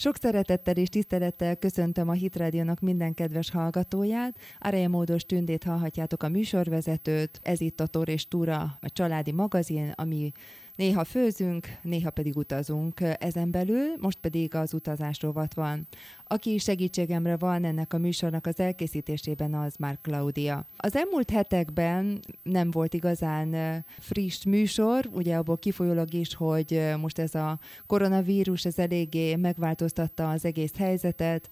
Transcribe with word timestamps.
Sok 0.00 0.16
szeretettel 0.16 0.76
és 0.76 0.88
tisztelettel 0.88 1.56
köszöntöm 1.56 2.08
a 2.08 2.12
Hitrádiónak 2.12 2.80
minden 2.80 3.14
kedves 3.14 3.50
hallgatóját. 3.50 4.38
Areje 4.58 4.88
Módos 4.88 5.24
Tündét 5.24 5.64
hallhatjátok 5.64 6.22
a 6.22 6.28
műsorvezetőt. 6.28 7.40
Ez 7.42 7.60
itt 7.60 7.80
a 7.80 7.86
Tor 7.86 8.08
és 8.08 8.28
Túra, 8.28 8.78
a 8.80 8.90
családi 8.92 9.32
magazin, 9.32 9.92
ami 9.94 10.32
Néha 10.78 11.04
főzünk, 11.04 11.66
néha 11.82 12.10
pedig 12.10 12.36
utazunk 12.36 13.00
ezen 13.18 13.50
belül, 13.50 13.94
most 14.00 14.18
pedig 14.18 14.54
az 14.54 14.74
utazás 14.74 15.20
rovat 15.20 15.54
van. 15.54 15.86
Aki 16.26 16.58
segítségemre 16.58 17.36
van 17.36 17.64
ennek 17.64 17.92
a 17.92 17.98
műsornak 17.98 18.46
az 18.46 18.60
elkészítésében, 18.60 19.54
az 19.54 19.74
már 19.76 19.98
Claudia. 20.02 20.66
Az 20.76 20.96
elmúlt 20.96 21.30
hetekben 21.30 22.20
nem 22.42 22.70
volt 22.70 22.94
igazán 22.94 23.84
friss 23.98 24.44
műsor, 24.44 25.08
ugye 25.12 25.36
abból 25.36 25.58
kifolyólag 25.58 26.14
is, 26.14 26.34
hogy 26.34 26.92
most 27.00 27.18
ez 27.18 27.34
a 27.34 27.58
koronavírus, 27.86 28.64
ez 28.64 28.78
eléggé 28.78 29.36
megváltoztatta 29.36 30.30
az 30.30 30.44
egész 30.44 30.76
helyzetet, 30.76 31.48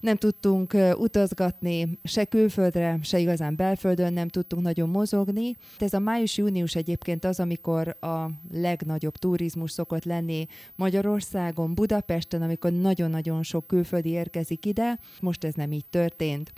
nem 0.00 0.16
tudtunk 0.16 0.76
utazgatni 0.96 1.98
se 2.04 2.24
külföldre, 2.24 2.98
se 3.02 3.18
igazán 3.18 3.56
belföldön, 3.56 4.12
nem 4.12 4.28
tudtunk 4.28 4.62
nagyon 4.62 4.88
mozogni. 4.88 5.56
Ez 5.78 5.92
a 5.92 5.98
május-június 5.98 6.74
egyébként 6.74 7.24
az, 7.24 7.40
amikor 7.40 7.96
a 8.00 8.30
legnagyobb 8.52 9.16
turizmus 9.16 9.70
szokott 9.70 10.04
lenni 10.04 10.46
Magyarországon, 10.76 11.74
Budapesten, 11.74 12.42
amikor 12.42 12.72
nagyon-nagyon 12.72 13.42
sok 13.42 13.66
külföldi 13.66 14.08
érkezik 14.08 14.66
ide. 14.66 14.98
Most 15.20 15.44
ez 15.44 15.54
nem 15.54 15.72
így 15.72 15.86
történt. 15.86 16.52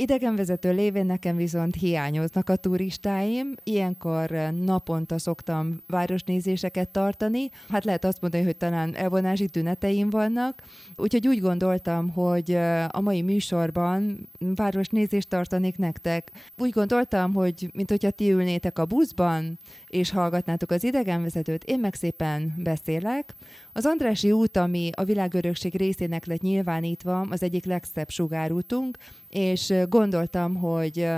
Idegenvezető 0.00 0.72
lévén 0.72 1.06
nekem 1.06 1.36
viszont 1.36 1.74
hiányoznak 1.74 2.48
a 2.48 2.56
turistáim. 2.56 3.54
Ilyenkor 3.62 4.30
naponta 4.64 5.18
szoktam 5.18 5.82
városnézéseket 5.86 6.88
tartani. 6.88 7.50
Hát 7.68 7.84
lehet 7.84 8.04
azt 8.04 8.20
mondani, 8.20 8.44
hogy 8.44 8.56
talán 8.56 8.94
elvonási 8.94 9.48
tüneteim 9.48 10.10
vannak. 10.10 10.62
Úgyhogy 10.96 11.26
úgy 11.26 11.40
gondoltam, 11.40 12.08
hogy 12.08 12.52
a 12.88 13.00
mai 13.00 13.22
műsorban 13.22 14.28
városnézést 14.38 15.28
tartanék 15.28 15.76
nektek. 15.76 16.32
Úgy 16.58 16.70
gondoltam, 16.70 17.34
hogy 17.34 17.70
mint 17.72 17.90
hogyha 17.90 18.10
ti 18.10 18.30
ülnétek 18.30 18.78
a 18.78 18.86
buszban, 18.86 19.58
és 19.86 20.10
hallgatnátok 20.10 20.70
az 20.70 20.84
idegenvezetőt, 20.84 21.64
én 21.64 21.80
meg 21.80 21.94
szépen 21.94 22.54
beszélek. 22.56 23.34
Az 23.78 23.86
Andrási 23.86 24.32
út, 24.32 24.56
ami 24.56 24.90
a 24.94 25.04
világörökség 25.04 25.76
részének 25.76 26.26
lett 26.26 26.40
nyilvánítva, 26.40 27.20
az 27.20 27.42
egyik 27.42 27.64
legszebb 27.64 28.08
sugárútunk, 28.08 28.96
és 29.28 29.72
gondoltam, 29.88 30.54
hogy 30.54 31.08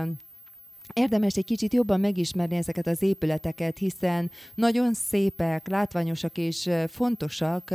Érdemes 0.92 1.36
egy 1.36 1.44
kicsit 1.44 1.74
jobban 1.74 2.00
megismerni 2.00 2.56
ezeket 2.56 2.86
az 2.86 3.02
épületeket, 3.02 3.78
hiszen 3.78 4.30
nagyon 4.54 4.94
szépek, 4.94 5.68
látványosak 5.68 6.38
és 6.38 6.70
fontosak 6.88 7.74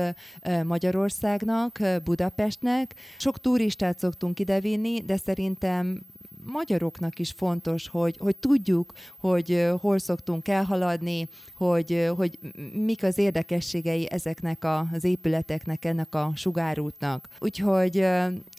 Magyarországnak, 0.63 1.79
Budapestnek. 2.03 2.95
Sok 3.17 3.39
turistát 3.39 3.99
szoktunk 3.99 4.39
idevinni, 4.39 5.01
de 5.01 5.17
szerintem 5.17 6.05
magyaroknak 6.45 7.19
is 7.19 7.31
fontos, 7.31 7.87
hogy, 7.87 8.17
hogy 8.17 8.35
tudjuk, 8.35 8.93
hogy 9.19 9.69
hol 9.79 9.99
szoktunk 9.99 10.47
elhaladni, 10.47 11.27
hogy, 11.55 12.09
hogy 12.15 12.39
mik 12.73 13.03
az 13.03 13.17
érdekességei 13.17 14.11
ezeknek 14.11 14.65
az 14.93 15.03
épületeknek, 15.03 15.85
ennek 15.85 16.15
a 16.15 16.31
sugárútnak. 16.35 17.27
Úgyhogy 17.39 17.97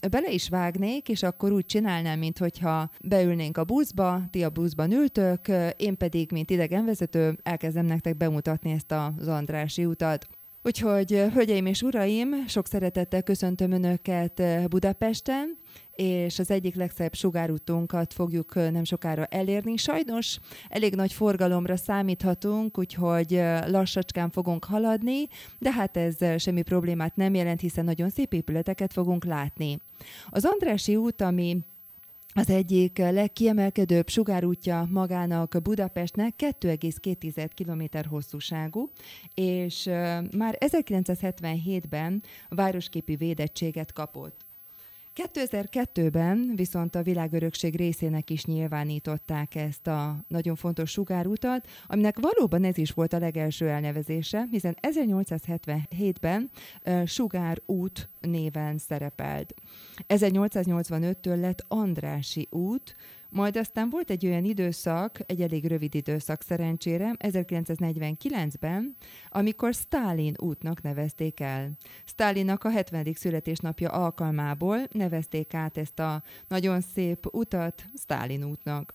bele 0.09 0.31
is 0.31 0.49
vágnék, 0.49 1.09
és 1.09 1.23
akkor 1.23 1.51
úgy 1.51 1.65
csinálnám, 1.65 2.19
mint 2.19 2.37
hogyha 2.37 2.89
beülnénk 3.03 3.57
a 3.57 3.63
buszba, 3.63 4.21
ti 4.31 4.43
a 4.43 4.49
buszban 4.49 4.91
ültök, 4.91 5.47
én 5.77 5.97
pedig, 5.97 6.31
mint 6.31 6.49
idegenvezető, 6.49 7.37
elkezdem 7.43 7.85
nektek 7.85 8.17
bemutatni 8.17 8.71
ezt 8.71 8.91
az 8.91 9.27
Andrási 9.27 9.85
utat. 9.85 10.27
Úgyhogy, 10.67 11.11
hölgyeim 11.33 11.65
és 11.65 11.81
uraim, 11.81 12.47
sok 12.47 12.67
szeretettel 12.67 13.21
köszöntöm 13.21 13.71
Önöket 13.71 14.41
Budapesten, 14.69 15.57
és 15.97 16.39
az 16.39 16.51
egyik 16.51 16.75
legszebb 16.75 17.13
sugárútunkat 17.13 18.13
fogjuk 18.13 18.55
nem 18.55 18.83
sokára 18.83 19.25
elérni. 19.25 19.77
Sajnos 19.77 20.39
elég 20.69 20.95
nagy 20.95 21.13
forgalomra 21.13 21.75
számíthatunk, 21.75 22.77
úgyhogy 22.77 23.41
lassacskán 23.65 24.29
fogunk 24.29 24.65
haladni, 24.65 25.27
de 25.59 25.71
hát 25.71 25.97
ez 25.97 26.41
semmi 26.41 26.61
problémát 26.61 27.15
nem 27.15 27.33
jelent, 27.33 27.59
hiszen 27.59 27.85
nagyon 27.85 28.09
szép 28.09 28.33
épületeket 28.33 28.93
fogunk 28.93 29.25
látni. 29.25 29.79
Az 30.29 30.45
Andrási 30.45 30.95
út, 30.95 31.21
ami 31.21 31.57
az 32.33 32.49
egyik 32.49 32.97
legkiemelkedőbb 32.97 34.09
sugárútja 34.09 34.87
magának 34.91 35.57
Budapestnek 35.63 36.33
2,2 36.37 37.49
km 37.55 38.09
hosszúságú, 38.09 38.91
és 39.33 39.83
már 40.37 40.57
1977-ben 40.59 42.23
városképi 42.49 43.15
védettséget 43.15 43.93
kapott. 43.93 44.46
2002-ben 45.17 46.51
viszont 46.55 46.95
a 46.95 47.01
világörökség 47.03 47.75
részének 47.75 48.29
is 48.29 48.45
nyilvánították 48.45 49.55
ezt 49.55 49.87
a 49.87 50.25
nagyon 50.27 50.55
fontos 50.55 50.91
sugárutat, 50.91 51.67
aminek 51.87 52.19
valóban 52.19 52.63
ez 52.63 52.77
is 52.77 52.91
volt 52.91 53.13
a 53.13 53.19
legelső 53.19 53.67
elnevezése, 53.69 54.47
hiszen 54.51 54.77
1877-ben 54.81 56.49
uh, 56.85 57.05
Sugárút 57.05 58.09
néven 58.19 58.77
szerepelt. 58.77 59.53
1885-től 60.07 61.39
lett 61.39 61.65
Andrási 61.67 62.47
út, 62.51 62.95
majd 63.29 63.57
aztán 63.57 63.89
volt 63.89 64.09
egy 64.09 64.25
olyan 64.25 64.43
időszak, 64.43 65.19
egy 65.25 65.41
elég 65.41 65.65
rövid 65.65 65.95
időszak 65.95 66.41
szerencsére, 66.41 67.11
1949-ben, 67.17 68.95
amikor 69.29 69.73
Stalin 69.73 70.33
útnak 70.37 70.81
nevezték 70.81 71.39
el. 71.39 71.71
Stalinnak 72.05 72.63
a 72.63 72.69
70. 72.69 73.13
születésnapja 73.13 73.89
alkalmából 73.89 74.77
nevezték 74.91 75.53
át 75.53 75.77
ezt 75.77 75.99
a 75.99 76.23
nagyon 76.47 76.81
szép 76.81 77.25
utat 77.31 77.85
Stalin 77.97 78.43
útnak. 78.43 78.93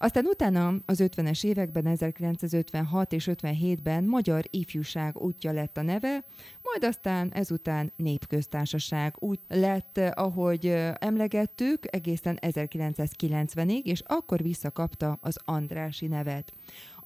Aztán 0.00 0.24
utána 0.24 0.74
az 0.86 1.02
50-es 1.02 1.44
években, 1.44 1.86
1956 1.86 3.12
és 3.12 3.28
57-ben 3.32 4.04
Magyar 4.04 4.44
Ifjúság 4.50 5.16
útja 5.16 5.52
lett 5.52 5.76
a 5.76 5.82
neve, 5.82 6.24
majd 6.62 6.84
aztán 6.84 7.32
ezután 7.32 7.92
Népköztársaság 7.96 9.14
úgy 9.18 9.38
lett, 9.48 9.98
ahogy 10.14 10.66
emlegettük, 10.98 11.94
egészen 11.94 12.38
1990-ig, 12.40 13.82
és 13.82 14.02
akkor 14.06 14.42
visszakapta 14.42 15.18
az 15.20 15.38
Andrási 15.44 16.06
nevet. 16.06 16.52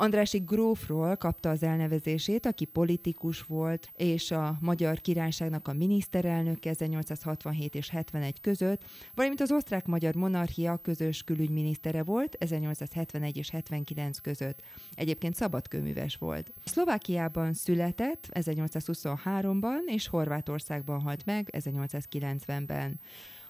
Andrási 0.02 0.38
grófról 0.38 1.16
kapta 1.16 1.50
az 1.50 1.62
elnevezését, 1.62 2.46
aki 2.46 2.64
politikus 2.64 3.42
volt, 3.42 3.90
és 3.96 4.30
a 4.30 4.56
Magyar 4.60 5.00
Királyságnak 5.00 5.68
a 5.68 5.72
miniszterelnök 5.72 6.64
1867 6.64 7.74
és 7.74 7.88
71 7.88 8.40
között, 8.40 8.84
valamint 9.14 9.40
az 9.40 9.52
osztrák-magyar 9.52 10.14
monarchia 10.14 10.76
közös 10.76 11.22
külügyminisztere 11.22 12.02
volt 12.02 12.34
1871 12.34 13.36
és 13.36 13.50
79 13.50 14.18
között. 14.18 14.62
Egyébként 14.94 15.34
szabadkőműves 15.34 16.16
volt. 16.16 16.52
Szlovákiában 16.64 17.52
született 17.52 18.28
1823-ban, 18.30 19.80
és 19.86 20.08
Horvátországban 20.08 21.00
halt 21.00 21.24
meg 21.24 21.48
1890-ben. 21.52 23.00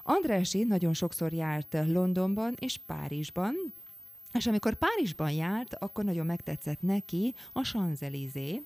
Andrási 0.03 0.65
nagyon 0.65 0.93
sokszor 0.95 1.33
járt 1.33 1.77
Londonban 1.87 2.55
és 2.59 2.79
Párizsban, 2.87 3.55
és 4.33 4.47
amikor 4.47 4.75
Párizsban 4.75 5.31
járt, 5.31 5.75
akkor 5.75 6.05
nagyon 6.05 6.27
megtetszett 6.27 6.81
neki 6.81 7.35
a 7.53 7.61
Champs-Élysées, 7.61 8.63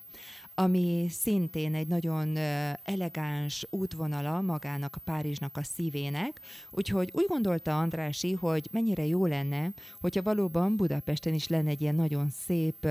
ami 0.59 1.07
szintén 1.11 1.75
egy 1.75 1.87
nagyon 1.87 2.37
elegáns 2.83 3.67
útvonala 3.71 4.41
magának 4.41 4.97
a 4.97 5.01
Párizsnak 5.01 5.57
a 5.57 5.63
szívének, 5.63 6.41
úgyhogy 6.71 7.11
úgy 7.13 7.27
gondolta 7.29 7.79
Andrási, 7.79 8.33
hogy 8.33 8.69
mennyire 8.73 9.07
jó 9.07 9.27
lenne, 9.27 9.73
hogyha 10.01 10.23
valóban 10.23 10.77
Budapesten 10.77 11.35
is 11.35 11.49
lenne 11.49 11.71
egy 11.71 11.81
ilyen 11.81 11.95
nagyon 11.95 12.31
szép 12.31 12.89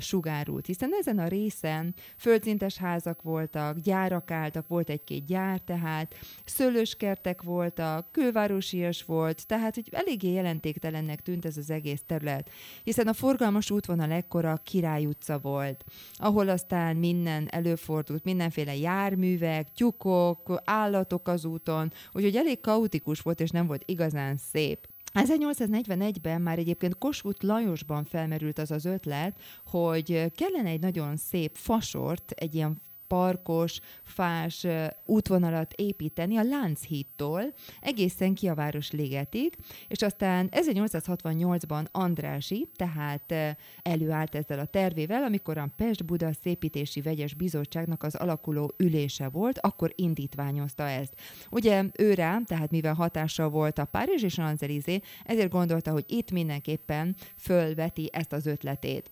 sugárút, 0.00 0.66
hiszen 0.66 0.90
ezen 1.00 1.18
a 1.18 1.28
részen 1.28 1.94
földszintes 2.16 2.76
házak 2.76 3.22
voltak, 3.22 3.78
gyárak 3.78 4.30
álltak, 4.30 4.68
volt 4.68 4.90
egy-két 4.90 5.26
gyár 5.26 5.58
tehát, 5.58 6.14
szőlőskertek 6.44 7.42
voltak, 7.42 8.12
kővárosias 8.12 9.04
volt, 9.04 9.46
tehát 9.46 9.74
hogy 9.74 9.88
eléggé 9.90 10.32
jelentéktelennek 10.32 11.22
tűnt 11.22 11.44
ez 11.44 11.56
az 11.56 11.70
egész 11.70 12.02
terület, 12.06 12.50
hiszen 12.82 13.06
a 13.06 13.12
forgalmas 13.12 13.70
útvonal 13.70 14.10
ekkora 14.10 14.60
Király 14.64 15.06
utca 15.06 15.38
volt, 15.38 15.84
ahol 16.14 16.48
aztán 16.48 16.91
után 16.92 16.96
minden 16.96 17.48
előfordult, 17.50 18.24
mindenféle 18.24 18.76
járművek, 18.76 19.72
tyúkok, 19.72 20.60
állatok 20.64 21.28
az 21.28 21.44
úton, 21.44 21.92
úgyhogy 22.12 22.36
elég 22.36 22.60
kaotikus 22.60 23.20
volt, 23.20 23.40
és 23.40 23.50
nem 23.50 23.66
volt 23.66 23.82
igazán 23.86 24.36
szép. 24.36 24.88
1841-ben 25.14 26.40
már 26.40 26.58
egyébként 26.58 26.98
Kossuth 26.98 27.44
Lajosban 27.44 28.04
felmerült 28.04 28.58
az 28.58 28.70
az 28.70 28.84
ötlet, 28.84 29.40
hogy 29.66 30.32
kellene 30.34 30.68
egy 30.68 30.80
nagyon 30.80 31.16
szép 31.16 31.56
fasort, 31.56 32.30
egy 32.30 32.54
ilyen 32.54 32.80
parkos, 33.12 33.80
fás 34.04 34.66
útvonalat 35.04 35.72
építeni 35.72 36.36
a 36.36 36.42
Lánchídtól 36.42 37.54
egészen 37.80 38.34
ki 38.34 38.48
a 38.48 38.54
Városligetig, 38.54 39.56
és 39.88 40.02
aztán 40.02 40.48
1868-ban 40.50 41.90
Andrási, 41.90 42.68
tehát 42.76 43.34
előállt 43.82 44.34
ezzel 44.34 44.58
a 44.58 44.64
tervével, 44.64 45.22
amikor 45.22 45.58
a 45.58 45.70
Pest-Buda 45.76 46.32
Szépítési 46.42 47.00
Vegyes 47.00 47.34
Bizottságnak 47.34 48.02
az 48.02 48.14
alakuló 48.14 48.74
ülése 48.76 49.28
volt, 49.28 49.58
akkor 49.58 49.92
indítványozta 49.94 50.88
ezt. 50.88 51.14
Ugye 51.50 51.84
ő 51.98 52.14
rá, 52.14 52.38
tehát 52.44 52.70
mivel 52.70 52.94
hatással 52.94 53.48
volt 53.48 53.78
a 53.78 53.84
Párizs 53.84 54.22
és 54.22 54.38
Anzelizé, 54.38 55.00
ezért 55.24 55.50
gondolta, 55.50 55.90
hogy 55.90 56.04
itt 56.06 56.30
mindenképpen 56.30 57.16
fölveti 57.36 58.08
ezt 58.12 58.32
az 58.32 58.46
ötletét. 58.46 59.10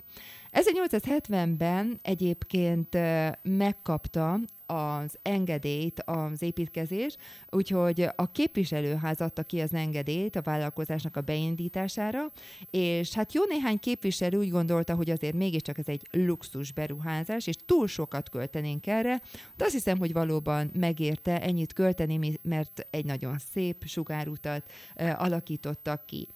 1870-ben 0.52 1.98
egyébként 2.02 2.96
megkapta 3.42 4.40
az 4.66 5.18
engedélyt 5.22 6.02
az 6.04 6.42
építkezés, 6.42 7.16
úgyhogy 7.50 8.08
a 8.16 8.30
képviselőház 8.32 9.20
adta 9.20 9.42
ki 9.42 9.60
az 9.60 9.74
engedélyt 9.74 10.36
a 10.36 10.42
vállalkozásnak 10.42 11.16
a 11.16 11.20
beindítására, 11.20 12.32
és 12.70 13.14
hát 13.14 13.32
jó 13.32 13.42
néhány 13.48 13.78
képviselő 13.78 14.38
úgy 14.38 14.50
gondolta, 14.50 14.94
hogy 14.94 15.10
azért 15.10 15.34
mégiscsak 15.34 15.78
ez 15.78 15.88
egy 15.88 16.06
luxus 16.10 16.72
beruházás, 16.72 17.46
és 17.46 17.56
túl 17.66 17.86
sokat 17.86 18.28
költenénk 18.28 18.86
erre, 18.86 19.22
de 19.56 19.64
azt 19.64 19.72
hiszem, 19.72 19.98
hogy 19.98 20.12
valóban 20.12 20.70
megérte 20.74 21.42
ennyit 21.42 21.72
költeni, 21.72 22.38
mert 22.42 22.86
egy 22.90 23.04
nagyon 23.04 23.38
szép 23.52 23.84
sugárutat 23.86 24.70
alakítottak 25.16 26.06
ki. 26.06 26.28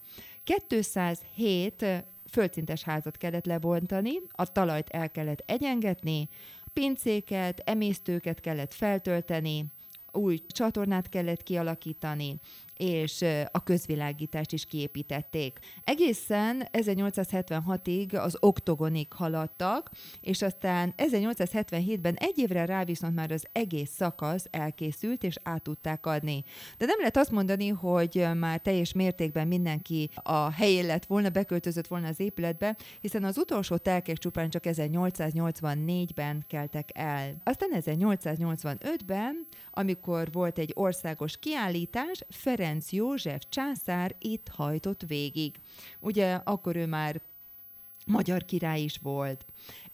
207 0.66 2.04
földszintes 2.34 2.82
házat 2.82 3.16
kellett 3.16 3.46
lebontani, 3.46 4.12
a 4.30 4.52
talajt 4.52 4.88
el 4.88 5.10
kellett 5.10 5.42
egyengetni, 5.46 6.28
pincéket, 6.72 7.60
emésztőket 7.64 8.40
kellett 8.40 8.74
feltölteni, 8.74 9.64
új 10.12 10.38
csatornát 10.48 11.08
kellett 11.08 11.42
kialakítani, 11.42 12.40
és 12.76 13.24
a 13.50 13.62
közvilágítást 13.62 14.52
is 14.52 14.66
kiépítették. 14.66 15.58
Egészen 15.84 16.68
1876-ig 16.72 18.22
az 18.22 18.36
oktogonig 18.40 19.12
haladtak, 19.12 19.90
és 20.20 20.42
aztán 20.42 20.94
1877-ben 20.96 22.14
egy 22.14 22.38
évre 22.38 22.64
rá 22.64 22.84
viszont 22.84 23.14
már 23.14 23.30
az 23.30 23.46
egész 23.52 23.90
szakasz 23.90 24.46
elkészült, 24.50 25.22
és 25.22 25.36
át 25.42 25.62
tudták 25.62 26.06
adni. 26.06 26.44
De 26.78 26.86
nem 26.86 26.98
lehet 26.98 27.16
azt 27.16 27.30
mondani, 27.30 27.68
hogy 27.68 28.26
már 28.34 28.58
teljes 28.58 28.92
mértékben 28.92 29.48
mindenki 29.48 30.10
a 30.22 30.50
helyén 30.50 30.86
lett 30.86 31.04
volna, 31.04 31.28
beköltözött 31.28 31.86
volna 31.86 32.08
az 32.08 32.20
épületbe, 32.20 32.76
hiszen 33.00 33.24
az 33.24 33.38
utolsó 33.38 33.76
telkek 33.76 34.18
csupán 34.18 34.50
csak 34.50 34.62
1884-ben 34.66 36.44
keltek 36.48 36.88
el. 36.92 37.36
Aztán 37.44 37.70
1885-ben, 37.74 39.46
amikor 39.70 40.32
volt 40.32 40.58
egy 40.58 40.72
országos 40.74 41.36
kiállítás, 41.38 42.24
Ferenc 42.28 42.63
Ferenc 42.64 42.92
József 42.92 43.42
császár 43.48 44.14
itt 44.18 44.48
hajtott 44.48 45.02
végig. 45.06 45.54
Ugye 46.00 46.34
akkor 46.44 46.76
ő 46.76 46.86
már 46.86 47.20
magyar 48.06 48.44
király 48.44 48.80
is 48.82 48.98
volt 49.02 49.44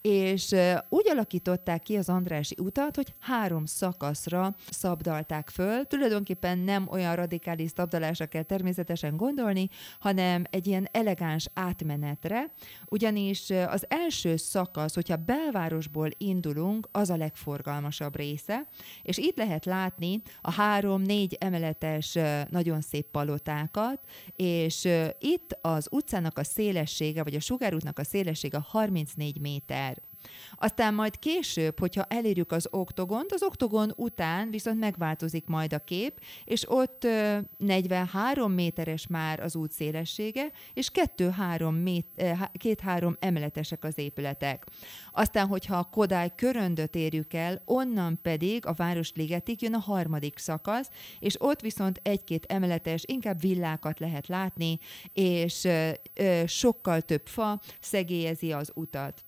és 0.03 0.55
úgy 0.89 1.09
alakították 1.09 1.83
ki 1.83 1.97
az 1.97 2.09
Andrási 2.09 2.57
utat, 2.59 2.97
hogy 2.97 3.15
három 3.19 3.67
szakaszra 3.67 4.55
szabdalták 4.71 5.51
föl. 5.51 5.85
Tulajdonképpen 5.85 6.59
nem 6.59 6.89
olyan 6.91 7.17
radikális 7.17 7.71
szabdalásra 7.77 8.27
kell 8.27 8.43
természetesen 8.43 9.17
gondolni, 9.17 9.69
hanem 9.99 10.45
egy 10.51 10.67
ilyen 10.67 10.89
elegáns 10.93 11.49
átmenetre, 11.55 12.53
ugyanis 12.87 13.51
az 13.51 13.85
első 13.89 14.37
szakasz, 14.37 14.95
hogyha 14.95 15.17
belvárosból 15.17 16.09
indulunk, 16.17 16.89
az 16.93 17.11
a 17.11 17.17
legforgalmasabb 17.17 18.17
része, 18.17 18.67
és 19.03 19.19
itt 19.19 19.37
lehet 19.37 19.65
látni 19.65 20.23
a 20.41 20.53
három-négy 20.53 21.37
emeletes 21.41 22.19
nagyon 22.49 22.81
szép 22.81 23.07
palotákat, 23.07 24.01
és 24.37 24.89
itt 25.19 25.59
az 25.61 25.89
utcának 25.91 26.39
a 26.39 26.45
szélessége, 26.45 27.23
vagy 27.23 27.35
a 27.35 27.41
sugárútnak 27.41 27.99
a 27.99 28.05
szélessége 28.05 28.59
34 28.69 29.41
méter. 29.41 29.90
Aztán 30.57 30.95
majd 30.95 31.19
később, 31.19 31.79
hogyha 31.79 32.05
elérjük 32.09 32.53
az 32.53 32.69
oktogont, 32.71 33.33
az 33.33 33.43
oktogon 33.43 33.93
után 33.97 34.51
viszont 34.51 34.79
megváltozik 34.79 35.47
majd 35.47 35.73
a 35.73 35.79
kép, 35.79 36.21
és 36.45 36.71
ott 36.71 37.07
43 37.57 38.53
méteres 38.53 39.07
már 39.07 39.41
az 39.41 39.57
út 39.57 39.73
szélessége, 39.73 40.51
és 40.75 40.91
2-3 40.93 43.17
emeletesek 43.19 43.85
az 43.85 43.99
épületek. 43.99 44.67
Aztán, 45.13 45.47
hogyha 45.47 45.77
a 45.77 45.89
Kodály 45.93 46.33
köröndöt 46.37 46.95
érjük 46.95 47.35
el, 47.35 47.63
onnan 47.65 48.19
pedig 48.23 48.67
a 48.67 48.73
Városligetig 48.73 49.63
jön 49.63 49.75
a 49.75 49.79
harmadik 49.79 50.39
szakasz, 50.39 50.91
és 51.19 51.43
ott 51.43 51.61
viszont 51.61 52.01
egy-két 52.03 52.47
emeletes, 52.47 53.03
inkább 53.07 53.41
villákat 53.41 53.99
lehet 53.99 54.27
látni, 54.27 54.79
és 55.13 55.69
sokkal 56.47 57.01
több 57.01 57.27
fa 57.27 57.61
szegélyezi 57.81 58.53
az 58.53 58.71
utat. 58.75 59.25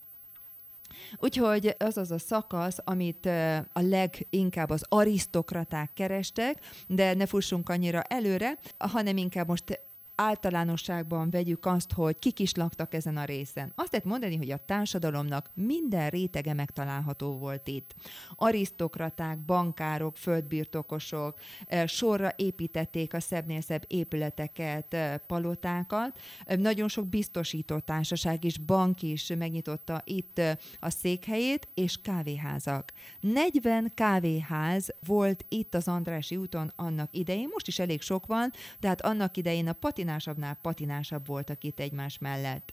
Úgyhogy 1.17 1.75
az 1.79 1.97
az 1.97 2.11
a 2.11 2.19
szakasz, 2.19 2.79
amit 2.85 3.27
a 3.73 3.81
leginkább 3.81 4.71
az 4.71 4.85
arisztokraták 4.89 5.91
kerestek, 5.95 6.59
de 6.87 7.15
ne 7.15 7.27
fussunk 7.27 7.69
annyira 7.69 8.03
előre, 8.03 8.59
hanem 8.79 9.17
inkább 9.17 9.49
most 9.49 9.81
általánosságban 10.23 11.31
vegyük 11.31 11.67
azt, 11.67 11.93
hogy 11.93 12.19
kik 12.19 12.39
is 12.39 12.55
laktak 12.55 12.95
ezen 12.95 13.17
a 13.17 13.25
részen. 13.25 13.73
Azt 13.75 13.93
lehet 13.93 14.07
mondani, 14.07 14.37
hogy 14.37 14.51
a 14.51 14.65
társadalomnak 14.67 15.51
minden 15.55 16.11
rétege 16.11 16.53
megtalálható 16.55 17.39
volt 17.39 17.69
itt. 17.69 17.95
Arisztokraták, 18.35 19.39
bankárok, 19.39 20.17
földbirtokosok 20.17 21.39
eh, 21.67 21.87
sorra 21.87 22.33
építették 22.37 23.15
a 23.15 23.21
szebbnél 23.21 23.61
szebb 23.61 23.85
épületeket, 23.87 24.95
eh, 24.95 25.17
palotákat. 25.27 26.19
Eh, 26.45 26.57
nagyon 26.57 26.89
sok 26.89 27.09
biztosító 27.09 27.79
társaság 27.79 28.45
és 28.45 28.59
bank 28.59 29.03
is 29.03 29.33
megnyitotta 29.39 30.03
itt 30.05 30.41
a 30.81 30.91
székhelyét, 30.91 31.69
és 31.75 32.01
kávéházak. 32.03 32.93
40 33.21 33.93
kávéház 33.95 34.89
volt 35.07 35.45
itt 35.49 35.75
az 35.75 35.89
Andrási 35.89 36.37
úton 36.37 36.73
annak 36.77 37.17
idején, 37.17 37.49
most 37.53 37.67
is 37.67 37.79
elég 37.79 38.01
sok 38.01 38.27
van, 38.27 38.53
tehát 38.81 39.01
annak 39.01 39.37
idején 39.37 39.69
a 39.69 39.73
patinás 39.73 40.12
patinásabbnál 40.13 40.59
patinásabb 40.63 41.27
voltak 41.27 41.65
itt 41.65 41.81
egymás 41.81 42.19
mellett. 42.19 42.73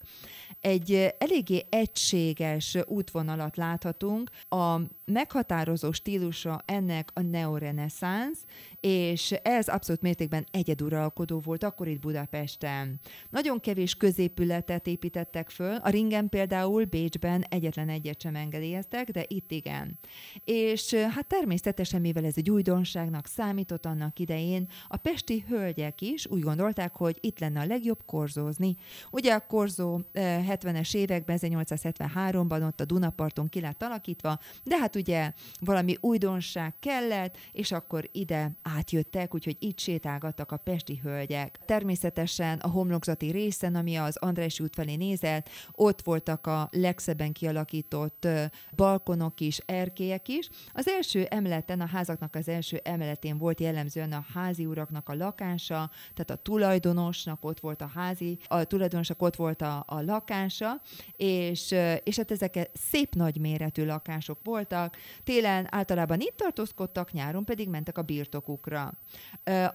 Egy 0.60 1.16
eléggé 1.18 1.66
egységes 1.70 2.78
útvonalat 2.86 3.58
láthatunk, 3.58 4.30
a 4.50 4.80
meghatározó 5.10 5.92
stílusa 5.92 6.62
ennek 6.66 7.10
a 7.14 7.22
neoreneszánsz, 7.22 8.46
és 8.80 9.32
ez 9.32 9.68
abszolút 9.68 10.02
mértékben 10.02 10.46
egyeduralkodó 10.52 11.40
volt 11.40 11.64
akkor 11.64 11.88
itt 11.88 12.00
Budapesten. 12.00 13.00
Nagyon 13.30 13.60
kevés 13.60 13.96
középületet 13.96 14.88
építettek 14.88 15.50
föl, 15.50 15.76
a 15.76 15.90
ringen 15.90 16.30
például 16.30 16.86
Bécsben 16.86 17.46
egyetlen 17.50 17.90
egyet 17.90 18.22
sem 18.22 18.36
engedélyeztek, 18.36 19.10
de 19.10 19.26
itt 19.28 19.52
igen. 19.52 20.00
És 20.44 20.94
hát 20.94 21.28
természetesen, 21.28 22.02
mivel 22.02 22.26
ez 22.26 22.34
egy 22.36 22.50
újdonságnak 22.50 23.28
számított 23.28 23.86
annak 23.86 24.20
idején, 24.20 24.68
a 24.88 24.98
pesti 24.98 25.46
hölgyek 25.48 26.02
is 26.02 26.28
úgy 26.28 26.42
gondolták, 26.42 26.96
hogy 26.96 27.18
itt 27.20 27.40
lenne 27.40 27.60
a 27.60 27.66
legjobb 27.66 28.00
korzózni. 28.06 28.76
Ugye 29.12 29.34
a 29.34 29.46
korzó 29.48 30.00
70-es 30.14 30.96
években, 30.96 31.38
1873-ban 31.42 32.68
ott 32.68 32.82
a 32.82 32.86
Dunaparton 32.86 33.50
ki 33.50 33.60
lett 33.60 33.84
alakítva, 33.84 34.40
de 34.64 34.78
hát 34.78 34.96
ugye 35.00 35.32
valami 35.60 35.98
újdonság 36.00 36.74
kellett, 36.80 37.38
és 37.52 37.72
akkor 37.72 38.10
ide 38.12 38.52
átjöttek, 38.62 39.34
úgyhogy 39.34 39.58
itt 39.60 39.80
sétálgattak 39.80 40.52
a 40.52 40.58
pesti 40.58 41.00
hölgyek. 41.04 41.60
Természetesen 41.66 42.60
a 42.60 42.68
homlokzati 42.68 43.32
részen, 43.32 43.76
ami 43.76 43.96
az 43.96 44.18
András 44.18 44.60
út 44.60 44.76
felé 44.76 44.96
nézett, 44.96 45.50
ott 45.72 46.02
voltak 46.02 46.48
a 46.48 46.70
legszebben 46.72 47.32
kialakított 47.32 48.28
balkonok 48.76 49.40
is, 49.40 49.58
erkélyek 49.66 50.28
is. 50.28 50.50
Az 50.74 50.88
első 50.88 51.24
emeleten, 51.24 51.82
a 51.82 51.86
házaknak 51.86 52.36
az 52.36 52.48
első 52.48 52.80
emeletén 52.84 53.38
volt 53.38 53.60
jellemzően 53.60 54.12
a 54.12 54.26
házi 54.34 54.66
uraknak 54.66 55.10
a 55.10 55.16
lakása, 55.16 55.92
tehát 56.14 56.30
a 56.30 56.36
tulajdonosnak 56.36 57.46
ott 57.46 57.60
volt 57.60 57.82
a 57.82 57.92
házi, 57.94 58.38
a 58.48 58.64
tulajdonosnak 58.64 59.22
ott 59.22 59.36
volt 59.36 59.62
a, 59.62 59.84
a 59.88 60.02
lakása, 60.02 60.82
és, 61.16 61.76
és 62.04 62.16
hát 62.18 62.32
ezek 62.32 62.70
szép 62.74 63.16
nagy 63.16 63.40
méretű 63.40 63.86
lakások 63.86 64.40
voltak. 64.44 64.89
Télen 65.24 65.68
általában 65.70 66.20
itt 66.20 66.38
tartózkodtak, 66.38 67.12
nyáron 67.12 67.46
pedig 67.46 67.70
mentek 67.70 67.98
a 67.98 68.02
birtokuk 68.02 68.58
magukra. 68.60 68.94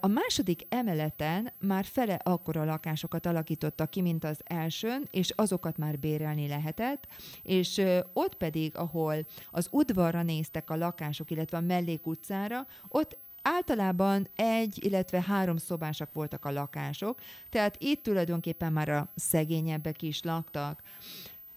A 0.01 0.07
második 0.07 0.67
emeleten 0.69 1.53
már 1.59 1.85
fele 1.85 2.15
akkora 2.15 2.65
lakásokat 2.65 3.27
alakítottak 3.27 3.91
ki, 3.91 4.01
mint 4.01 4.25
az 4.25 4.41
elsőn, 4.45 5.09
és 5.11 5.31
azokat 5.31 5.77
már 5.77 5.99
bérelni 5.99 6.49
lehetett, 6.49 7.07
és 7.43 7.83
ott 8.13 8.35
pedig, 8.35 8.77
ahol 8.77 9.27
az 9.51 9.69
udvarra 9.71 10.23
néztek 10.23 10.71
a 10.71 10.77
lakások, 10.77 11.31
illetve 11.31 11.57
a 11.57 11.61
mellékutcára, 11.61 12.67
ott 12.89 13.17
általában 13.43 14.29
egy, 14.37 14.85
illetve 14.85 15.23
három 15.23 15.57
szobásak 15.57 16.13
voltak 16.13 16.45
a 16.45 16.51
lakások, 16.51 17.21
tehát 17.49 17.77
itt 17.79 18.03
tulajdonképpen 18.03 18.73
már 18.73 18.89
a 18.89 19.09
szegényebbek 19.15 20.03
is 20.03 20.23
laktak. 20.23 20.83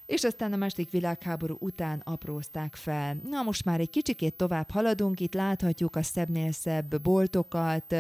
És 0.08 0.24
aztán 0.24 0.54
a 0.54 0.56
második 0.56 0.92
világháború 0.92 1.58
után 1.60 2.02
aprózták 2.06 2.76
fel. 2.76 3.18
Na 3.30 3.42
most 3.42 3.66
már 3.66 3.80
egy 3.80 3.90
kicsikét 3.90 4.34
tovább 4.34 4.72
haladunk, 4.72 5.20
itt 5.20 5.34
láthatjuk 5.34 5.96
a 5.96 6.04
szebbnél 6.04 6.52
szebb 6.52 7.02
boltokat, 7.02 7.96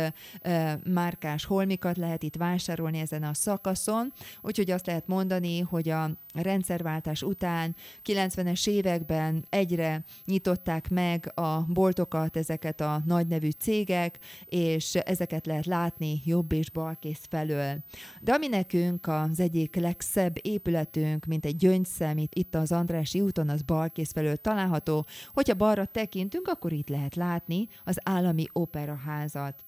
márkás 0.83 1.45
holmikat 1.45 1.97
lehet 1.97 2.23
itt 2.23 2.35
vásárolni 2.35 2.99
ezen 2.99 3.23
a 3.23 3.33
szakaszon, 3.33 4.13
úgyhogy 4.41 4.71
azt 4.71 4.85
lehet 4.85 5.07
mondani, 5.07 5.59
hogy 5.59 5.89
a 5.89 6.09
rendszerváltás 6.33 7.21
után 7.21 7.75
90-es 8.05 8.67
években 8.67 9.45
egyre 9.49 10.03
nyitották 10.25 10.89
meg 10.89 11.31
a 11.35 11.65
boltokat 11.67 12.37
ezeket 12.37 12.81
a 12.81 13.01
nagy 13.05 13.27
nevű 13.27 13.49
cégek, 13.49 14.19
és 14.45 14.95
ezeket 14.95 15.45
lehet 15.45 15.65
látni 15.65 16.21
jobb 16.25 16.51
és 16.51 16.69
balkész 16.69 17.25
felől. 17.29 17.83
De 18.21 18.33
ami 18.33 18.47
nekünk 18.47 19.07
az 19.07 19.39
egyik 19.39 19.75
legszebb 19.75 20.35
épületünk, 20.41 21.25
mint 21.25 21.45
egy 21.45 21.55
gyöngyszem 21.55 21.95
itt, 21.99 22.35
itt 22.35 22.55
az 22.55 22.71
Andrási 22.71 23.21
úton, 23.21 23.49
az 23.49 23.61
balkész 23.61 24.11
felől 24.11 24.37
található. 24.37 25.05
Hogyha 25.33 25.53
balra 25.53 25.85
tekintünk, 25.85 26.47
akkor 26.47 26.71
itt 26.71 26.89
lehet 26.89 27.15
látni 27.15 27.67
az 27.83 27.99
állami 28.03 28.45
operaházat. 28.53 29.63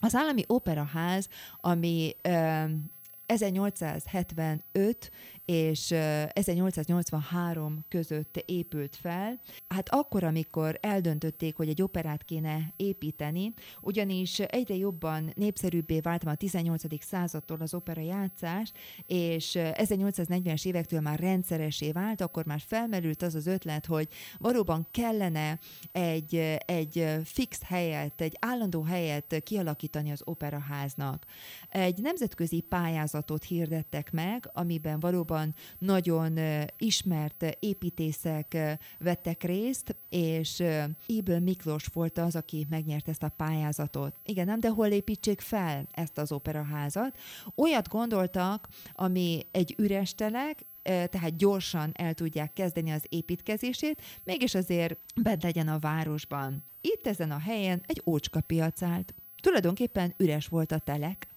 Az 0.00 0.14
állami 0.14 0.42
operaház, 0.46 1.28
ami 1.60 2.16
1875 3.26 5.10
és 5.50 5.90
1883 6.32 7.84
között 7.88 8.42
épült 8.46 8.96
fel. 8.96 9.40
Hát 9.68 9.88
akkor, 9.88 10.24
amikor 10.24 10.78
eldöntötték, 10.80 11.56
hogy 11.56 11.68
egy 11.68 11.82
operát 11.82 12.24
kéne 12.24 12.72
építeni, 12.76 13.52
ugyanis 13.80 14.38
egyre 14.38 14.74
jobban 14.74 15.32
népszerűbbé 15.34 16.00
vált 16.00 16.24
a 16.24 16.34
18. 16.34 17.04
századtól 17.04 17.60
az 17.60 17.74
opera 17.74 18.00
játszás, 18.00 18.72
és 19.06 19.52
1840-es 19.58 20.66
évektől 20.66 21.00
már 21.00 21.18
rendszeresé 21.18 21.92
vált, 21.92 22.20
akkor 22.20 22.44
már 22.44 22.60
felmerült 22.66 23.22
az 23.22 23.34
az 23.34 23.46
ötlet, 23.46 23.86
hogy 23.86 24.08
valóban 24.38 24.86
kellene 24.90 25.58
egy, 25.92 26.34
egy 26.66 27.06
fix 27.24 27.60
helyet, 27.64 28.20
egy 28.20 28.36
állandó 28.40 28.82
helyet 28.82 29.40
kialakítani 29.44 30.10
az 30.10 30.22
operaháznak. 30.24 31.24
Egy 31.68 32.00
nemzetközi 32.00 32.60
pályázatot 32.60 33.44
hirdettek 33.44 34.10
meg, 34.10 34.50
amiben 34.52 35.00
valóban 35.00 35.36
Európában 35.38 35.54
nagyon 35.78 36.38
ismert 36.78 37.56
építészek 37.60 38.56
vettek 38.98 39.42
részt, 39.42 39.96
és 40.08 40.62
Iből 41.06 41.38
Miklós 41.38 41.86
volt 41.92 42.18
az, 42.18 42.36
aki 42.36 42.66
megnyert 42.70 43.08
ezt 43.08 43.22
a 43.22 43.28
pályázatot. 43.28 44.14
Igen, 44.24 44.46
nem, 44.46 44.60
de 44.60 44.68
hol 44.68 44.86
építsék 44.86 45.40
fel 45.40 45.86
ezt 45.90 46.18
az 46.18 46.32
operaházat? 46.32 47.18
Olyat 47.54 47.88
gondoltak, 47.88 48.68
ami 48.92 49.46
egy 49.50 49.74
üres 49.78 50.14
telek, 50.14 50.66
tehát 50.82 51.36
gyorsan 51.36 51.90
el 51.94 52.14
tudják 52.14 52.52
kezdeni 52.52 52.90
az 52.90 53.04
építkezését, 53.08 54.02
mégis 54.24 54.54
azért 54.54 54.98
bent 55.22 55.42
legyen 55.42 55.68
a 55.68 55.78
városban. 55.78 56.64
Itt 56.80 57.06
ezen 57.06 57.30
a 57.30 57.38
helyen 57.38 57.82
egy 57.86 58.02
ócska 58.06 58.40
piac 58.40 58.82
állt. 58.82 59.14
Tulajdonképpen 59.42 60.14
üres 60.16 60.46
volt 60.46 60.72
a 60.72 60.78
telek, 60.78 61.28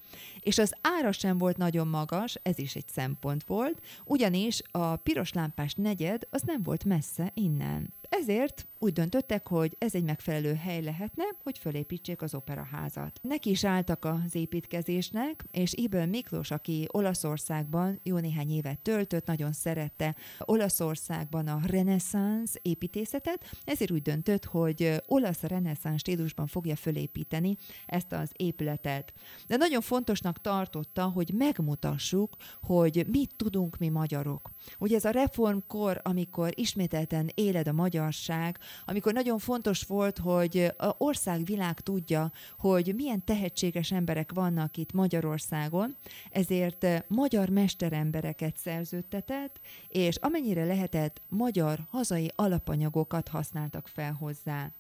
és 0.42 0.58
az 0.58 0.74
ára 0.82 1.12
sem 1.12 1.38
volt 1.38 1.58
nagyon 1.58 1.88
magas, 1.88 2.36
ez 2.42 2.58
is 2.58 2.76
egy 2.76 2.88
szempont 2.88 3.44
volt, 3.44 3.82
ugyanis 4.06 4.62
a 4.72 4.96
piros 4.96 5.34
lámpás 5.34 5.74
negyed 5.74 6.22
az 6.30 6.42
nem 6.46 6.64
volt 6.64 6.84
messze 6.84 7.32
innen. 7.34 7.94
Ezért 8.14 8.68
úgy 8.80 8.94
döntöttek, 8.94 9.48
hogy 9.48 9.76
ez 9.80 9.96
egy 9.96 10.04
megfelelő 10.04 10.54
hely 10.54 10.82
lehetne, 10.82 11.24
hogy 11.44 11.58
fölépítsék 11.58 12.22
az 12.22 12.36
operaházat. 12.36 13.20
Neki 13.22 13.50
is 13.50 13.64
álltak 13.64 14.06
az 14.06 14.36
építkezésnek, 14.36 15.46
és 15.52 15.74
Iből 15.74 16.06
Miklós, 16.06 16.52
aki 16.52 16.88
Olaszországban 16.92 18.00
jó 18.04 18.18
néhány 18.18 18.52
évet 18.52 18.80
töltött, 18.80 19.26
nagyon 19.26 19.52
szerette 19.52 20.16
Olaszországban 20.40 21.48
a 21.48 21.60
reneszánsz 21.66 22.54
építészetet, 22.62 23.58
ezért 23.64 23.92
úgy 23.92 24.02
döntött, 24.02 24.46
hogy 24.46 25.02
olasz 25.06 25.42
reneszánsz 25.42 26.00
stílusban 26.00 26.48
fogja 26.48 26.76
fölépíteni 26.76 27.56
ezt 27.86 28.12
az 28.12 28.32
épületet. 28.36 29.14
De 29.48 29.58
nagyon 29.58 29.82
fontosnak 29.82 30.42
tartotta, 30.42 31.04
hogy 31.04 31.32
megmutassuk, 31.34 32.36
hogy 32.62 33.06
mit 33.08 33.36
tudunk 33.36 33.78
mi 33.78 33.90
magyarok. 33.90 34.52
Ugye 34.80 34.96
ez 34.96 35.06
a 35.06 35.10
reformkor, 35.10 36.02
amikor 36.04 36.52
ismételten 36.56 37.30
éled 37.34 37.68
a 37.68 37.74
magyarság, 38.02 38.58
amikor 38.86 39.14
nagyon 39.14 39.40
fontos 39.40 39.84
volt, 39.84 40.18
hogy 40.18 40.72
a 40.78 40.96
ország 40.98 41.44
világ 41.44 41.80
tudja, 41.80 42.32
hogy 42.58 42.94
milyen 42.96 43.24
tehetséges 43.24 43.92
emberek 43.92 44.32
vannak 44.34 44.78
itt 44.78 44.94
Magyarországon, 44.94 45.96
ezért 46.32 47.08
magyar 47.08 47.50
mesterembereket 47.50 48.58
szerződtetett, 48.58 49.60
és 49.88 50.16
amennyire 50.16 50.66
lehetett, 50.66 51.22
magyar 51.30 51.80
hazai 51.90 52.32
alapanyagokat 52.36 53.28
használtak 53.28 53.88
fel 53.88 54.14
hozzá. 54.14 54.72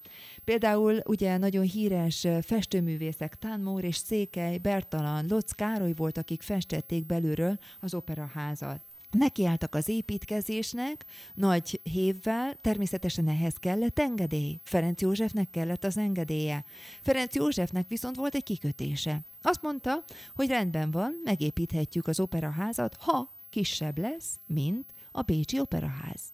Például 0.44 1.00
ugye 1.06 1.38
nagyon 1.38 1.63
híres 1.63 2.28
festőművészek 2.42 3.36
Tánmór 3.36 3.84
és 3.84 3.96
Székely, 3.96 4.58
Bertalan, 4.58 5.25
Locz 5.30 5.51
Károly 5.51 5.94
volt, 5.94 6.18
akik 6.18 6.42
festették 6.42 7.06
belülről 7.06 7.58
az 7.80 7.94
operaházat. 7.94 8.90
Nekiálltak 9.12 9.75
az 9.75 9.89
építkezésnek, 9.89 11.06
nagy 11.34 11.80
hévvel, 11.84 12.56
természetesen 12.62 13.27
ehhez 13.27 13.53
kellett 13.53 14.00
engedély. 14.00 14.60
Ferenc 14.63 15.01
Józsefnek 15.01 15.50
kellett 15.50 15.84
az 15.84 15.98
engedélye. 15.98 16.65
Ferenc 17.01 17.36
Józsefnek 17.36 17.88
viszont 17.88 18.15
volt 18.15 18.36
egy 18.36 18.44
kikötése. 18.44 19.22
Azt 19.41 19.62
mondta, 19.62 20.03
hogy 20.36 20.48
rendben 20.48 20.91
van, 20.91 21.22
megépíthetjük 21.24 22.08
az 22.08 22.20
operaházat, 22.20 22.96
ha 23.00 23.39
kisebb 23.50 23.98
lesz, 23.98 24.39
mint 24.46 24.94
a 25.12 25.22
Bécsi 25.22 25.60
Operaház. 25.60 26.34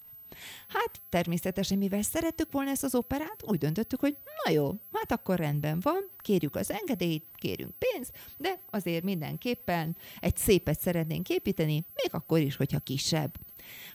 Hát 0.68 1.02
természetesen, 1.10 1.78
mivel 1.78 2.02
szerettük 2.02 2.52
volna 2.52 2.70
ezt 2.70 2.84
az 2.84 2.96
operát, 2.96 3.44
úgy 3.46 3.58
döntöttük, 3.58 4.00
hogy 4.00 4.18
na 4.44 4.52
jó, 4.52 4.72
hát 4.92 5.12
akkor 5.12 5.38
rendben 5.38 5.80
van, 5.80 6.10
kérjük 6.18 6.56
az 6.56 6.72
engedélyt, 6.72 7.26
kérünk 7.36 7.74
pénzt, 7.78 8.12
de 8.38 8.62
azért 8.70 9.04
mindenképpen 9.04 9.98
egy 10.20 10.38
szépet 10.38 10.80
szeretnénk 10.80 11.30
építeni, 11.30 11.74
még 11.74 12.10
akkor 12.12 12.40
is, 12.40 12.56
hogyha 12.56 12.80
kisebb. 12.80 13.38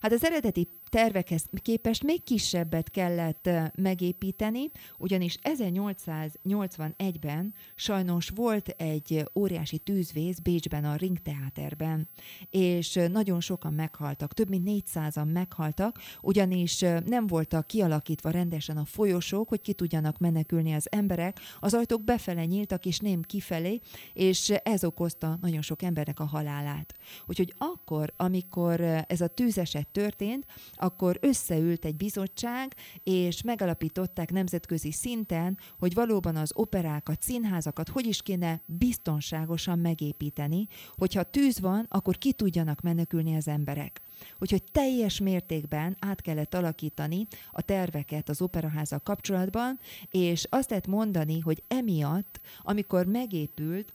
Hát 0.00 0.12
az 0.12 0.24
eredeti 0.24 0.68
tervekhez 0.92 1.44
képest 1.62 2.02
még 2.02 2.24
kisebbet 2.24 2.90
kellett 2.90 3.50
megépíteni, 3.74 4.70
ugyanis 4.98 5.38
1881-ben 5.42 7.54
sajnos 7.74 8.28
volt 8.34 8.68
egy 8.68 9.24
óriási 9.34 9.78
tűzvész 9.78 10.38
Bécsben 10.38 10.84
a 10.84 10.96
Ringteáterben, 10.96 12.08
és 12.50 13.00
nagyon 13.12 13.40
sokan 13.40 13.72
meghaltak, 13.72 14.32
több 14.32 14.48
mint 14.48 14.90
400-an 14.94 15.32
meghaltak, 15.32 15.98
ugyanis 16.20 16.78
nem 17.04 17.26
voltak 17.26 17.66
kialakítva 17.66 18.30
rendesen 18.30 18.76
a 18.76 18.84
folyosók, 18.84 19.48
hogy 19.48 19.60
ki 19.60 19.72
tudjanak 19.72 20.18
menekülni 20.18 20.72
az 20.72 20.86
emberek, 20.90 21.40
az 21.60 21.74
ajtók 21.74 22.04
befele 22.04 22.44
nyíltak, 22.44 22.86
és 22.86 22.98
nem 22.98 23.22
kifelé, 23.22 23.80
és 24.12 24.50
ez 24.50 24.84
okozta 24.84 25.38
nagyon 25.40 25.62
sok 25.62 25.82
embernek 25.82 26.20
a 26.20 26.24
halálát. 26.24 26.94
Úgyhogy 27.26 27.54
akkor, 27.58 28.12
amikor 28.16 28.80
ez 29.06 29.20
a 29.20 29.26
tűzeset 29.26 29.88
történt, 29.88 30.46
akkor 30.82 31.18
összeült 31.20 31.84
egy 31.84 31.96
bizottság, 31.96 32.74
és 33.02 33.42
megalapították 33.42 34.30
nemzetközi 34.30 34.92
szinten, 34.92 35.58
hogy 35.78 35.94
valóban 35.94 36.36
az 36.36 36.50
operákat, 36.54 37.22
színházakat 37.22 37.88
hogy 37.88 38.06
is 38.06 38.22
kéne 38.22 38.62
biztonságosan 38.66 39.78
megépíteni, 39.78 40.66
hogyha 40.96 41.22
tűz 41.22 41.60
van, 41.60 41.86
akkor 41.88 42.18
ki 42.18 42.32
tudjanak 42.32 42.80
menekülni 42.80 43.36
az 43.36 43.48
emberek. 43.48 44.02
Úgyhogy 44.38 44.62
teljes 44.72 45.20
mértékben 45.20 45.96
át 45.98 46.20
kellett 46.20 46.54
alakítani 46.54 47.26
a 47.50 47.62
terveket 47.62 48.28
az 48.28 48.42
operaházal 48.42 48.98
kapcsolatban, 48.98 49.80
és 50.10 50.46
azt 50.48 50.70
lehet 50.70 50.86
mondani, 50.86 51.40
hogy 51.40 51.62
emiatt, 51.68 52.40
amikor 52.62 53.06
megépült, 53.06 53.92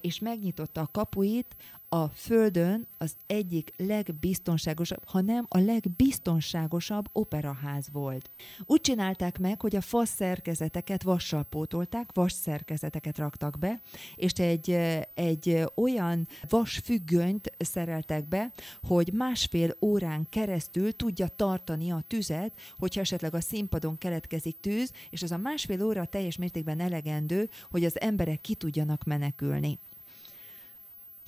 és 0.00 0.18
megnyitotta 0.18 0.80
a 0.80 0.88
kapuit, 0.92 1.56
a 1.88 2.08
Földön 2.08 2.86
az 2.98 3.14
egyik 3.26 3.72
legbiztonságosabb, 3.76 5.02
ha 5.06 5.20
nem 5.20 5.46
a 5.48 5.58
legbiztonságosabb 5.58 7.08
operaház 7.12 7.88
volt. 7.92 8.30
Úgy 8.64 8.80
csinálták 8.80 9.38
meg, 9.38 9.60
hogy 9.60 9.76
a 9.76 9.80
fasz 9.80 10.14
szerkezeteket 10.14 11.02
vassal 11.02 11.42
pótolták, 11.42 12.10
vas 12.12 12.32
szerkezeteket 12.32 13.18
raktak 13.18 13.58
be, 13.58 13.80
és 14.14 14.32
egy, 14.32 14.70
egy 15.14 15.64
olyan 15.74 16.28
vas 16.48 16.78
függönyt 16.84 17.52
szereltek 17.58 18.28
be, 18.28 18.52
hogy 18.82 19.12
másfél 19.12 19.76
órán 19.80 20.26
keresztül 20.30 20.92
tudja 20.92 21.28
tartani 21.28 21.90
a 21.90 22.04
tüzet, 22.06 22.52
hogyha 22.76 23.00
esetleg 23.00 23.34
a 23.34 23.40
színpadon 23.40 23.98
keletkezik 23.98 24.60
tűz, 24.60 24.92
és 25.10 25.22
az 25.22 25.32
a 25.32 25.36
másfél 25.36 25.84
óra 25.84 26.04
teljes 26.04 26.36
mértékben 26.36 26.80
elegendő, 26.80 27.48
hogy 27.70 27.84
az 27.84 28.00
emberek 28.00 28.40
ki 28.40 28.54
tudjanak 28.54 29.04
menekülni. 29.04 29.78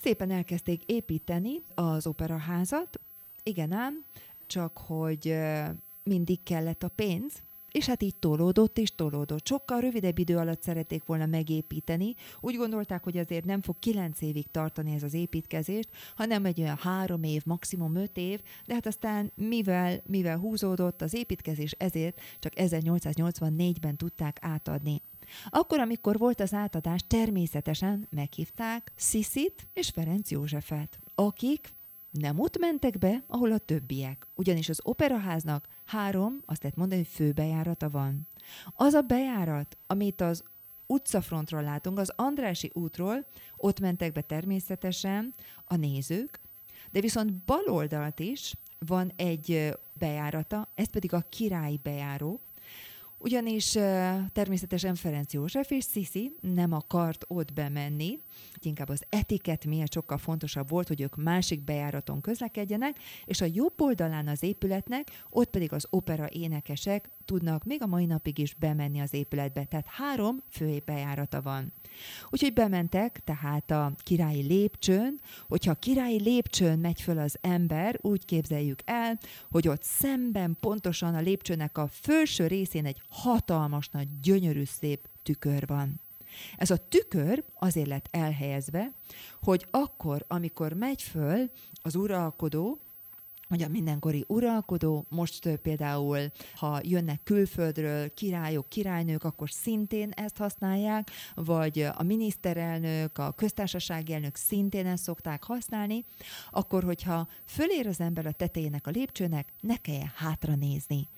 Szépen 0.03 0.31
elkezdték 0.31 0.83
építeni 0.85 1.63
az 1.75 2.07
operaházat, 2.07 3.01
igen 3.43 3.73
ám, 3.73 4.05
csak 4.47 4.79
hogy 4.79 5.37
mindig 6.03 6.43
kellett 6.43 6.83
a 6.83 6.89
pénz, 6.89 7.43
és 7.71 7.87
hát 7.87 8.03
így 8.03 8.17
tolódott 8.17 8.79
és 8.79 8.95
tolódott. 8.95 9.47
Sokkal 9.47 9.81
rövidebb 9.81 10.19
idő 10.19 10.37
alatt 10.37 10.63
szerették 10.63 11.05
volna 11.05 11.27
megépíteni. 11.27 12.15
Úgy 12.41 12.57
gondolták, 12.57 13.05
hogy 13.05 13.17
azért 13.17 13.45
nem 13.45 13.63
fog 13.63 13.79
kilenc 13.79 14.21
évig 14.21 14.51
tartani 14.51 14.95
ez 14.95 15.03
az 15.03 15.15
építkezést, 15.15 15.89
hanem 16.17 16.45
egy 16.45 16.61
olyan 16.61 16.77
három 16.77 17.23
év, 17.23 17.43
maximum 17.45 17.95
öt 17.95 18.17
év, 18.17 18.41
de 18.67 18.75
hát 18.75 18.87
aztán 18.87 19.33
mivel, 19.35 20.03
mivel 20.07 20.39
húzódott 20.39 21.03
az 21.03 21.15
építkezés, 21.15 21.73
ezért 21.79 22.21
csak 22.39 22.53
1884-ben 22.57 23.97
tudták 23.97 24.39
átadni. 24.41 25.03
Akkor, 25.49 25.81
amikor 25.81 26.19
volt 26.19 26.41
az 26.41 26.55
átadás, 26.55 27.05
természetesen 27.07 28.07
meghívták 28.11 28.93
Sziszit 28.97 29.69
és 29.73 29.89
Ferenc 29.89 30.31
Józsefet, 30.31 30.99
akik 31.15 31.73
nem 32.11 32.39
ott 32.39 32.59
mentek 32.59 32.99
be, 32.99 33.25
ahol 33.27 33.53
a 33.53 33.59
többiek. 33.59 34.27
Ugyanis 34.35 34.69
az 34.69 34.81
operaháznak 34.83 35.67
három, 35.85 36.41
azt 36.45 36.63
lehet 36.63 36.79
mondani, 36.79 37.01
hogy 37.01 37.11
főbejárata 37.11 37.91
van. 37.91 38.29
Az 38.73 38.93
a 38.93 39.01
bejárat, 39.01 39.79
amit 39.87 40.21
az 40.21 40.43
utcafrontról 40.87 41.63
látunk, 41.63 41.99
az 41.99 42.13
Andrási 42.17 42.71
útról, 42.75 43.27
ott 43.57 43.81
mentek 43.81 44.13
be 44.13 44.21
természetesen 44.21 45.35
a 45.65 45.77
nézők, 45.77 46.41
de 46.91 47.01
viszont 47.01 47.33
bal 47.33 47.65
oldalt 47.67 48.21
is 48.21 48.55
van 48.79 49.13
egy 49.17 49.79
bejárata, 49.93 50.69
ez 50.75 50.91
pedig 50.91 51.13
a 51.13 51.27
királyi 51.29 51.81
bejáró, 51.83 52.41
ugyanis 53.21 53.71
természetesen 54.33 54.95
Ferenc 54.95 55.33
József 55.33 55.71
és 55.71 55.85
Sziszi 55.85 56.33
nem 56.41 56.73
akart 56.73 57.25
ott 57.29 57.53
bemenni, 57.53 58.19
inkább 58.61 58.89
az 58.89 59.03
etiket 59.09 59.65
miért 59.65 59.93
sokkal 59.93 60.19
fontosabb 60.19 60.69
volt, 60.69 60.89
hogy 60.89 61.01
ők 61.01 61.17
másik 61.17 61.65
bejáraton 61.65 62.21
közlekedjenek, 62.21 62.99
és 63.25 63.41
a 63.41 63.47
jobb 63.53 63.81
oldalán 63.81 64.29
az 64.29 64.43
épületnek, 64.43 65.25
ott 65.31 65.51
pedig 65.51 65.73
az 65.73 65.87
opera 65.91 66.27
énekesek 66.29 67.11
tudnak 67.25 67.65
még 67.65 67.83
a 67.83 67.87
mai 67.87 68.05
napig 68.05 68.39
is 68.39 68.55
bemenni 68.55 69.01
az 69.01 69.15
épületbe. 69.15 69.65
Tehát 69.65 69.87
három 69.87 70.43
fő 70.51 70.83
bejárata 70.85 71.43
van. 71.43 71.73
Úgyhogy 72.31 72.53
bementek, 72.53 73.21
tehát 73.25 73.71
a 73.71 73.93
királyi 74.03 74.43
lépcsőn, 74.43 75.21
hogyha 75.49 75.71
a 75.71 75.75
királyi 75.75 76.21
lépcsőn 76.23 76.79
megy 76.79 77.01
föl 77.01 77.19
az 77.19 77.37
ember, 77.41 77.99
úgy 78.01 78.25
képzeljük 78.25 78.79
el, 78.85 79.19
hogy 79.51 79.69
ott 79.69 79.83
szemben 79.83 80.57
pontosan 80.61 81.15
a 81.15 81.21
lépcsőnek 81.21 81.79
a 81.79 81.89
felső 81.91 82.47
részén 82.47 82.87
egy 82.87 83.01
hatalmas 83.11 83.89
nagy, 83.89 84.21
gyönyörű, 84.21 84.65
szép 84.65 85.09
tükör 85.23 85.67
van. 85.67 86.01
Ez 86.57 86.71
a 86.71 86.77
tükör 86.77 87.45
azért 87.55 87.89
lett 87.89 88.09
elhelyezve, 88.11 88.93
hogy 89.41 89.67
akkor, 89.71 90.25
amikor 90.29 90.73
megy 90.73 91.03
föl 91.03 91.51
az 91.83 91.95
uralkodó, 91.95 92.81
hogy 93.51 93.63
a 93.63 93.69
mindenkori 93.69 94.25
uralkodó, 94.27 95.07
most 95.09 95.57
például, 95.57 96.19
ha 96.55 96.81
jönnek 96.83 97.23
külföldről 97.23 98.15
királyok, 98.15 98.69
királynők, 98.69 99.25
akkor 99.25 99.51
szintén 99.51 100.11
ezt 100.11 100.37
használják, 100.37 101.11
vagy 101.35 101.81
a 101.95 102.03
miniszterelnök, 102.03 103.19
a 103.19 103.33
köztársasági 103.33 104.13
elnök 104.13 104.37
szintén 104.37 104.87
ezt 104.87 105.03
szokták 105.03 105.45
használni, 105.45 106.05
akkor, 106.51 106.83
hogyha 106.85 107.29
fölér 107.45 107.87
az 107.87 108.01
ember 108.01 108.27
a 108.27 108.33
tetejének 108.33 108.87
a 108.87 108.91
lépcsőnek, 108.91 109.53
ne 109.61 109.77
kelljen 109.77 110.13
hátra 110.15 110.55
nézni 110.55 111.09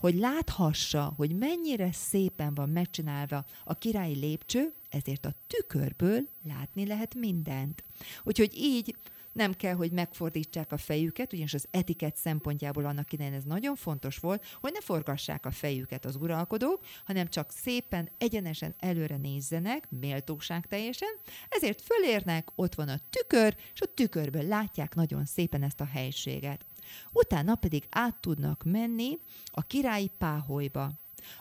hogy 0.00 0.14
láthassa, 0.14 1.12
hogy 1.16 1.36
mennyire 1.36 1.92
szépen 1.92 2.54
van 2.54 2.68
megcsinálva 2.68 3.44
a 3.64 3.74
királyi 3.74 4.18
lépcső, 4.18 4.74
ezért 4.88 5.26
a 5.26 5.34
tükörből 5.46 6.20
látni 6.44 6.86
lehet 6.86 7.14
mindent. 7.14 7.84
Úgyhogy 8.22 8.54
így 8.54 8.96
nem 9.32 9.52
kell, 9.52 9.74
hogy 9.74 9.92
megfordítsák 9.92 10.72
a 10.72 10.76
fejüket, 10.76 11.32
ugyanis 11.32 11.54
az 11.54 11.66
etiket 11.70 12.16
szempontjából 12.16 12.84
annak 12.84 13.12
idején 13.12 13.32
ez 13.32 13.44
nagyon 13.44 13.76
fontos 13.76 14.16
volt, 14.18 14.44
hogy 14.60 14.72
ne 14.72 14.80
forgassák 14.80 15.46
a 15.46 15.50
fejüket 15.50 16.04
az 16.04 16.16
uralkodók, 16.16 16.84
hanem 17.04 17.28
csak 17.28 17.50
szépen, 17.50 18.10
egyenesen 18.18 18.74
előre 18.78 19.16
nézzenek, 19.16 19.88
méltóság 20.00 20.66
teljesen, 20.66 21.08
ezért 21.48 21.82
fölérnek, 21.82 22.48
ott 22.54 22.74
van 22.74 22.88
a 22.88 22.98
tükör, 23.10 23.56
és 23.74 23.80
a 23.80 23.94
tükörből 23.94 24.46
látják 24.46 24.94
nagyon 24.94 25.24
szépen 25.24 25.62
ezt 25.62 25.80
a 25.80 25.84
helységet. 25.84 26.64
Utána 27.12 27.54
pedig 27.54 27.86
át 27.90 28.20
tudnak 28.20 28.64
menni 28.64 29.18
a 29.44 29.62
királyi 29.62 30.10
páholyba. 30.18 30.90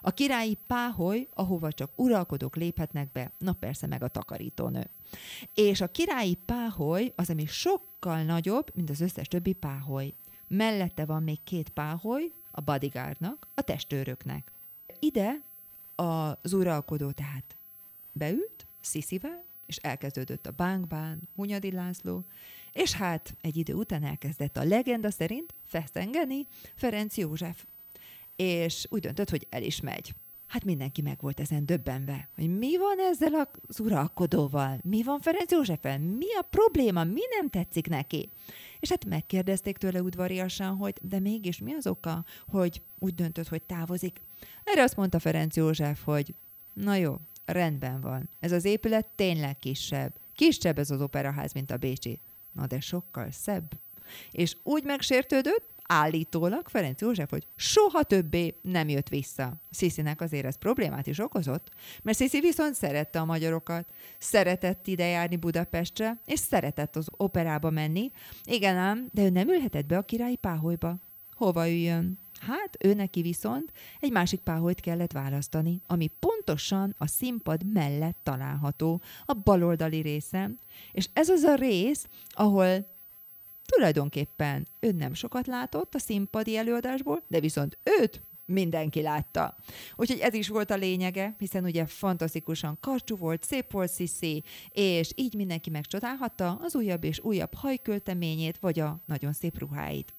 A 0.01 0.11
királyi 0.11 0.57
páholy, 0.67 1.27
ahova 1.33 1.71
csak 1.71 1.91
uralkodók 1.95 2.55
léphetnek 2.55 3.11
be, 3.11 3.31
na 3.37 3.53
persze 3.53 3.87
meg 3.87 4.03
a 4.03 4.07
takarítónő. 4.07 4.89
És 5.53 5.81
a 5.81 5.91
királyi 5.91 6.35
páholy 6.45 7.13
az, 7.15 7.29
ami 7.29 7.45
sokkal 7.45 8.23
nagyobb, 8.23 8.71
mint 8.75 8.89
az 8.89 8.99
összes 8.99 9.27
többi 9.27 9.53
páholy. 9.53 10.13
Mellette 10.47 11.05
van 11.05 11.23
még 11.23 11.43
két 11.43 11.69
páholy, 11.69 12.31
a 12.51 12.61
bodyguardnak, 12.61 13.47
a 13.53 13.61
testőröknek. 13.61 14.51
Ide 14.99 15.43
az 15.95 16.53
uralkodó 16.53 17.11
tehát 17.11 17.57
beült, 18.11 18.67
Sziszivel, 18.81 19.43
és 19.65 19.77
elkezdődött 19.77 20.47
a 20.47 20.51
bánkbán, 20.51 21.29
Hunyadi 21.35 21.71
László, 21.71 22.25
és 22.73 22.93
hát 22.93 23.35
egy 23.41 23.57
idő 23.57 23.73
után 23.73 24.03
elkezdett 24.03 24.57
a 24.57 24.63
legenda 24.63 25.11
szerint 25.11 25.55
feszengeni 25.65 26.47
Ferenc 26.75 27.17
József. 27.17 27.65
És 28.35 28.87
úgy 28.89 29.01
döntött, 29.01 29.29
hogy 29.29 29.47
el 29.49 29.63
is 29.63 29.81
megy. 29.81 30.13
Hát 30.49 30.63
mindenki 30.63 31.01
meg 31.01 31.17
volt 31.21 31.39
ezen 31.39 31.65
döbbenve, 31.65 32.29
hogy 32.35 32.57
mi 32.57 32.77
van 32.77 32.99
ezzel 32.99 33.49
az 33.67 33.79
uralkodóval, 33.79 34.79
mi 34.83 35.03
van 35.03 35.19
Ferenc 35.19 35.51
Józseffel, 35.51 35.99
mi 35.99 36.33
a 36.39 36.41
probléma, 36.41 37.03
mi 37.03 37.21
nem 37.37 37.49
tetszik 37.49 37.87
neki. 37.87 38.29
És 38.79 38.89
hát 38.89 39.05
megkérdezték 39.05 39.77
tőle 39.77 40.01
udvariasan, 40.01 40.75
hogy 40.75 40.93
de 41.01 41.19
mégis 41.19 41.59
mi 41.59 41.73
az 41.73 41.87
oka, 41.87 42.25
hogy 42.47 42.81
úgy 42.99 43.13
döntött, 43.13 43.47
hogy 43.47 43.61
távozik. 43.61 44.21
Erre 44.63 44.83
azt 44.83 44.95
mondta 44.95 45.19
Ferenc 45.19 45.55
József, 45.55 46.03
hogy 46.03 46.35
na 46.73 46.95
jó, 46.95 47.15
rendben 47.45 48.01
van, 48.01 48.29
ez 48.39 48.51
az 48.51 48.65
épület 48.65 49.07
tényleg 49.15 49.59
kisebb. 49.59 50.19
Kisebb 50.35 50.77
ez 50.77 50.91
az 50.91 51.01
operaház, 51.01 51.53
mint 51.53 51.71
a 51.71 51.77
Bécsi. 51.77 52.21
Na 52.51 52.67
de 52.67 52.79
sokkal 52.79 53.31
szebb. 53.31 53.79
És 54.31 54.57
úgy 54.63 54.83
megsértődött, 54.83 55.69
állítólag 55.91 56.67
Ferenc 56.67 57.01
József, 57.01 57.29
hogy 57.29 57.47
soha 57.55 58.03
többé 58.03 58.59
nem 58.61 58.89
jött 58.89 59.09
vissza. 59.09 59.61
Sziszinek 59.69 60.21
azért 60.21 60.45
ez 60.45 60.55
problémát 60.55 61.07
is 61.07 61.19
okozott, 61.19 61.69
mert 62.03 62.17
Sziszi 62.17 62.39
viszont 62.39 62.75
szerette 62.75 63.19
a 63.19 63.25
magyarokat, 63.25 63.87
szeretett 64.17 64.87
ide 64.87 65.05
járni 65.05 65.35
Budapestre, 65.35 66.21
és 66.25 66.39
szeretett 66.39 66.95
az 66.95 67.07
operába 67.17 67.69
menni. 67.69 68.11
Igen 68.43 68.77
ám, 68.77 69.09
de 69.11 69.23
ő 69.23 69.29
nem 69.29 69.49
ülhetett 69.49 69.85
be 69.85 69.97
a 69.97 70.05
királyi 70.05 70.35
páholyba. 70.35 70.99
Hova 71.35 71.69
üljön? 71.69 72.19
Hát 72.39 72.77
ő 72.79 72.93
neki 72.93 73.21
viszont 73.21 73.71
egy 73.99 74.11
másik 74.11 74.39
páholyt 74.39 74.79
kellett 74.79 75.11
választani, 75.11 75.81
ami 75.87 76.11
pontosan 76.19 76.95
a 76.97 77.07
színpad 77.07 77.73
mellett 77.73 78.17
található, 78.23 79.01
a 79.25 79.33
baloldali 79.33 80.01
részen, 80.01 80.59
és 80.91 81.09
ez 81.13 81.29
az 81.29 81.43
a 81.43 81.55
rész, 81.55 82.07
ahol 82.29 82.97
tulajdonképpen 83.65 84.67
ő 84.79 84.91
nem 84.91 85.13
sokat 85.13 85.47
látott 85.47 85.95
a 85.95 85.99
színpadi 85.99 86.57
előadásból, 86.57 87.23
de 87.27 87.39
viszont 87.39 87.77
őt 87.99 88.21
mindenki 88.49 89.01
látta. 89.01 89.55
Úgyhogy 89.95 90.19
ez 90.19 90.33
is 90.33 90.47
volt 90.47 90.71
a 90.71 90.75
lényege, 90.75 91.35
hiszen 91.37 91.63
ugye 91.63 91.85
fantasztikusan 91.85 92.77
karcsú 92.79 93.17
volt, 93.17 93.43
szép 93.43 93.71
volt 93.71 93.91
Sziszi, 93.91 94.43
és 94.69 95.11
így 95.15 95.33
mindenki 95.33 95.69
megcsodálhatta 95.69 96.59
az 96.61 96.75
újabb 96.75 97.03
és 97.03 97.19
újabb 97.19 97.53
hajkölteményét, 97.53 98.57
vagy 98.57 98.79
a 98.79 99.01
nagyon 99.05 99.33
szép 99.33 99.57
ruháit. 99.57 100.13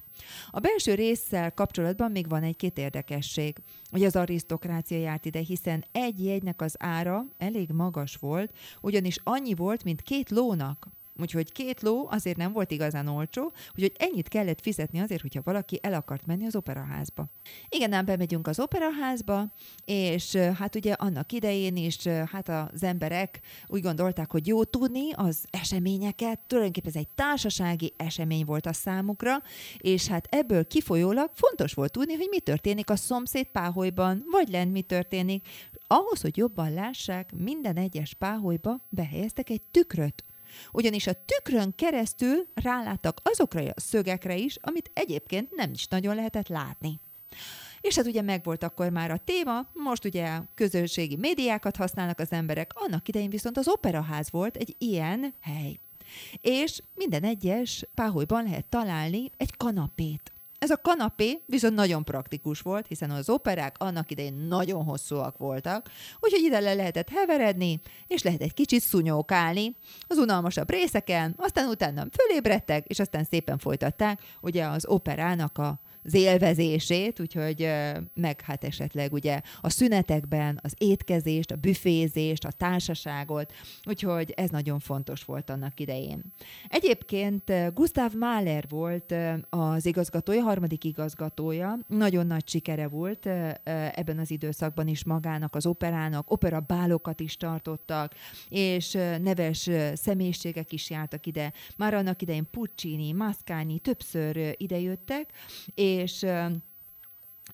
A 0.51 0.59
belső 0.61 0.95
résszel 0.95 1.55
kapcsolatban 1.55 2.11
még 2.11 2.29
van 2.29 2.43
egy-két 2.43 2.79
érdekesség, 2.79 3.57
hogy 3.91 4.05
az 4.05 4.17
arisztokrácia 4.17 4.99
járt 4.99 5.25
ide, 5.25 5.39
hiszen 5.39 5.85
egy 5.93 6.25
jegynek 6.25 6.61
az 6.63 6.75
ára 6.79 7.25
elég 7.39 7.71
magas 7.71 8.17
volt, 8.17 8.57
ugyanis 8.81 9.19
annyi 9.25 9.55
volt, 9.55 9.85
mint 9.85 10.03
két 10.03 10.31
lónak 10.31 10.89
Úgyhogy 11.21 11.53
két 11.53 11.83
ló 11.83 12.09
azért 12.11 12.37
nem 12.37 12.53
volt 12.53 12.71
igazán 12.71 13.09
olcsó, 13.09 13.53
úgyhogy 13.75 13.93
ennyit 13.99 14.29
kellett 14.29 14.61
fizetni 14.61 15.01
azért, 15.01 15.21
hogyha 15.21 15.41
valaki 15.45 15.79
el 15.83 15.95
akart 15.95 16.27
menni 16.27 16.47
az 16.47 16.57
operaházba. 16.57 17.27
Igen, 17.69 17.89
nem 17.89 18.05
bemegyünk 18.05 18.47
az 18.47 18.61
operaházba, 18.61 19.53
és 19.85 20.37
hát 20.37 20.75
ugye 20.77 20.93
annak 20.93 21.33
idején 21.33 21.77
is 21.77 22.07
hát 22.07 22.49
az 22.49 22.83
emberek 22.83 23.41
úgy 23.67 23.83
gondolták, 23.83 24.31
hogy 24.31 24.47
jó 24.47 24.65
tudni 24.65 25.13
az 25.13 25.45
eseményeket, 25.51 26.41
tulajdonképpen 26.47 26.91
ez 26.91 26.97
egy 26.97 27.09
társasági 27.09 27.93
esemény 27.97 28.45
volt 28.45 28.67
a 28.67 28.73
számukra, 28.73 29.43
és 29.79 30.07
hát 30.07 30.27
ebből 30.31 30.67
kifolyólag 30.67 31.31
fontos 31.35 31.73
volt 31.73 31.93
tudni, 31.93 32.15
hogy 32.15 32.29
mi 32.31 32.41
történik 32.41 32.91
a 32.91 32.97
szomszéd 32.97 33.47
páholyban, 33.47 34.25
vagy 34.31 34.49
lent 34.49 34.73
mi 34.73 34.83
történik. 34.83 35.49
Ahhoz, 35.87 36.21
hogy 36.21 36.37
jobban 36.37 36.73
lássák, 36.73 37.33
minden 37.37 37.77
egyes 37.77 38.15
páholyba 38.15 38.87
behelyeztek 38.89 39.51
egy 39.51 39.63
tükröt, 39.63 40.25
ugyanis 40.73 41.07
a 41.07 41.25
tükrön 41.25 41.75
keresztül 41.75 42.47
ráláttak 42.55 43.21
azokra 43.23 43.61
a 43.61 43.81
szögekre 43.81 44.37
is, 44.37 44.57
amit 44.61 44.91
egyébként 44.95 45.55
nem 45.55 45.71
is 45.73 45.87
nagyon 45.87 46.15
lehetett 46.15 46.49
látni. 46.49 47.01
És 47.81 47.97
hát 47.97 48.07
ugye 48.07 48.23
megvolt 48.23 48.63
akkor 48.63 48.89
már 48.89 49.11
a 49.11 49.21
téma, 49.25 49.67
most 49.73 50.05
ugye 50.05 50.41
közösségi 50.55 51.17
médiákat 51.17 51.77
használnak 51.77 52.19
az 52.19 52.33
emberek, 52.33 52.71
annak 52.75 53.09
idején 53.09 53.31
viszont 53.31 53.57
az 53.57 53.69
operaház 53.69 54.31
volt 54.31 54.57
egy 54.57 54.75
ilyen 54.79 55.35
hely. 55.41 55.79
És 56.41 56.83
minden 56.95 57.25
egyes 57.25 57.85
páholyban 57.95 58.45
lehet 58.45 58.67
találni 58.67 59.31
egy 59.37 59.57
kanapét. 59.57 60.33
Ez 60.61 60.71
a 60.71 60.77
kanapé 60.77 61.43
viszont 61.47 61.75
nagyon 61.75 62.05
praktikus 62.05 62.61
volt, 62.61 62.87
hiszen 62.87 63.11
az 63.11 63.29
operák 63.29 63.77
annak 63.79 64.11
idején 64.11 64.35
nagyon 64.35 64.85
hosszúak 64.85 65.39
voltak, 65.39 65.91
úgyhogy 66.21 66.43
ide 66.43 66.61
le 66.61 66.75
lehetett 66.75 67.09
heveredni, 67.09 67.81
és 68.07 68.23
lehet 68.23 68.41
egy 68.41 68.55
kicsit 68.55 68.83
szunyókálni. 68.83 69.77
Az 70.07 70.17
unalmasabb 70.19 70.71
részeken, 70.71 71.35
aztán 71.37 71.69
utána 71.69 72.07
fölébredtek, 72.11 72.87
és 72.87 72.99
aztán 72.99 73.25
szépen 73.25 73.59
folytatták 73.59 74.21
ugye 74.41 74.65
az 74.65 74.87
operának 74.87 75.59
a 75.59 75.81
az 76.05 76.15
élvezését, 76.15 77.21
úgyhogy 77.21 77.69
meg 78.15 78.41
hát 78.41 78.65
esetleg 78.65 79.13
ugye 79.13 79.41
a 79.61 79.69
szünetekben 79.69 80.59
az 80.63 80.75
étkezést, 80.79 81.51
a 81.51 81.57
büfézést, 81.57 82.45
a 82.45 82.51
társaságot, 82.51 83.53
úgyhogy 83.85 84.33
ez 84.37 84.51
nagyon 84.51 84.79
fontos 84.79 85.25
volt 85.25 85.51
annak 85.51 85.81
idején. 85.81 86.23
Egyébként 86.69 87.53
Gustav 87.75 88.13
Mahler 88.13 88.65
volt 88.69 89.15
az 89.49 89.87
igazgatója, 89.87 90.43
harmadik 90.43 90.85
igazgatója, 90.85 91.79
nagyon 91.87 92.27
nagy 92.27 92.49
sikere 92.49 92.89
volt 92.89 93.27
ebben 93.95 94.19
az 94.19 94.31
időszakban 94.31 94.89
is 94.89 95.05
magának, 95.05 95.55
az 95.55 95.67
operának, 95.67 96.31
operabálokat 96.31 97.21
is 97.21 97.37
tartottak, 97.37 98.15
és 98.49 98.93
neves 99.23 99.71
személyiségek 99.95 100.73
is 100.73 100.91
jártak 100.91 101.27
ide. 101.27 101.53
Már 101.77 101.95
annak 101.95 102.23
idején 102.23 102.51
Puccini, 102.51 103.13
Mascagni 103.13 103.79
többször 103.79 104.55
idejöttek, 104.57 105.31
és 105.75 105.89
és 105.99 106.25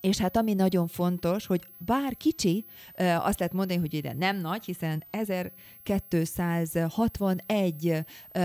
és 0.01 0.19
hát 0.19 0.37
ami 0.37 0.55
nagyon 0.55 0.87
fontos, 0.87 1.47
hogy 1.47 1.67
bár 1.79 2.17
kicsi, 2.17 2.65
azt 2.97 3.39
lehet 3.39 3.53
mondani, 3.53 3.81
hogy 3.81 3.95
ide 3.95 4.13
nem 4.13 4.37
nagy, 4.37 4.65
hiszen 4.65 5.05
1261 5.11 8.05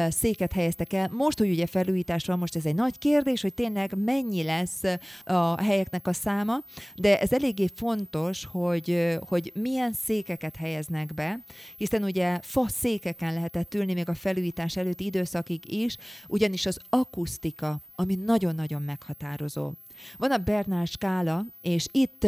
széket 0.10 0.54
helyeztek 0.54 0.94
el. 0.94 1.10
Most, 1.12 1.38
hogy 1.38 1.50
ugye 1.50 1.66
felújítás 1.66 2.26
van, 2.26 2.40
most 2.40 2.56
ez 2.56 2.66
egy 2.66 2.76
nagy 2.76 2.98
kérdés, 2.98 3.42
hogy 3.42 3.54
tényleg 3.54 3.98
mennyi 3.98 4.44
lesz 4.44 4.84
a 5.24 5.62
helyeknek 5.62 6.08
a 6.08 6.14
száma, 6.14 6.64
de 6.96 7.20
ez 7.20 7.34
eléggé 7.34 7.68
fontos, 7.76 8.46
hogy, 8.46 9.18
hogy 9.28 9.52
milyen 9.56 9.94
székeket 9.94 10.56
helyeznek 10.56 11.14
be, 11.14 11.44
hiszen 11.76 12.04
ugye 12.04 12.40
fa 12.42 12.68
székeken 12.68 13.34
lehetett 13.34 13.74
ülni 13.74 13.94
még 13.94 14.10
a 14.10 14.14
felújítás 14.14 14.78
előtti 14.78 15.06
időszakig 15.06 15.74
is, 15.74 15.98
ugyanis 16.28 16.66
az 16.66 16.80
akusztika, 16.90 17.84
ami 17.96 18.16
nagyon-nagyon 18.16 18.82
meghatározó. 18.82 19.72
Van 20.18 20.32
a 20.32 20.38
Bernál 20.38 20.86
skála, 20.86 21.46
és 21.62 21.86
itt 21.92 22.28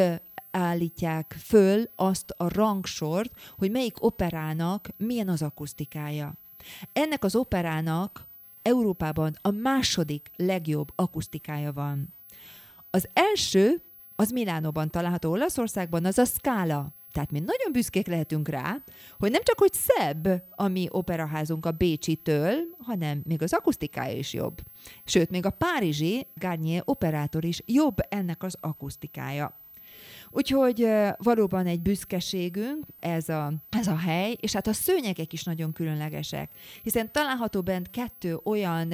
állítják 0.51 1.35
föl 1.43 1.83
azt 1.95 2.33
a 2.37 2.53
rangsort, 2.53 3.31
hogy 3.57 3.71
melyik 3.71 4.03
operának 4.03 4.89
milyen 4.97 5.29
az 5.29 5.41
akusztikája. 5.41 6.33
Ennek 6.93 7.23
az 7.23 7.35
operának 7.35 8.27
Európában 8.61 9.33
a 9.41 9.51
második 9.51 10.31
legjobb 10.35 10.91
akusztikája 10.95 11.73
van. 11.73 12.13
Az 12.89 13.09
első, 13.13 13.83
az 14.15 14.29
Milánóban 14.29 14.89
található 14.89 15.31
Olaszországban, 15.31 16.05
az 16.05 16.17
a 16.17 16.25
Scala. 16.25 16.93
Tehát 17.13 17.31
mi 17.31 17.39
nagyon 17.39 17.71
büszkék 17.71 18.07
lehetünk 18.07 18.47
rá, 18.47 18.77
hogy 19.19 19.31
nem 19.31 19.43
csak 19.43 19.59
hogy 19.59 19.73
szebb 19.73 20.43
a 20.49 20.67
mi 20.67 20.87
operaházunk 20.89 21.65
a 21.65 21.71
Bécsitől, 21.71 22.53
hanem 22.79 23.21
még 23.25 23.41
az 23.41 23.53
akusztikája 23.53 24.17
is 24.17 24.33
jobb. 24.33 24.61
Sőt, 25.05 25.29
még 25.29 25.45
a 25.45 25.49
párizsi 25.49 26.27
Garnier 26.35 26.81
operátor 26.85 27.45
is 27.45 27.61
jobb 27.65 27.97
ennek 28.09 28.43
az 28.43 28.57
akusztikája. 28.59 29.62
Úgyhogy 30.35 30.87
valóban 31.17 31.65
egy 31.65 31.81
büszkeségünk 31.81 32.85
ez 32.99 33.29
a, 33.29 33.53
ez 33.69 33.87
a 33.87 33.97
hely, 33.97 34.37
és 34.39 34.53
hát 34.53 34.67
a 34.67 34.73
szőnyegek 34.73 35.33
is 35.33 35.43
nagyon 35.43 35.73
különlegesek, 35.73 36.51
hiszen 36.83 37.11
található 37.11 37.61
bent 37.61 37.89
kettő 37.89 38.39
olyan 38.43 38.93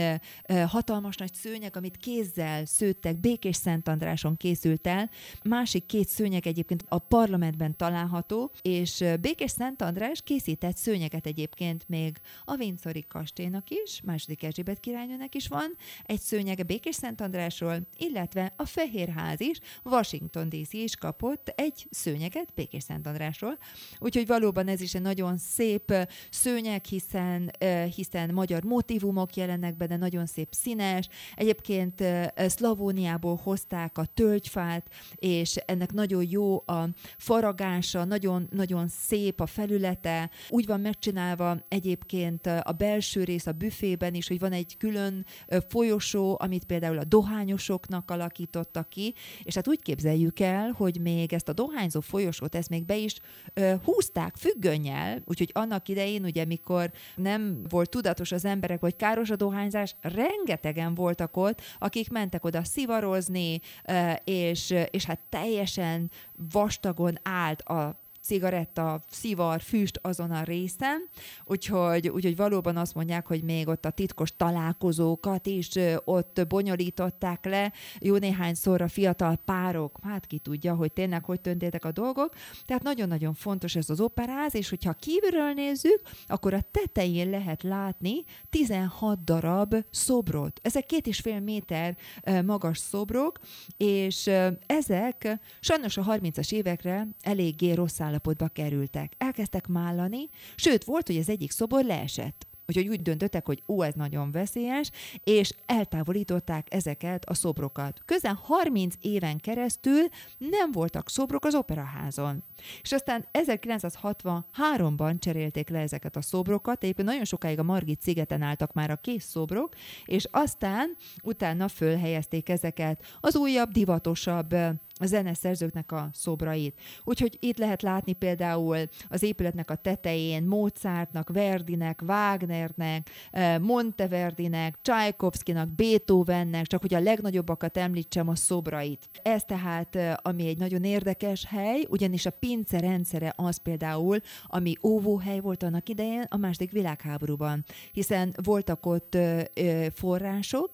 hatalmas 0.68 1.16
nagy 1.16 1.34
szőnyeg, 1.34 1.76
amit 1.78 1.98
kézzel 1.98 2.66
szőttek, 2.66 3.20
Békés 3.20 3.56
Szent 3.56 3.88
Andráson 3.88 4.38
készült 4.38 4.88
el, 4.88 5.10
másik 5.44 5.86
két 5.86 6.08
szőnyeg 6.08 6.48
egyébként 6.48 6.86
a 6.88 6.98
parlamentben 6.98 7.76
található, 7.76 8.52
és 8.62 9.04
Békés 9.22 9.52
Szent 9.52 9.82
András 9.82 10.22
készített 10.22 10.78
szőnyeget 10.78 11.26
egyébként 11.26 11.84
még 11.88 12.18
a 12.46 12.56
Windsori 12.58 13.06
kastélynak 13.08 13.70
is, 13.70 14.02
második 14.04 14.44
Erzsébet 14.44 14.80
királynőnek 14.80 15.36
is 15.36 15.48
van, 15.48 15.76
egy 16.06 16.20
szőnyege 16.20 16.64
Békés 16.64 16.96
Szent 16.96 17.22
Andrásról, 17.22 17.80
illetve 17.98 18.54
a 18.56 18.66
Fehérház 18.66 19.40
is, 19.40 19.60
Washington 19.84 20.50
DC 20.50 20.74
is 20.74 20.96
kapott, 20.96 21.28
kapott 21.30 21.54
egy 21.56 21.88
szőnyeget 21.90 22.54
Békés 22.56 22.84
Szent 22.84 23.08
Andrásról, 23.08 23.58
úgyhogy 24.00 24.28
valóban 24.28 24.68
ez 24.68 24.82
is 24.82 24.94
egy 24.94 25.02
nagyon 25.02 25.38
szép 25.38 25.94
szőnyeg, 26.30 26.86
hiszen, 26.86 27.52
hiszen 27.96 28.34
magyar 28.34 28.64
motivumok 28.64 29.36
jelennek 29.36 29.78
benne, 29.78 29.98
nagyon 29.98 30.26
szép 30.26 30.48
színes. 30.52 31.08
Egyébként 31.36 32.04
Szlavóniából 32.36 33.40
hozták 33.44 33.98
a 33.98 34.06
tölgyfát, 34.06 34.88
és 35.16 35.56
ennek 35.56 35.92
nagyon 35.92 36.26
jó 36.30 36.56
a 36.56 36.90
faragása, 37.18 38.04
nagyon, 38.04 38.48
nagyon 38.52 38.88
szép 38.88 39.42
a 39.42 39.46
felülete. 39.46 40.30
Úgy 40.50 40.66
van 40.66 40.80
megcsinálva 40.80 41.58
egyébként 41.68 42.46
a 42.46 42.76
belső 42.78 43.24
rész 43.24 43.46
a 43.46 43.52
büfében 43.52 44.14
is, 44.14 44.28
hogy 44.28 44.40
van 44.40 44.52
egy 44.52 44.78
külön 44.78 45.26
folyosó, 45.70 46.38
amit 46.40 46.66
például 46.66 46.98
a 46.98 47.04
dohányosoknak 47.04 48.12
alakítottak 48.12 48.90
ki, 48.90 49.14
és 49.44 49.56
hát 49.56 49.68
úgy 49.68 49.82
képzeljük 49.82 50.40
el, 50.40 50.72
hogy 50.72 51.02
még 51.02 51.19
még 51.20 51.34
ezt 51.34 51.50
a 51.50 51.54
dohányzó 51.54 52.00
folyosót, 52.00 52.56
ezt 52.56 52.70
még 52.70 52.86
be 52.86 52.96
is 52.96 53.16
ö, 53.54 53.74
húzták 53.84 54.36
függönnyel, 54.38 55.22
úgyhogy 55.26 55.50
annak 55.54 55.88
idején, 55.88 56.24
ugye, 56.24 56.46
mikor 56.46 56.92
nem 57.16 57.62
volt 57.70 57.90
tudatos 57.90 58.32
az 58.32 58.46
emberek, 58.46 58.80
hogy 58.80 58.96
káros 58.96 59.30
a 59.30 59.36
dohányzás, 59.36 59.96
rengetegen 60.02 60.96
voltak 60.96 61.38
ott, 61.38 61.62
akik 61.80 62.10
mentek 62.10 62.44
oda 62.46 62.64
szivarozni, 62.64 63.62
ö, 63.86 64.12
és, 64.24 64.74
és 64.92 65.06
hát 65.06 65.20
teljesen 65.30 66.12
vastagon 66.52 67.18
állt 67.24 67.62
a 67.62 68.00
cigaretta, 68.30 69.02
szivar, 69.10 69.62
füst 69.62 70.00
azon 70.02 70.32
a 70.32 70.44
részen, 70.44 71.10
úgyhogy, 71.46 72.10
úgyhogy 72.10 72.36
valóban 72.36 72.78
azt 72.78 72.96
mondják, 72.96 73.28
hogy 73.28 73.44
még 73.44 73.68
ott 73.68 73.86
a 73.86 73.90
titkos 73.90 74.36
találkozókat 74.36 75.46
is 75.48 75.70
ott 76.04 76.46
bonyolították 76.48 77.46
le, 77.46 77.74
jó 78.00 78.18
néhányszor 78.18 78.82
a 78.82 78.88
fiatal 78.88 79.36
párok, 79.46 80.00
hát 80.04 80.26
ki 80.26 80.38
tudja, 80.38 80.76
hogy 80.76 80.92
tényleg 80.92 81.24
hogy 81.24 81.42
töntétek 81.42 81.86
a 81.86 81.92
dolgok, 81.92 82.34
tehát 82.66 82.84
nagyon-nagyon 82.84 83.34
fontos 83.34 83.76
ez 83.76 83.90
az 83.90 84.00
operáz, 84.00 84.56
és 84.56 84.70
hogyha 84.70 84.94
kívülről 84.94 85.54
nézzük, 85.54 86.02
akkor 86.28 86.54
a 86.54 86.62
tetején 86.72 87.30
lehet 87.30 87.64
látni 87.64 88.24
16 88.50 89.24
darab 89.24 89.76
szobrot. 89.90 90.60
Ezek 90.64 90.86
két 90.86 91.08
és 91.08 91.20
fél 91.20 91.40
méter 91.40 91.98
magas 92.46 92.78
szobrok, 92.78 93.40
és 93.78 94.30
ezek 94.66 95.40
sajnos 95.60 95.98
a 95.98 96.04
30-as 96.04 96.52
évekre 96.52 97.08
eléggé 97.22 97.72
rossz 97.72 98.00
állapotba 98.20 98.48
kerültek. 98.48 99.14
Elkezdtek 99.18 99.68
mállani, 99.68 100.30
sőt, 100.56 100.84
volt, 100.84 101.08
hogy 101.08 101.18
az 101.18 101.30
egyik 101.30 101.52
szobor 101.52 101.84
leesett. 101.84 102.48
Úgyhogy 102.68 102.88
úgy 102.88 103.02
döntöttek, 103.02 103.46
hogy 103.46 103.64
ó, 103.68 103.82
ez 103.82 103.94
nagyon 103.94 104.32
veszélyes, 104.32 104.92
és 105.24 105.54
eltávolították 105.66 106.68
ezeket 106.74 107.26
a 107.26 107.34
szobrokat. 107.34 108.02
Közel 108.06 108.40
30 108.44 108.96
éven 109.02 109.38
keresztül 109.38 110.02
nem 110.38 110.72
voltak 110.72 111.10
szobrok 111.10 111.46
az 111.46 111.56
operaházon. 111.56 112.44
És 112.82 112.92
aztán 112.92 113.26
1963-ban 113.34 115.20
cserélték 115.20 115.70
le 115.70 115.80
ezeket 115.80 116.16
a 116.16 116.22
szobrokat, 116.22 116.84
egyébként 116.84 117.08
nagyon 117.08 117.26
sokáig 117.26 117.60
a 117.60 117.64
Margit 117.64 118.02
szigeten 118.02 118.42
álltak 118.42 118.74
már 118.74 118.92
a 118.92 118.96
kész 118.96 119.26
szobrok, 119.26 119.74
és 120.06 120.28
aztán 120.32 120.96
utána 121.24 121.68
fölhelyezték 121.68 122.50
ezeket 122.50 123.18
az 123.20 123.36
újabb, 123.36 123.72
divatosabb 123.72 124.56
a 125.00 125.06
zeneszerzőknek 125.06 125.92
a 125.92 126.10
szobrait. 126.14 126.80
Úgyhogy 127.04 127.38
itt 127.40 127.58
lehet 127.58 127.82
látni 127.82 128.14
például 128.14 128.78
az 129.10 129.24
épületnek 129.24 129.72
a 129.72 129.76
tetején 129.76 130.44
Mozartnak, 130.44 131.30
Verdinek, 131.30 132.02
Wagnernek, 132.08 133.10
eh, 133.32 133.60
Monteverdinek, 133.60 134.78
Csajkovszkinak, 134.82 135.70
Beethovennek, 135.70 136.66
csak 136.66 136.82
hogy 136.82 136.94
a 136.94 137.00
legnagyobbakat 137.00 137.78
említsem 137.78 138.28
a 138.28 138.36
szobrait. 138.36 139.10
Ez 139.24 139.44
tehát, 139.44 139.96
eh, 139.96 140.14
ami 140.22 140.48
egy 140.48 140.58
nagyon 140.58 140.84
érdekes 140.84 141.46
hely, 141.46 141.86
ugyanis 141.90 142.26
a 142.26 142.30
pince 142.30 142.80
rendszere 142.80 143.34
az 143.36 143.58
például, 143.58 144.20
ami 144.46 144.74
óvóhely 144.84 145.40
volt 145.40 145.64
annak 145.64 145.90
idején 145.90 146.26
a 146.30 146.38
második 146.38 146.72
világháborúban, 146.72 147.66
hiszen 147.92 148.34
voltak 148.44 148.86
ott 148.86 149.16
eh, 149.16 149.46
források, 149.94 150.70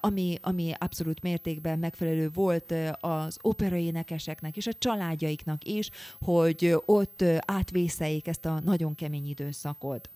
ami, 0.00 0.38
ami 0.42 0.72
abszolút 0.78 1.22
mértékben 1.22 1.78
megfelelő 1.78 2.30
volt 2.34 2.74
az 3.00 3.37
operaénekeseknek 3.42 4.56
és 4.56 4.66
a 4.66 4.72
családjaiknak 4.72 5.64
is, 5.64 5.90
hogy 6.20 6.74
ott 6.84 7.24
átvészeljék 7.46 8.26
ezt 8.26 8.44
a 8.44 8.60
nagyon 8.60 8.94
kemény 8.94 9.28
időszakot. 9.28 10.10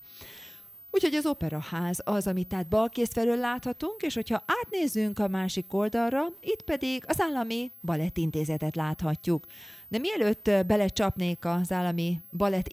Úgyhogy 0.95 1.15
az 1.15 1.27
operaház 1.27 2.01
az, 2.05 2.27
amit 2.27 2.49
tehát 2.49 2.69
balkész 2.69 3.13
felől 3.13 3.37
láthatunk, 3.37 4.03
és 4.03 4.15
hogyha 4.15 4.45
átnézzünk 4.47 5.19
a 5.19 5.29
másik 5.29 5.73
oldalra, 5.73 6.25
itt 6.41 6.63
pedig 6.63 7.05
az 7.07 7.21
állami 7.21 7.73
balettintézetet 7.81 8.77
láthatjuk. 8.77 9.47
De 9.89 9.99
mielőtt 9.99 10.51
belecsapnék 10.67 11.45
az 11.45 11.73
állami 11.73 12.21
balett 12.37 12.69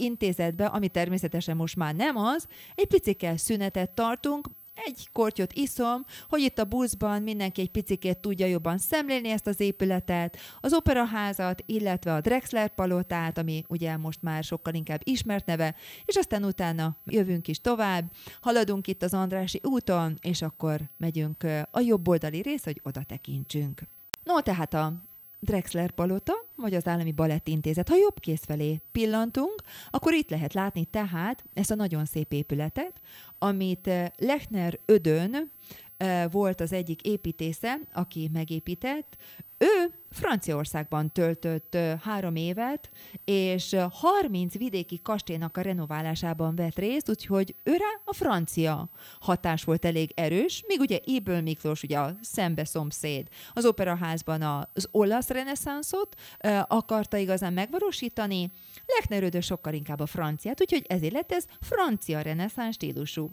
ami 0.58 0.88
természetesen 0.88 1.56
most 1.56 1.76
már 1.76 1.96
nem 1.96 2.18
az, 2.18 2.48
egy 2.76 2.88
picikkel 2.88 3.38
szünetet 3.38 3.90
tartunk, 3.90 4.50
egy 4.86 5.10
kortyot 5.14 5.54
iszom, 5.54 6.06
hogy 6.30 6.42
itt 6.42 6.60
a 6.60 6.66
buszban 6.66 7.22
mindenki 7.22 7.62
egy 7.62 7.72
picikét 7.72 8.18
tudja 8.18 8.46
jobban 8.46 8.78
szemlélni 8.78 9.30
ezt 9.30 9.48
az 9.48 9.60
épületet, 9.60 10.38
az 10.62 10.74
operaházat, 10.74 11.64
illetve 11.66 12.14
a 12.14 12.22
Drexler 12.22 12.70
palotát, 12.70 13.38
ami 13.38 13.64
ugye 13.68 13.98
most 13.98 14.22
már 14.22 14.44
sokkal 14.44 14.74
inkább 14.74 15.02
ismert 15.04 15.46
neve, 15.46 15.76
és 16.06 16.16
aztán 16.16 16.44
utána 16.44 16.98
jövünk 17.06 17.48
is 17.48 17.62
tovább, 17.62 18.12
haladunk 18.42 18.88
itt 18.88 19.04
az 19.04 19.14
Andrási 19.14 19.62
úton, 19.64 20.18
és 20.22 20.42
akkor 20.42 20.82
megyünk 20.98 21.44
a 21.72 21.80
jobb 21.80 22.08
oldali 22.08 22.42
rész, 22.42 22.64
hogy 22.64 22.82
oda 22.84 23.04
tekintsünk. 23.04 23.82
No, 24.24 24.42
tehát 24.42 24.74
a 24.74 25.09
Drexler 25.40 25.92
Palota, 25.92 26.34
vagy 26.56 26.74
az 26.74 26.88
Állami 26.88 27.12
Balettintézet. 27.12 27.90
Ha 27.90 27.96
jobb 27.96 28.20
kész 28.20 28.46
felé 28.46 28.82
pillantunk, 28.92 29.62
akkor 29.90 30.14
itt 30.14 30.30
lehet 30.30 30.54
látni 30.54 30.86
tehát 30.86 31.44
ezt 31.54 31.72
a 31.72 31.76
nagyon 31.76 32.06
szép 32.06 32.34
épületet, 32.34 33.02
amit 33.38 33.88
eh, 33.88 34.08
Lechner 34.18 34.80
Ödön 34.86 35.52
eh, 35.98 36.26
volt 36.32 36.62
az 36.62 36.74
egyik 36.74 37.02
építésze, 37.02 37.80
aki 37.94 38.30
megépített. 38.34 39.18
Ő 39.62 39.94
Franciaországban 40.12 41.12
töltött 41.12 41.78
három 42.02 42.36
évet, 42.36 42.90
és 43.26 43.76
30 43.92 44.58
vidéki 44.58 45.02
kastélynak 45.02 45.58
a 45.58 45.62
renoválásában 45.62 46.56
vett 46.56 46.78
részt, 46.78 47.10
úgyhogy 47.10 47.56
őre 47.64 48.02
a 48.06 48.14
francia 48.14 48.90
hatás 49.20 49.64
volt 49.64 49.86
elég 49.86 50.12
erős, 50.16 50.64
míg 50.68 50.80
ugye 50.80 51.00
Éből 51.04 51.42
Miklós, 51.42 51.84
ugye 51.84 52.00
a 52.00 52.16
szembe 52.22 52.66
szomszéd, 52.66 53.28
az 53.54 53.66
operaházban 53.66 54.42
az 54.42 54.88
olasz 54.92 55.30
reneszánszot 55.30 56.16
akarta 56.68 57.18
igazán 57.18 57.54
megvalósítani, 57.54 58.52
Lechner 58.86 59.44
sokkal 59.44 59.74
inkább 59.74 60.00
a 60.00 60.06
franciát, 60.06 60.62
úgyhogy 60.62 60.86
ezért 60.88 61.14
lett 61.14 61.32
ez 61.32 61.46
francia 61.60 62.22
reneszánsz 62.22 62.74
stílusú. 62.74 63.30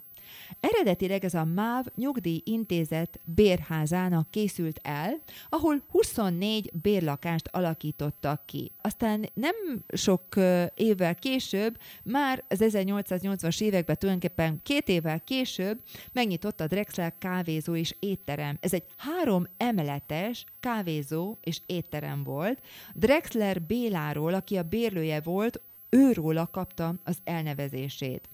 Eredetileg 0.59 1.23
ez 1.23 1.33
a 1.33 1.43
MÁV 1.43 1.85
nyugdíjintézet 1.95 3.19
bérházának 3.23 4.31
készült 4.31 4.79
el, 4.83 5.21
ahol 5.49 5.83
24 5.91 6.71
bérlakást 6.81 7.47
alakítottak 7.51 8.45
ki. 8.45 8.71
Aztán 8.81 9.29
nem 9.33 9.55
sok 9.93 10.35
évvel 10.75 11.15
később, 11.15 11.77
már 12.03 12.43
az 12.47 12.59
1880-as 12.63 13.61
években 13.61 13.97
tulajdonképpen 13.97 14.59
két 14.63 14.87
évvel 14.87 15.19
később 15.19 15.81
megnyitott 16.11 16.61
a 16.61 16.67
Drexler 16.67 17.13
kávézó 17.17 17.75
és 17.75 17.95
étterem. 17.99 18.57
Ez 18.59 18.73
egy 18.73 18.83
három 18.97 19.45
emeletes 19.57 20.45
kávézó 20.59 21.37
és 21.41 21.61
étterem 21.65 22.23
volt. 22.23 22.61
Drexler 22.93 23.61
Béláról, 23.61 24.33
aki 24.33 24.57
a 24.57 24.63
bérlője 24.63 25.21
volt, 25.21 25.61
őróla 25.89 26.47
kapta 26.47 26.95
az 27.03 27.17
elnevezését. 27.23 28.29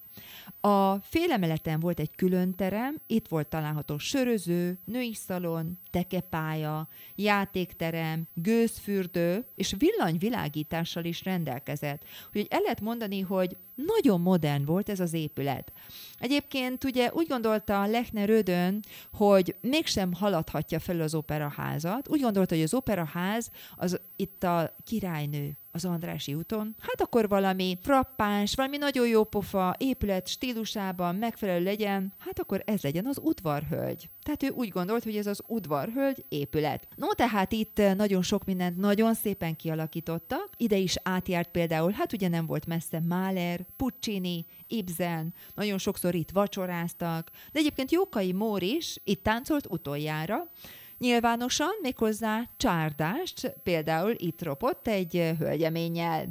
A 0.60 1.00
félemeleten 1.00 1.80
volt 1.80 2.00
egy 2.00 2.16
külön 2.16 2.56
terem, 2.56 3.02
itt 3.08 3.28
volt 3.28 3.48
található 3.48 3.98
söröző, 3.98 4.78
női 4.86 5.14
szalon, 5.14 5.80
tekepálya, 5.90 6.88
játékterem, 7.16 8.28
gőzfürdő 8.34 9.46
és 9.56 9.76
villanyvilágítással 9.78 11.04
is 11.04 11.24
rendelkezett. 11.24 12.04
Úgyhogy 12.28 12.48
el 12.50 12.62
lehet 12.62 12.82
mondani, 12.82 13.20
hogy 13.20 13.58
nagyon 13.76 14.22
modern 14.22 14.66
volt 14.66 14.90
ez 14.90 15.00
az 15.00 15.14
épület. 15.14 15.72
Egyébként 16.20 16.84
ugye 16.84 17.12
úgy 17.14 17.28
gondolta 17.28 17.86
Lechner 17.86 18.28
Rödön, 18.28 18.80
hogy 19.14 19.56
mégsem 19.62 20.14
haladhatja 20.14 20.80
fel 20.80 21.02
az 21.02 21.16
operaházat. 21.16 22.08
Úgy 22.10 22.22
gondolta, 22.22 22.56
hogy 22.56 22.64
az 22.64 22.74
operaház 22.74 23.52
az 23.76 24.00
itt 24.16 24.44
a 24.44 24.76
királynő 24.84 25.58
az 25.76 25.86
Andrási 25.86 26.34
úton, 26.34 26.76
hát 26.80 27.02
akkor 27.02 27.28
valami 27.28 27.78
frappáns, 27.82 28.56
valami 28.56 28.78
nagyon 28.78 29.08
jó 29.08 29.24
pofa 29.24 29.76
épület 29.78 30.28
stílusában 30.28 31.16
megfelelő 31.16 31.64
legyen, 31.64 32.14
hát 32.18 32.40
akkor 32.40 32.64
ez 32.66 32.82
legyen 32.82 33.06
az 33.06 33.20
udvarhölgy. 33.22 34.10
Tehát 34.24 34.44
ő 34.44 34.50
úgy 34.50 34.70
gondolt, 34.70 35.04
hogy 35.04 35.18
ez 35.18 35.28
az 35.28 35.42
udvarhölgy 35.48 36.26
épület. 36.30 36.88
No, 36.96 37.14
tehát 37.14 37.52
itt 37.52 37.80
eh, 37.80 37.96
nagyon 37.96 38.22
sok 38.22 38.46
mindent 38.46 38.78
nagyon 38.78 39.14
szépen 39.14 39.56
kialakította. 39.56 40.36
Ide 40.58 40.78
is 40.78 40.96
átjárt 41.04 41.50
például, 41.52 41.92
hát 41.92 42.14
ugye 42.14 42.28
nem 42.28 42.46
volt 42.46 42.66
messze 42.66 43.02
Mahler, 43.08 43.66
Puccini, 43.78 44.46
Ibsen, 44.68 45.34
nagyon 45.56 45.78
sokszor 45.78 46.16
itt 46.16 46.32
vacsoráztak, 46.32 47.30
de 47.52 47.60
egyébként 47.60 47.92
Jókai 47.92 48.32
Mór 48.32 48.64
is 48.64 48.98
itt 49.04 49.24
táncolt 49.24 49.68
utoljára, 49.70 50.48
nyilvánosan, 51.04 51.72
méghozzá 51.82 52.50
csárdást, 52.58 53.54
például 53.64 54.14
itt 54.18 54.44
ropott 54.44 54.88
egy 54.88 55.36
hölgyeménnyel. 55.40 56.28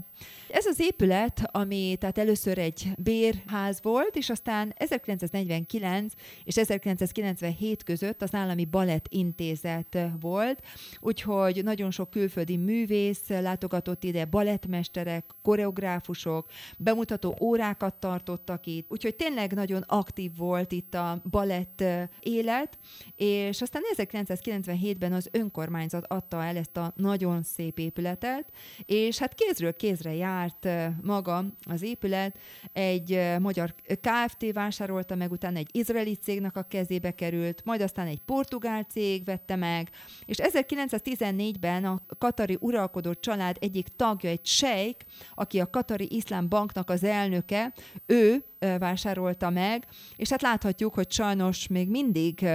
Ez 0.52 0.66
az 0.66 0.80
épület, 0.80 1.42
ami 1.50 1.96
tehát 2.00 2.18
először 2.18 2.58
egy 2.58 2.88
bérház 2.98 3.78
volt, 3.82 4.16
és 4.16 4.30
aztán 4.30 4.72
1949 4.76 6.12
és 6.44 6.56
1997 6.56 7.82
között 7.82 8.22
az 8.22 8.34
Állami 8.34 8.64
Balett 8.64 9.06
Intézet 9.08 9.98
volt, 10.20 10.62
úgyhogy 11.00 11.64
nagyon 11.64 11.90
sok 11.90 12.10
külföldi 12.10 12.56
művész 12.56 13.28
látogatott 13.28 14.04
ide, 14.04 14.24
balettmesterek, 14.24 15.24
koreográfusok, 15.42 16.50
bemutató 16.78 17.36
órákat 17.40 17.94
tartottak 17.94 18.66
itt, 18.66 18.86
úgyhogy 18.90 19.14
tényleg 19.14 19.52
nagyon 19.52 19.84
aktív 19.86 20.36
volt 20.36 20.72
itt 20.72 20.94
a 20.94 21.22
balett 21.30 21.84
élet, 22.20 22.78
és 23.16 23.62
aztán 23.62 23.82
1997-ben 23.96 25.12
az 25.12 25.28
önkormányzat 25.30 26.06
adta 26.06 26.44
el 26.44 26.56
ezt 26.56 26.76
a 26.76 26.92
nagyon 26.96 27.42
szép 27.42 27.78
épületet, 27.78 28.50
és 28.84 29.18
hát 29.18 29.34
kézről 29.34 29.76
kézre 29.76 30.11
jár 30.14 30.42
járt 30.42 30.68
maga 31.02 31.44
az 31.64 31.82
épület, 31.82 32.38
egy 32.72 33.20
magyar 33.38 33.74
KFT 33.84 34.52
vásárolta 34.52 35.14
meg, 35.14 35.30
utána 35.30 35.58
egy 35.58 35.68
izraeli 35.72 36.14
cégnek 36.14 36.56
a 36.56 36.62
kezébe 36.62 37.10
került, 37.10 37.64
majd 37.64 37.80
aztán 37.80 38.06
egy 38.06 38.20
portugál 38.20 38.82
cég 38.82 39.24
vette 39.24 39.56
meg, 39.56 39.90
és 40.24 40.36
1914-ben 40.40 41.84
a 41.84 42.00
katari 42.18 42.56
uralkodó 42.60 43.14
család 43.14 43.56
egyik 43.60 43.88
tagja, 43.96 44.30
egy 44.30 44.46
sejk, 44.46 45.00
aki 45.34 45.60
a 45.60 45.70
Katari 45.70 46.06
Iszlám 46.10 46.48
Banknak 46.48 46.90
az 46.90 47.04
elnöke, 47.04 47.72
ő 48.06 48.44
vásárolta 48.78 49.50
meg, 49.50 49.86
és 50.16 50.28
hát 50.28 50.42
láthatjuk, 50.42 50.94
hogy 50.94 51.12
sajnos 51.12 51.66
még 51.66 51.88
mindig 51.88 52.46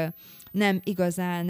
nem 0.51 0.79
igazán 0.83 1.47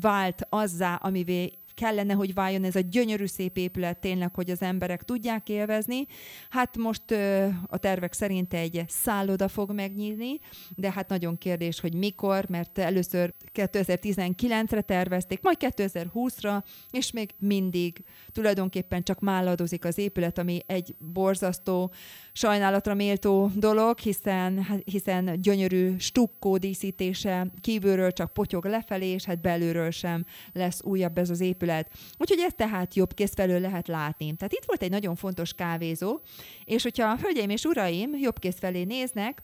vált 0.00 0.46
azzá, 0.48 0.94
amivé 0.94 1.52
kellene, 1.74 2.12
hogy 2.12 2.34
váljon 2.34 2.64
ez 2.64 2.76
a 2.76 2.80
gyönyörű 2.80 3.26
szép 3.26 3.56
épület 3.56 3.98
tényleg, 3.98 4.34
hogy 4.34 4.50
az 4.50 4.62
emberek 4.62 5.02
tudják 5.02 5.48
élvezni. 5.48 6.06
Hát 6.50 6.76
most 6.76 7.10
ö, 7.10 7.48
a 7.66 7.76
tervek 7.76 8.12
szerint 8.12 8.54
egy 8.54 8.84
szálloda 8.88 9.48
fog 9.48 9.72
megnyílni, 9.72 10.40
de 10.76 10.92
hát 10.92 11.08
nagyon 11.08 11.38
kérdés, 11.38 11.80
hogy 11.80 11.94
mikor, 11.94 12.48
mert 12.48 12.78
először 12.78 13.34
2019-re 13.54 14.80
tervezték, 14.80 15.42
majd 15.42 15.56
2020-ra, 15.60 16.62
és 16.90 17.10
még 17.10 17.30
mindig 17.38 18.04
tulajdonképpen 18.32 19.02
csak 19.02 19.20
máladozik 19.20 19.84
az 19.84 19.98
épület, 19.98 20.38
ami 20.38 20.60
egy 20.66 20.94
borzasztó, 20.98 21.92
sajnálatra 22.36 22.94
méltó 22.94 23.50
dolog, 23.54 23.98
hiszen, 23.98 24.82
hiszen 24.84 25.40
gyönyörű 25.40 25.98
stukkó 25.98 26.56
díszítése 26.56 27.46
kívülről 27.60 28.12
csak 28.12 28.32
potyog 28.32 28.64
lefelé, 28.64 29.06
és 29.06 29.24
hát 29.24 29.40
belülről 29.40 29.90
sem 29.90 30.24
lesz 30.52 30.82
újabb 30.82 31.18
ez 31.18 31.30
az 31.30 31.40
épület. 31.40 31.90
Úgyhogy 32.18 32.38
ezt 32.38 32.56
tehát 32.56 32.94
jobb 32.94 33.14
kész 33.14 33.34
felől 33.34 33.60
lehet 33.60 33.88
látni. 33.88 34.36
Tehát 34.36 34.52
itt 34.52 34.64
volt 34.66 34.82
egy 34.82 34.90
nagyon 34.90 35.14
fontos 35.14 35.52
kávézó, 35.52 36.20
és 36.64 36.82
hogyha 36.82 37.16
hölgyeim 37.16 37.50
és 37.50 37.64
uraim 37.64 38.16
jobb 38.16 38.38
kész 38.38 38.58
felé 38.58 38.82
néznek, 38.82 39.42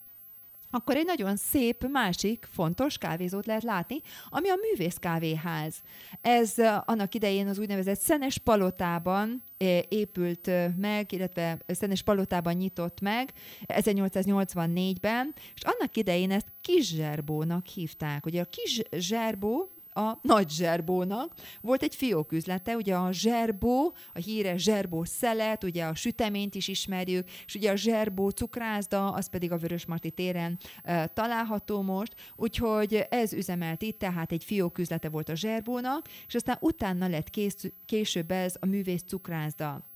akkor 0.70 0.96
egy 0.96 1.04
nagyon 1.04 1.36
szép 1.36 1.86
másik 1.88 2.48
fontos 2.50 2.98
kávézót 2.98 3.46
lehet 3.46 3.62
látni, 3.62 4.00
ami 4.28 4.48
a 4.48 4.54
művész 4.70 4.96
kávéház. 4.96 5.80
Ez 6.20 6.54
annak 6.84 7.14
idején 7.14 7.48
az 7.48 7.58
úgynevezett 7.58 7.98
Szenes 7.98 8.38
Palotában 8.38 9.42
épült 9.88 10.50
meg, 10.76 11.12
illetve 11.12 11.58
Szenes 11.66 12.02
Palotában 12.02 12.54
nyitott 12.54 13.00
meg 13.00 13.32
1884-ben, 13.66 15.34
és 15.54 15.62
annak 15.62 15.96
idején 15.96 16.30
ezt 16.30 16.46
Kis 16.60 16.88
Zserbónak 16.88 17.66
hívták. 17.66 18.26
Ugye 18.26 18.40
a 18.40 18.44
Kis 18.50 18.80
Zserbó 18.90 19.70
a 19.94 20.18
nagy 20.22 20.50
zserbónak. 20.50 21.34
Volt 21.60 21.82
egy 21.82 21.94
fióküzlete, 21.94 22.76
ugye 22.76 22.94
a 22.94 23.12
zserbó, 23.12 23.94
a 24.14 24.18
híres 24.18 24.62
zserbó 24.62 25.04
szelet, 25.04 25.64
ugye 25.64 25.84
a 25.84 25.94
süteményt 25.94 26.54
is 26.54 26.68
ismerjük, 26.68 27.28
és 27.46 27.54
ugye 27.54 27.70
a 27.70 27.76
zserbó 27.76 28.28
cukrászda, 28.28 29.12
az 29.12 29.28
pedig 29.28 29.52
a 29.52 29.58
Vörösmarty 29.58 30.08
téren 30.08 30.58
e, 30.82 31.06
található 31.06 31.82
most, 31.82 32.14
úgyhogy 32.36 33.06
ez 33.10 33.32
üzemelt 33.32 33.82
itt, 33.82 33.98
tehát 33.98 34.32
egy 34.32 34.44
fióküzlete 34.44 35.08
volt 35.08 35.28
a 35.28 35.34
zserbónak, 35.34 36.08
és 36.26 36.34
aztán 36.34 36.56
utána 36.60 37.08
lett 37.08 37.30
kész, 37.30 37.72
később 37.86 38.30
ez 38.30 38.54
a 38.60 38.66
művész 38.66 39.02
cukrászda 39.06 39.89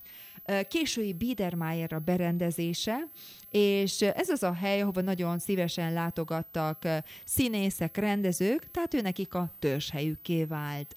késői 0.69 1.13
Biedermeier 1.13 1.93
a 1.93 1.99
berendezése, 1.99 3.09
és 3.51 4.01
ez 4.01 4.29
az 4.29 4.43
a 4.43 4.53
hely, 4.53 4.81
ahova 4.81 5.01
nagyon 5.01 5.39
szívesen 5.39 5.93
látogattak 5.93 6.89
színészek, 7.25 7.97
rendezők, 7.97 8.71
tehát 8.71 8.95
ő 8.95 9.01
nekik 9.01 9.35
a 9.35 9.55
törzshelyükké 9.59 10.45
vált. 10.45 10.97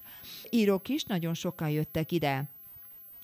Írók 0.49 0.89
is 0.89 1.03
nagyon 1.03 1.33
sokan 1.33 1.69
jöttek 1.69 2.11
ide. 2.11 2.56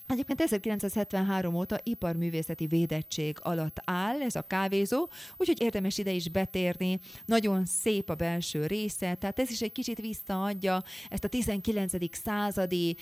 Egyébként 0.08 0.42
1973 0.42 1.56
óta 1.56 1.80
iparművészeti 1.84 2.68
védettség 2.68 3.38
alatt 3.42 3.82
áll 3.86 4.22
ez 4.22 4.36
a 4.36 4.42
kávézó, 4.42 5.10
úgyhogy 5.38 5.62
érdemes 5.62 5.98
ide 5.98 6.12
is 6.12 6.30
betérni. 6.30 7.00
Nagyon 7.26 7.66
szép 7.66 8.10
a 8.10 8.16
belső 8.16 8.66
része, 8.66 9.16
tehát 9.16 9.40
ez 9.40 9.50
is 9.50 9.62
egy 9.62 9.72
kicsit 9.72 10.00
visszaadja 10.00 10.84
ezt 11.10 11.24
a 11.24 11.28
19. 11.28 11.94
századi 12.12 12.98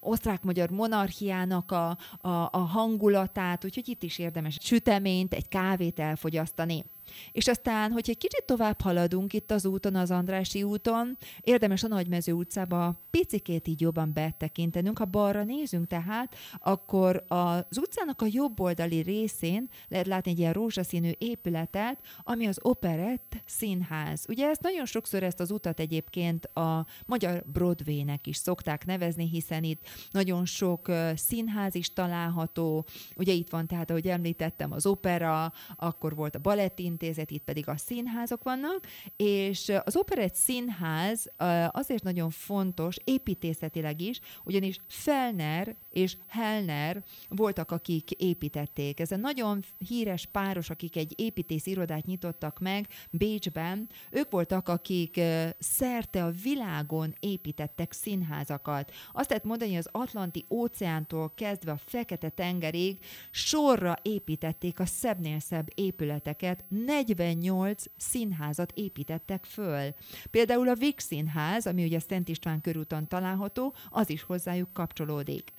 osztrák-magyar 0.00 0.70
monarchiának 0.70 1.72
a, 1.72 1.88
a, 2.20 2.28
a 2.50 2.58
hangulatát, 2.58 3.64
úgyhogy 3.64 3.88
itt 3.88 4.02
is 4.02 4.18
érdemes 4.18 4.58
süteményt, 4.60 5.34
egy 5.34 5.48
kávét 5.48 6.00
elfogyasztani. 6.00 6.84
És 7.32 7.46
aztán, 7.46 7.90
hogy 7.90 8.10
egy 8.10 8.18
kicsit 8.18 8.44
tovább 8.46 8.80
haladunk 8.80 9.32
itt 9.32 9.50
az 9.50 9.66
úton, 9.66 9.94
az 9.94 10.10
Andrási 10.10 10.62
úton, 10.62 11.16
érdemes 11.40 11.82
a 11.82 11.88
Nagymező 11.88 12.32
utcába 12.32 13.00
picikét 13.10 13.68
így 13.68 13.80
jobban 13.80 14.12
betekintenünk. 14.12 14.98
Ha 14.98 15.04
balra 15.04 15.44
nézünk 15.44 15.86
tehát, 15.86 16.34
akkor 16.58 17.24
az 17.28 17.78
utcának 17.78 18.22
a 18.22 18.26
jobb 18.30 18.60
oldali 18.60 19.00
részén 19.00 19.68
lehet 19.88 20.06
látni 20.06 20.30
egy 20.30 20.38
ilyen 20.38 20.52
rózsaszínű 20.52 21.10
épületet, 21.18 21.98
ami 22.22 22.46
az 22.46 22.58
Operett 22.62 23.36
Színház. 23.44 24.24
Ugye 24.28 24.48
ezt 24.48 24.62
nagyon 24.62 24.86
sokszor 24.86 25.22
ezt 25.22 25.40
az 25.40 25.50
utat 25.50 25.80
egyébként 25.80 26.44
a 26.44 26.86
magyar 27.06 27.44
Broadway-nek 27.52 28.26
is 28.26 28.36
szokták 28.36 28.86
nevezni, 28.86 29.28
hiszen 29.28 29.64
itt 29.64 29.86
nagyon 30.10 30.44
sok 30.44 30.92
színház 31.14 31.74
is 31.74 31.92
található. 31.92 32.86
Ugye 33.16 33.32
itt 33.32 33.50
van 33.50 33.66
tehát, 33.66 33.90
ahogy 33.90 34.08
említettem, 34.08 34.72
az 34.72 34.86
opera, 34.86 35.52
akkor 35.76 36.14
volt 36.14 36.34
a 36.34 36.38
balettin 36.38 36.96
intézet, 37.02 37.30
itt 37.30 37.44
pedig 37.44 37.68
a 37.68 37.76
színházok 37.76 38.42
vannak, 38.42 38.86
és 39.16 39.72
az 39.84 39.96
Operett 39.96 40.34
Színház 40.34 41.26
azért 41.68 42.02
nagyon 42.02 42.30
fontos, 42.30 42.96
építészetileg 43.04 44.00
is, 44.00 44.20
ugyanis 44.44 44.78
Felner 44.86 45.76
és 45.90 46.16
Hellner 46.26 47.02
voltak, 47.28 47.70
akik 47.70 48.10
építették. 48.10 49.00
Ez 49.00 49.12
a 49.12 49.16
nagyon 49.16 49.64
híres 49.88 50.26
páros, 50.26 50.70
akik 50.70 50.96
egy 50.96 51.12
építész 51.16 51.66
irodát 51.66 52.06
nyitottak 52.06 52.58
meg 52.58 52.88
Bécsben, 53.10 53.88
ők 54.10 54.30
voltak, 54.30 54.68
akik 54.68 55.20
szerte 55.58 56.24
a 56.24 56.30
világon 56.42 57.14
építettek 57.20 57.92
színházakat. 57.92 58.92
Azt 59.12 59.28
lehet 59.28 59.44
mondani, 59.44 59.70
hogy 59.70 59.78
az 59.78 59.88
Atlanti 59.92 60.44
óceántól 60.50 61.32
kezdve 61.34 61.72
a 61.72 61.80
Fekete 61.84 62.28
tengerig 62.28 62.98
sorra 63.30 63.96
építették 64.02 64.80
a 64.80 64.86
szebbnél 64.86 65.38
szebb 65.38 65.68
épületeket, 65.74 66.64
48 66.88 67.82
színházat 67.96 68.72
építettek 68.74 69.44
föl. 69.44 69.94
Például 70.30 70.68
a 70.68 70.74
Vix 70.74 71.04
Színház, 71.04 71.66
ami 71.66 71.84
ugye 71.84 71.98
Szent 71.98 72.28
István 72.28 72.60
körúton 72.60 73.08
található, 73.08 73.74
az 73.90 74.10
is 74.10 74.22
hozzájuk 74.22 74.72
kapcsolódik. 74.72 75.52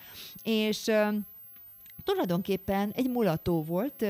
És 0.43 0.91
tulajdonképpen 2.03 2.91
egy 2.95 3.09
mulató 3.09 3.63
volt 3.63 4.05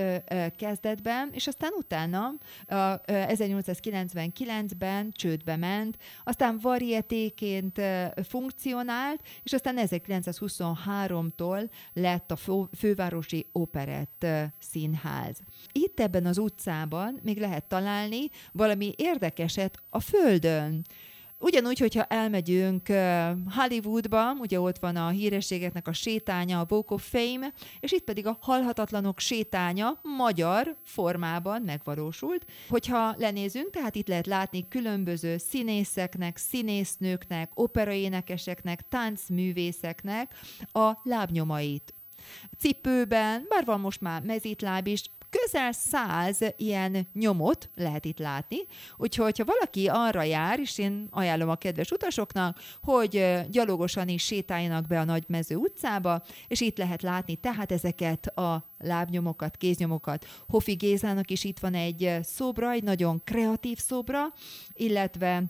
kezdetben, 0.58 1.30
és 1.34 1.47
aztán 1.47 1.71
utána 1.78 2.34
1899-ben 2.67 5.12
csődbe 5.12 5.56
ment, 5.56 5.97
aztán 6.23 6.60
varietéként 6.62 7.82
funkcionált, 8.28 9.21
és 9.43 9.54
aztán 9.54 9.75
1923-tól 9.80 11.69
lett 11.93 12.32
a 12.32 12.38
fővárosi 12.78 13.45
operett 13.52 14.25
színház. 14.60 15.39
Itt 15.71 15.99
ebben 15.99 16.25
az 16.25 16.38
utcában 16.38 17.19
még 17.23 17.39
lehet 17.39 17.63
találni 17.63 18.30
valami 18.52 18.93
érdekeset 18.97 19.78
a 19.89 19.99
földön. 19.99 20.86
Ugyanúgy, 21.41 21.80
hogyha 21.80 22.04
elmegyünk 22.04 22.88
Hollywoodba, 23.56 24.34
ugye 24.39 24.60
ott 24.60 24.78
van 24.80 24.95
a 24.95 25.10
hírességeknek 25.10 25.88
a 25.88 25.93
sétánya, 25.93 26.60
a 26.60 26.65
Walk 26.69 26.91
of 26.91 27.10
Fame, 27.10 27.54
és 27.80 27.91
itt 27.91 28.04
pedig 28.04 28.28
a 28.28 28.38
halhatatlanok 28.41 29.19
sétánya 29.19 29.99
magyar 30.17 30.75
formában 30.84 31.62
megvalósult. 31.62 32.45
Hogyha 32.69 33.15
lenézünk, 33.17 33.69
tehát 33.69 33.95
itt 33.95 34.08
lehet 34.08 34.28
látni 34.28 34.67
különböző 34.67 35.38
színészeknek, 35.38 36.38
színésznőknek, 36.38 37.52
operaénekeseknek, 37.54 38.88
táncművészeknek 38.89 40.34
a 40.71 40.91
lábnyomait 41.04 41.93
cipőben, 42.58 43.45
bár 43.49 43.65
van 43.65 43.80
most 43.80 44.02
már 44.02 44.21
mezítláb 44.21 44.88
is, 44.88 45.04
közel 45.29 45.71
száz 45.71 46.39
ilyen 46.57 47.07
nyomot 47.13 47.69
lehet 47.75 48.05
itt 48.05 48.19
látni, 48.19 48.57
úgyhogy 48.97 49.37
ha 49.37 49.45
valaki 49.45 49.87
arra 49.87 50.23
jár, 50.23 50.59
és 50.59 50.77
én 50.77 51.07
ajánlom 51.11 51.49
a 51.49 51.55
kedves 51.55 51.91
utasoknak, 51.91 52.59
hogy 52.81 53.43
gyalogosan 53.49 54.07
is 54.07 54.23
sétáljanak 54.23 54.87
be 54.87 54.99
a 54.99 55.03
Nagymező 55.03 55.55
utcába, 55.55 56.23
és 56.47 56.61
itt 56.61 56.77
lehet 56.77 57.01
látni 57.01 57.35
tehát 57.35 57.71
ezeket 57.71 58.27
a 58.27 58.65
lábnyomokat, 58.77 59.57
kéznyomokat. 59.57 60.25
Hofi 60.47 60.73
Gézának 60.73 61.31
is 61.31 61.43
itt 61.43 61.59
van 61.59 61.73
egy 61.73 62.17
szobra, 62.21 62.71
egy 62.71 62.83
nagyon 62.83 63.21
kreatív 63.23 63.77
szobra, 63.77 64.33
illetve 64.73 65.43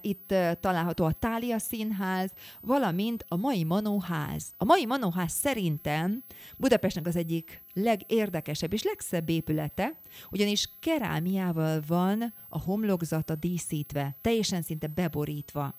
itt 0.00 0.34
található 0.60 1.04
a 1.04 1.12
Tália 1.12 1.58
Színház, 1.58 2.32
valamint 2.60 3.24
a 3.28 3.36
mai 3.36 3.64
Manóház. 3.64 4.52
A 4.56 4.64
mai 4.64 4.86
Manóház 4.86 5.32
szerintem 5.32 6.24
Budapestnek 6.58 7.06
az 7.06 7.16
egyik 7.16 7.62
legérdekesebb 7.72 8.72
és 8.72 8.82
legszebb 8.82 9.28
épülete, 9.28 9.98
ugyanis 10.30 10.68
kerámiával 10.80 11.82
van 11.86 12.34
a 12.48 12.58
homlokzata 12.60 13.34
díszítve, 13.34 14.16
teljesen 14.20 14.62
szinte 14.62 14.86
beborítva. 14.86 15.74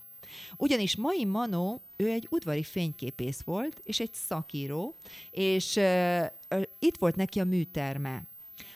Ugyanis 0.57 0.95
mai 0.95 1.25
Manó, 1.25 1.81
ő 1.95 2.09
egy 2.09 2.27
udvari 2.29 2.63
fényképész 2.63 3.41
volt, 3.41 3.79
és 3.83 3.99
egy 3.99 4.13
szakíró, 4.13 4.95
és 5.31 5.75
uh, 5.75 6.61
itt 6.79 6.97
volt 6.97 7.15
neki 7.15 7.39
a 7.39 7.43
műterme. 7.43 8.23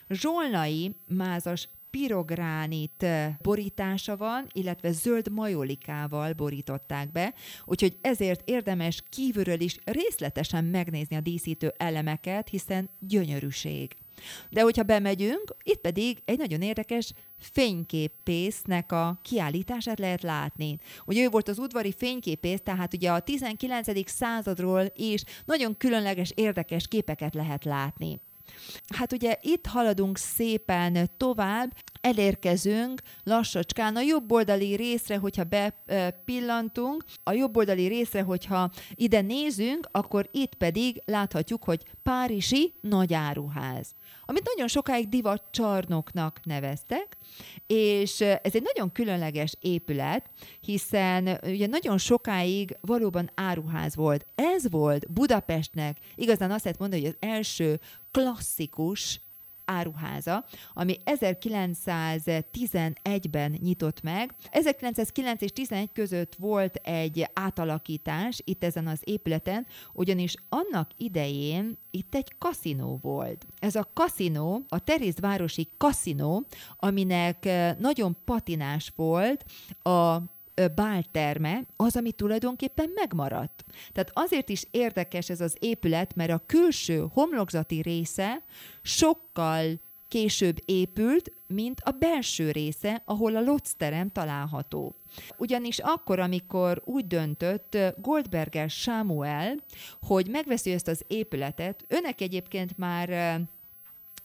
Zsolnai 0.09 0.95
mázas 1.07 1.69
pirogránit 1.97 3.05
borítása 3.41 4.17
van, 4.17 4.47
illetve 4.51 4.91
zöld 4.91 5.31
majolikával 5.31 6.33
borították 6.33 7.11
be, 7.11 7.33
úgyhogy 7.65 7.97
ezért 8.01 8.49
érdemes 8.49 9.03
kívülről 9.09 9.59
is 9.59 9.77
részletesen 9.83 10.63
megnézni 10.63 11.15
a 11.15 11.21
díszítő 11.21 11.73
elemeket, 11.77 12.49
hiszen 12.49 12.89
gyönyörűség. 12.99 13.95
De 14.49 14.61
hogyha 14.61 14.83
bemegyünk, 14.83 15.55
itt 15.63 15.81
pedig 15.81 16.21
egy 16.25 16.37
nagyon 16.37 16.61
érdekes 16.61 17.13
fényképésznek 17.39 18.91
a 18.91 19.19
kiállítását 19.21 19.99
lehet 19.99 20.21
látni. 20.21 20.77
Ugye 21.05 21.23
ő 21.23 21.29
volt 21.29 21.47
az 21.47 21.59
udvari 21.59 21.93
fényképész, 21.97 22.59
tehát 22.63 22.93
ugye 22.93 23.11
a 23.11 23.19
19. 23.19 24.09
századról 24.09 24.91
is 24.95 25.23
nagyon 25.45 25.77
különleges, 25.77 26.31
érdekes 26.35 26.87
képeket 26.87 27.33
lehet 27.33 27.65
látni. 27.65 28.19
Hát 28.95 29.13
ugye 29.13 29.37
itt 29.41 29.65
haladunk 29.65 30.17
szépen 30.17 31.09
tovább, 31.17 31.73
elérkezünk 32.01 33.01
lassacskán 33.23 33.95
a 33.95 34.01
jobb 34.01 34.31
oldali 34.31 34.75
részre, 34.75 35.17
hogyha 35.17 35.43
bepillantunk, 35.43 37.05
a 37.23 37.31
jobb 37.31 37.57
oldali 37.57 37.87
részre, 37.87 38.21
hogyha 38.21 38.71
ide 38.95 39.21
nézünk, 39.21 39.87
akkor 39.91 40.29
itt 40.31 40.55
pedig 40.55 41.01
láthatjuk, 41.05 41.63
hogy 41.63 41.83
Párizsi 42.03 42.73
nagyáruház 42.81 43.95
amit 44.25 44.49
nagyon 44.53 44.67
sokáig 44.67 45.09
divat 45.09 45.43
csarnoknak 45.51 46.39
neveztek, 46.43 47.17
és 47.67 48.21
ez 48.21 48.55
egy 48.55 48.69
nagyon 48.73 48.91
különleges 48.91 49.55
épület, 49.59 50.29
hiszen 50.61 51.39
ugye 51.43 51.67
nagyon 51.67 51.97
sokáig 51.97 52.77
valóban 52.81 53.29
áruház 53.35 53.95
volt. 53.95 54.25
Ez 54.35 54.69
volt 54.69 55.11
Budapestnek, 55.11 55.97
igazán 56.15 56.51
azt 56.51 56.63
lehet 56.63 56.79
mondani, 56.79 57.01
hogy 57.01 57.15
az 57.19 57.27
első 57.29 57.79
klasszikus 58.11 59.21
áruháza, 59.65 60.45
ami 60.73 60.97
1911-ben 61.05 63.57
nyitott 63.61 64.01
meg. 64.01 64.33
1909 64.51 65.41
és 65.41 65.51
11 65.51 65.89
között 65.93 66.35
volt 66.35 66.75
egy 66.75 67.29
átalakítás 67.33 68.41
itt 68.43 68.63
ezen 68.63 68.87
az 68.87 68.99
épületen, 69.03 69.65
ugyanis 69.93 70.35
annak 70.49 70.89
idején 70.97 71.77
itt 71.91 72.15
egy 72.15 72.35
kaszinó 72.37 72.99
volt. 73.01 73.45
Ez 73.59 73.75
a 73.75 73.89
kaszinó, 73.93 74.65
a 74.67 74.79
Terézvárosi 74.79 75.67
kaszinó, 75.77 76.45
aminek 76.77 77.45
eh, 77.45 77.75
nagyon 77.79 78.17
patinás 78.25 78.91
volt 78.95 79.45
a 79.83 80.17
bálterme 80.75 81.65
az, 81.75 81.95
ami 81.95 82.11
tulajdonképpen 82.11 82.89
megmaradt. 82.95 83.63
Tehát 83.91 84.11
azért 84.13 84.49
is 84.49 84.65
érdekes 84.71 85.29
ez 85.29 85.41
az 85.41 85.55
épület, 85.59 86.15
mert 86.15 86.31
a 86.31 86.43
külső 86.45 87.07
homlokzati 87.13 87.81
része 87.81 88.43
sokkal 88.81 89.79
később 90.07 90.57
épült, 90.65 91.31
mint 91.47 91.81
a 91.83 91.91
belső 91.91 92.51
része, 92.51 93.01
ahol 93.05 93.35
a 93.35 93.41
locterem 93.41 94.11
található. 94.11 94.95
Ugyanis 95.37 95.79
akkor, 95.79 96.19
amikor 96.19 96.81
úgy 96.85 97.07
döntött 97.07 97.77
Goldberger 97.97 98.69
Samuel, 98.69 99.55
hogy 100.01 100.27
megveszi 100.29 100.71
ezt 100.71 100.87
az 100.87 101.03
épületet, 101.07 101.85
önnek 101.87 102.21
egyébként 102.21 102.77
már 102.77 103.39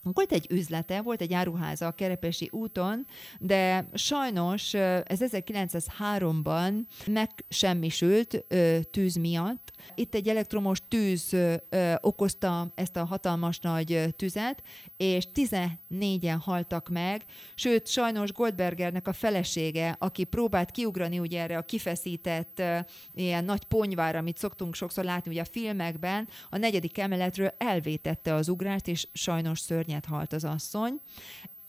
volt 0.01 0.31
egy 0.31 0.47
üzlete, 0.49 1.01
volt 1.01 1.21
egy 1.21 1.33
áruháza 1.33 1.87
a 1.87 1.91
Kerepesi 1.91 2.49
úton, 2.51 3.05
de 3.39 3.89
sajnos 3.93 4.73
ez 4.73 5.19
1903-ban 5.19 6.73
megsemmisült 7.05 8.45
tűz 8.91 9.15
miatt. 9.15 9.71
Itt 9.95 10.15
egy 10.15 10.27
elektromos 10.27 10.81
tűz 10.87 11.35
okozta 11.99 12.71
ezt 12.75 12.95
a 12.95 13.05
hatalmas 13.05 13.59
nagy 13.59 14.13
tüzet, 14.15 14.63
és 14.97 15.27
14-en 15.33 16.37
haltak 16.39 16.89
meg, 16.89 17.23
sőt, 17.55 17.87
sajnos 17.87 18.31
Goldbergernek 18.31 19.07
a 19.07 19.13
felesége, 19.13 19.95
aki 19.99 20.23
próbált 20.23 20.71
kiugrani 20.71 21.19
ugye 21.19 21.41
erre 21.41 21.57
a 21.57 21.61
kifeszített 21.61 22.61
ilyen 23.13 23.45
nagy 23.45 23.63
ponyvára, 23.63 24.19
amit 24.19 24.37
szoktunk 24.37 24.75
sokszor 24.75 25.03
látni 25.03 25.31
ugye 25.31 25.41
a 25.41 25.45
filmekben, 25.45 26.27
a 26.49 26.57
negyedik 26.57 26.97
emeletről 26.97 27.53
elvétette 27.57 28.33
az 28.33 28.49
ugrást, 28.49 28.87
és 28.87 29.07
sajnos 29.13 29.59
szörnyet 29.59 29.98
halt 30.05 30.33
az 30.33 30.43
asszony. 30.43 31.01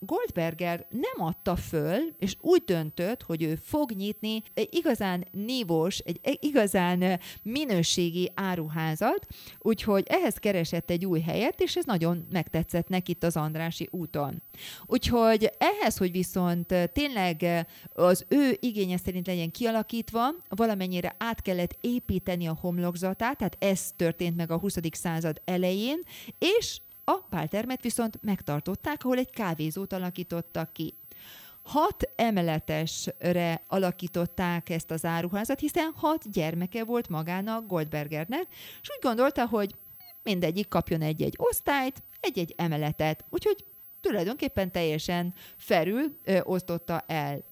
Goldberger 0.03 0.87
nem 0.91 1.27
adta 1.27 1.57
föl, 1.57 1.99
és 2.19 2.37
úgy 2.41 2.63
döntött, 2.65 3.23
hogy 3.23 3.43
ő 3.43 3.55
fog 3.55 3.91
nyitni 3.91 4.43
egy 4.55 4.69
igazán 4.75 5.27
nívós, 5.31 5.99
egy 5.99 6.39
igazán 6.41 7.21
minőségi 7.43 8.31
áruházat, 8.35 9.27
úgyhogy 9.59 10.05
ehhez 10.07 10.35
keresett 10.37 10.91
egy 10.91 11.07
új 11.07 11.21
helyet, 11.21 11.61
és 11.61 11.77
ez 11.77 11.85
nagyon 11.85 12.27
megtetszett 12.31 12.89
neki 12.89 13.11
itt 13.11 13.25
az 13.25 13.37
Andrási 13.37 13.89
úton. 13.91 14.43
Úgyhogy 14.87 15.51
ehhez, 15.59 15.97
hogy 15.97 16.11
viszont 16.11 16.75
tényleg 16.93 17.67
az 17.93 18.25
ő 18.29 18.57
igénye 18.61 18.97
szerint 18.97 19.27
legyen 19.27 19.51
kialakítva, 19.51 20.29
valamennyire 20.49 21.15
át 21.19 21.43
kellett 21.43 21.77
építeni 21.81 22.47
a 22.47 22.59
homlokzatát, 22.61 23.37
tehát 23.37 23.57
ez 23.59 23.93
történt 23.97 24.37
meg 24.37 24.51
a 24.51 24.59
20. 24.59 24.77
század 24.93 25.41
elején, 25.45 26.01
és 26.39 26.81
a 27.11 27.27
páltermet 27.31 27.83
viszont 27.83 28.19
megtartották, 28.23 29.05
ahol 29.05 29.19
egy 29.19 29.31
kávézót 29.31 29.93
alakítottak 29.93 30.73
ki. 30.73 30.95
Hat 31.63 32.11
emeletesre 32.17 33.65
alakították 33.67 34.69
ezt 34.69 34.91
az 34.91 35.05
áruházat, 35.05 35.61
hiszen 35.61 35.93
hat 35.95 36.31
gyermeke 36.33 36.85
volt 36.85 37.09
magának 37.09 37.67
Goldbergernek, 37.67 38.47
és 38.83 38.89
úgy 38.91 39.03
gondolta, 39.03 39.47
hogy 39.47 39.75
mindegyik 40.23 40.69
kapjon 40.69 41.03
egy-egy 41.03 41.35
osztályt, 41.39 42.03
egy-egy 42.21 42.55
emeletet. 42.57 43.25
Úgyhogy 43.31 43.65
tulajdonképpen 44.01 44.73
teljesen 44.73 45.35
felül 45.57 46.19
ö, 46.25 46.41
osztotta 46.43 47.05
el. 47.07 47.50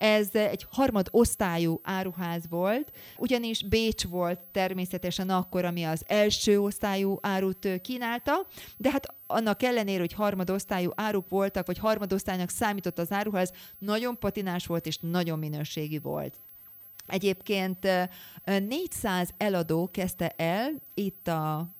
Ez 0.00 0.34
egy 0.34 0.66
harmad 0.70 1.08
osztályú 1.10 1.80
áruház 1.82 2.48
volt, 2.48 2.92
ugyanis 3.16 3.62
Bécs 3.62 4.04
volt 4.04 4.38
természetesen 4.38 5.30
akkor, 5.30 5.64
ami 5.64 5.84
az 5.84 6.04
első 6.06 6.60
osztályú 6.60 7.18
árut 7.20 7.68
kínálta, 7.82 8.46
de 8.76 8.90
hát 8.90 9.14
annak 9.26 9.62
ellenére, 9.62 10.00
hogy 10.00 10.12
harmadosztályú 10.12 10.90
áruk 10.94 11.28
voltak, 11.28 11.66
vagy 11.66 11.78
harmadosztálynak 11.78 12.50
számított 12.50 12.98
az 12.98 13.12
áruház, 13.12 13.52
nagyon 13.78 14.18
patinás 14.18 14.66
volt 14.66 14.86
és 14.86 14.98
nagyon 15.00 15.38
minőségi 15.38 15.98
volt. 15.98 16.40
Egyébként 17.06 17.88
400 18.44 19.30
eladó 19.36 19.90
kezdte 19.90 20.28
el 20.36 20.72
itt 20.94 21.28
a 21.28 21.74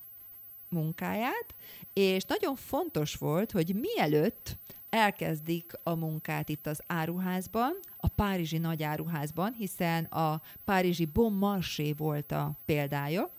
munkáját, 0.68 1.54
és 1.92 2.22
nagyon 2.24 2.56
fontos 2.56 3.14
volt, 3.14 3.50
hogy 3.50 3.74
mielőtt 3.74 4.58
elkezdik 4.90 5.72
a 5.82 5.94
munkát 5.94 6.48
itt 6.48 6.66
az 6.66 6.80
áruházban, 6.86 7.78
a 8.00 8.08
párizsi 8.08 8.58
nagy 8.58 8.82
áruházban, 8.82 9.52
hiszen 9.52 10.04
a 10.04 10.40
párizsi 10.64 11.04
Bon 11.04 11.32
Marché 11.32 11.92
volt 11.92 12.32
a 12.32 12.52
példája. 12.64 13.30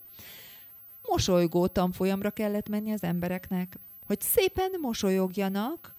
Mosolygó 1.02 1.66
tanfolyamra 1.66 2.30
kellett 2.30 2.68
menni 2.68 2.92
az 2.92 3.02
embereknek, 3.02 3.78
hogy 4.06 4.20
szépen 4.20 4.70
mosolyogjanak 4.80 5.94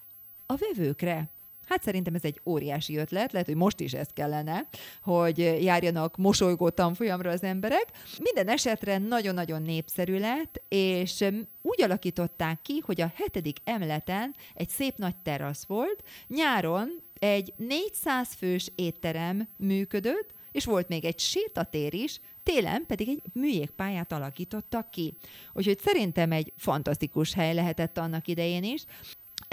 a 0.46 0.56
vevőkre. 0.56 1.30
Hát 1.68 1.84
szerintem 1.84 2.16
ez 2.16 2.24
egy 2.24 2.42
óriási 2.46 2.98
ötlet, 2.98 3.32
lehet, 3.32 3.48
hogy 3.48 3.56
most 3.56 3.80
is 3.80 3.94
ez 3.94 4.08
kellene, 4.14 4.68
hogy 5.02 5.38
járjanak 5.38 6.18
mosolygó 6.18 6.70
tanfolyamra 6.70 7.30
az 7.30 7.44
emberek. 7.44 7.86
Minden 8.20 8.48
esetre 8.48 8.98
nagyon-nagyon 8.98 9.62
népszerű 9.62 10.20
lett, 10.20 10.62
és 10.68 11.26
úgy 11.62 11.82
alakították 11.82 12.62
ki, 12.62 12.82
hogy 12.86 13.02
a 13.02 13.12
hetedik 13.16 13.58
emeleten 13.64 14.36
egy 14.54 14.70
szép 14.70 14.98
nagy 14.98 15.16
terasz 15.16 15.66
volt, 15.66 16.04
nyáron 16.28 17.02
egy 17.24 17.54
400 17.58 18.34
fős 18.34 18.72
étterem 18.76 19.48
működött, 19.58 20.34
és 20.52 20.66
volt 20.66 20.88
még 20.88 21.06
egy 21.06 21.20
sétatér 21.20 21.94
is, 21.94 22.20
télen 22.44 22.86
pedig 22.86 23.10
egy 23.10 23.22
műjégpályát 23.34 24.12
alakítottak 24.12 24.92
ki. 24.92 25.18
Úgyhogy 25.54 25.80
szerintem 25.80 26.32
egy 26.32 26.54
fantasztikus 26.58 27.34
hely 27.34 27.54
lehetett 27.54 27.98
annak 27.98 28.28
idején 28.28 28.64
is. 28.64 28.86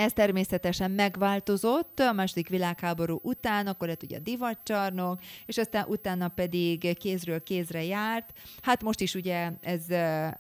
Ez 0.01 0.13
természetesen 0.13 0.91
megváltozott 0.91 1.99
a 1.99 2.13
második 2.13 2.49
világháború 2.49 3.21
után, 3.23 3.67
akkor 3.67 3.89
lett 3.89 4.03
ugye 4.03 4.17
a 4.17 4.21
divatcsarnok, 4.21 5.21
és 5.47 5.59
aztán 5.59 5.85
utána 5.89 6.29
pedig 6.29 6.99
kézről 6.99 7.43
kézre 7.43 7.85
járt. 7.85 8.33
Hát 8.63 8.83
most 8.83 9.01
is 9.01 9.15
ugye 9.15 9.51
ez, 9.61 9.85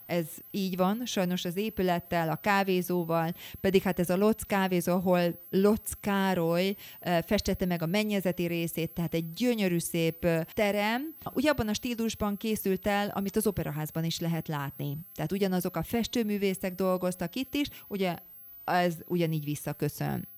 ez 0.06 0.26
így 0.50 0.76
van, 0.76 1.06
sajnos 1.06 1.44
az 1.44 1.56
épülettel, 1.56 2.28
a 2.28 2.36
kávézóval, 2.36 3.32
pedig 3.61 3.82
hát 3.82 3.98
ez 3.98 4.11
a 4.11 4.16
Lotz 4.16 4.42
kávézó, 4.42 4.92
ahol 4.92 5.20
Lotz 5.50 5.92
Károly 6.00 6.74
festette 7.26 7.66
meg 7.66 7.82
a 7.82 7.86
mennyezeti 7.86 8.46
részét, 8.46 8.90
tehát 8.90 9.14
egy 9.14 9.30
gyönyörű 9.30 9.78
szép 9.78 10.26
terem. 10.52 11.14
Ugye 11.32 11.50
abban 11.50 11.68
a 11.68 11.74
stílusban 11.74 12.36
készült 12.36 12.86
el, 12.86 13.08
amit 13.08 13.36
az 13.36 13.46
operaházban 13.46 14.04
is 14.04 14.20
lehet 14.20 14.48
látni. 14.48 14.98
Tehát 15.14 15.32
ugyanazok 15.32 15.76
a 15.76 15.82
festőművészek 15.82 16.74
dolgoztak 16.74 17.34
itt 17.34 17.54
is, 17.54 17.66
ugye 17.88 18.16
ez 18.64 18.94
ugyanígy 19.06 19.44
visszaköszön. 19.44 20.28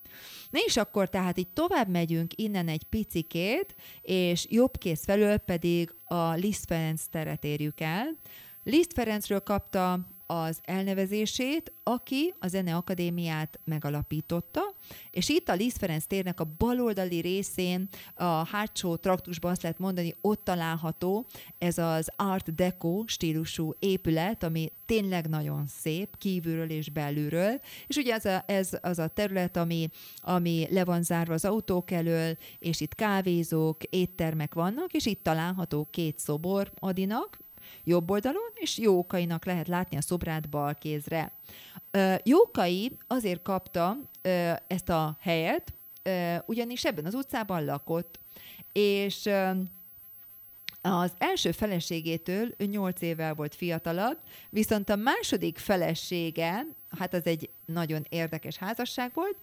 Na 0.51 0.59
és 0.67 0.77
akkor 0.77 1.09
tehát 1.09 1.39
így 1.39 1.49
tovább 1.49 1.89
megyünk 1.89 2.33
innen 2.39 2.69
egy 2.69 2.85
picikét, 2.85 3.75
és 4.03 4.47
jobb 4.51 4.79
kész 4.79 5.05
felől 5.05 5.37
pedig 5.37 5.95
a 6.05 6.33
Liszt 6.33 6.65
Ferenc 6.67 7.03
teret 7.11 7.45
érjük 7.45 7.81
el. 7.81 8.17
Liszt 8.65 8.93
Ferencről 8.93 9.41
kapta 9.41 10.01
az 10.41 10.61
elnevezését, 10.63 11.73
aki 11.83 12.35
a 12.39 12.47
Zene 12.47 12.77
Akadémiát 12.77 13.61
megalapította, 13.65 14.61
és 15.11 15.29
itt 15.29 15.49
a 15.49 15.55
Liszt 15.55 15.79
Ferenc 15.79 16.05
térnek 16.05 16.41
a 16.41 16.55
baloldali 16.59 17.21
részén, 17.21 17.89
a 18.15 18.25
hátsó 18.25 18.97
traktusban 18.97 19.51
azt 19.51 19.63
lehet 19.63 19.79
mondani, 19.79 20.15
ott 20.21 20.45
található 20.45 21.27
ez 21.59 21.79
az 21.79 22.11
Art 22.17 22.55
Deco 22.55 23.03
stílusú 23.07 23.75
épület, 23.79 24.43
ami 24.43 24.73
tényleg 24.87 25.29
nagyon 25.29 25.67
szép, 25.67 26.19
kívülről 26.19 26.71
és 26.71 26.91
belülről, 26.91 27.61
és 27.87 27.97
ugye 27.97 28.15
ez, 28.15 28.25
a, 28.25 28.45
ez 28.47 28.71
az 28.81 28.99
a 28.99 29.09
terület, 29.09 29.57
ami, 29.57 29.89
ami 30.21 30.67
le 30.71 30.85
van 30.85 31.03
zárva 31.03 31.33
az 31.33 31.45
autók 31.45 31.91
elől, 31.91 32.37
és 32.59 32.81
itt 32.81 32.95
kávézók, 32.95 33.83
éttermek 33.83 34.55
vannak, 34.55 34.93
és 34.93 35.07
itt 35.07 35.23
található 35.23 35.89
két 35.91 36.19
szobor 36.19 36.73
Adinak, 36.79 37.39
jobb 37.85 38.11
oldalon, 38.11 38.51
és 38.55 38.79
Jókainak 38.79 39.45
lehet 39.45 39.69
látni 39.69 39.97
a 39.97 40.01
szobrát 40.01 40.49
bal 40.49 40.75
kézre. 40.75 41.33
Jókai 42.23 42.97
azért 43.07 43.43
kapta 43.43 43.97
ezt 44.67 44.89
a 44.89 45.17
helyet, 45.21 45.75
ugyanis 46.47 46.85
ebben 46.85 47.05
az 47.05 47.15
utcában 47.15 47.65
lakott, 47.65 48.21
és 48.73 49.31
az 50.83 51.13
első 51.19 51.53
feleségétől 51.53 52.55
ő 52.57 52.65
8 52.65 53.03
évvel 53.03 53.35
volt 53.35 53.55
fiatalabb, 53.55 54.19
viszont 54.51 54.89
a 54.89 54.97
második 54.97 55.59
felesége, 55.59 56.67
hát 56.99 57.15
az 57.15 57.27
egy 57.27 57.51
nagyon 57.65 58.07
érdekes 58.09 58.57
házasság 58.57 59.11
volt, 59.15 59.37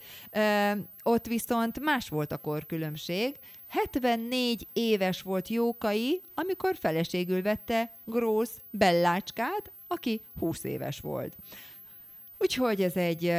ott 1.04 1.26
viszont 1.26 1.80
más 1.80 2.10
volt 2.10 2.32
a 2.32 2.38
korkülönbség, 2.38 3.40
74 3.70 4.68
éves 4.74 5.22
volt 5.22 5.48
Jókai, 5.48 6.22
amikor 6.34 6.76
feleségül 6.76 7.42
vette 7.42 7.98
Grósz 8.06 8.62
Bellácskát, 8.70 9.72
aki 9.88 10.22
20 10.40 10.64
éves 10.64 11.00
volt. 11.00 11.36
Úgyhogy 12.38 12.82
ez 12.82 12.96
egy 12.96 13.34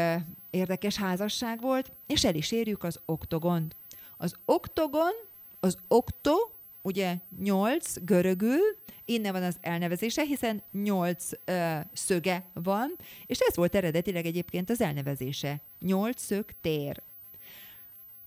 érdekes 0.51 0.97
házasság 0.97 1.61
volt, 1.61 1.93
és 2.07 2.25
el 2.25 2.35
is 2.35 2.53
érjük 2.53 2.83
az 2.83 3.01
oktogont. 3.05 3.77
Az 4.17 4.35
oktogon, 4.45 5.13
az 5.61 5.77
okto, 5.89 6.35
ugye 6.83 7.17
8 7.43 8.05
görögül, 8.05 8.61
innen 9.05 9.33
van 9.33 9.43
az 9.43 9.57
elnevezése, 9.61 10.23
hiszen 10.23 10.63
8 10.73 11.29
ö, 11.45 11.79
szöge 11.93 12.45
van, 12.53 12.97
és 13.27 13.39
ez 13.39 13.57
volt 13.57 13.75
eredetileg 13.75 14.27
egyébként 14.27 14.71
az 14.71 14.81
elnevezése. 14.81 15.61
8 15.79 16.23
szög 16.23 16.45
tér. 16.61 17.03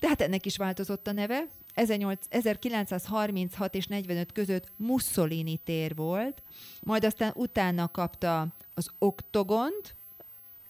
Tehát 0.00 0.20
ennek 0.20 0.46
is 0.46 0.56
változott 0.56 1.06
a 1.06 1.12
neve, 1.12 1.48
1936 1.74 3.74
és 3.74 3.86
45 3.86 4.32
között 4.32 4.72
Mussolini 4.76 5.56
tér 5.56 5.94
volt, 5.94 6.42
majd 6.82 7.04
aztán 7.04 7.32
utána 7.34 7.88
kapta 7.88 8.46
az 8.74 8.90
Oktogont, 8.98 9.96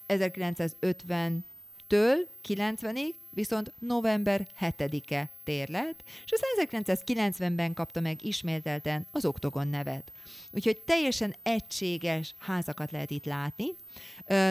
1950-től 0.08 2.16
1990-ig 2.48 3.14
viszont 3.34 3.74
november 3.78 4.48
7-e 4.60 5.30
tér 5.44 5.68
lett, 5.68 6.02
és 6.24 6.32
az 6.32 6.68
1990-ben 6.68 7.74
kapta 7.74 8.00
meg 8.00 8.24
ismételten 8.24 9.06
az 9.10 9.24
Oktogon 9.24 9.68
nevet. 9.68 10.12
Úgyhogy 10.50 10.78
teljesen 10.78 11.34
egységes 11.42 12.34
házakat 12.38 12.90
lehet 12.90 13.10
itt 13.10 13.24
látni. 13.24 13.66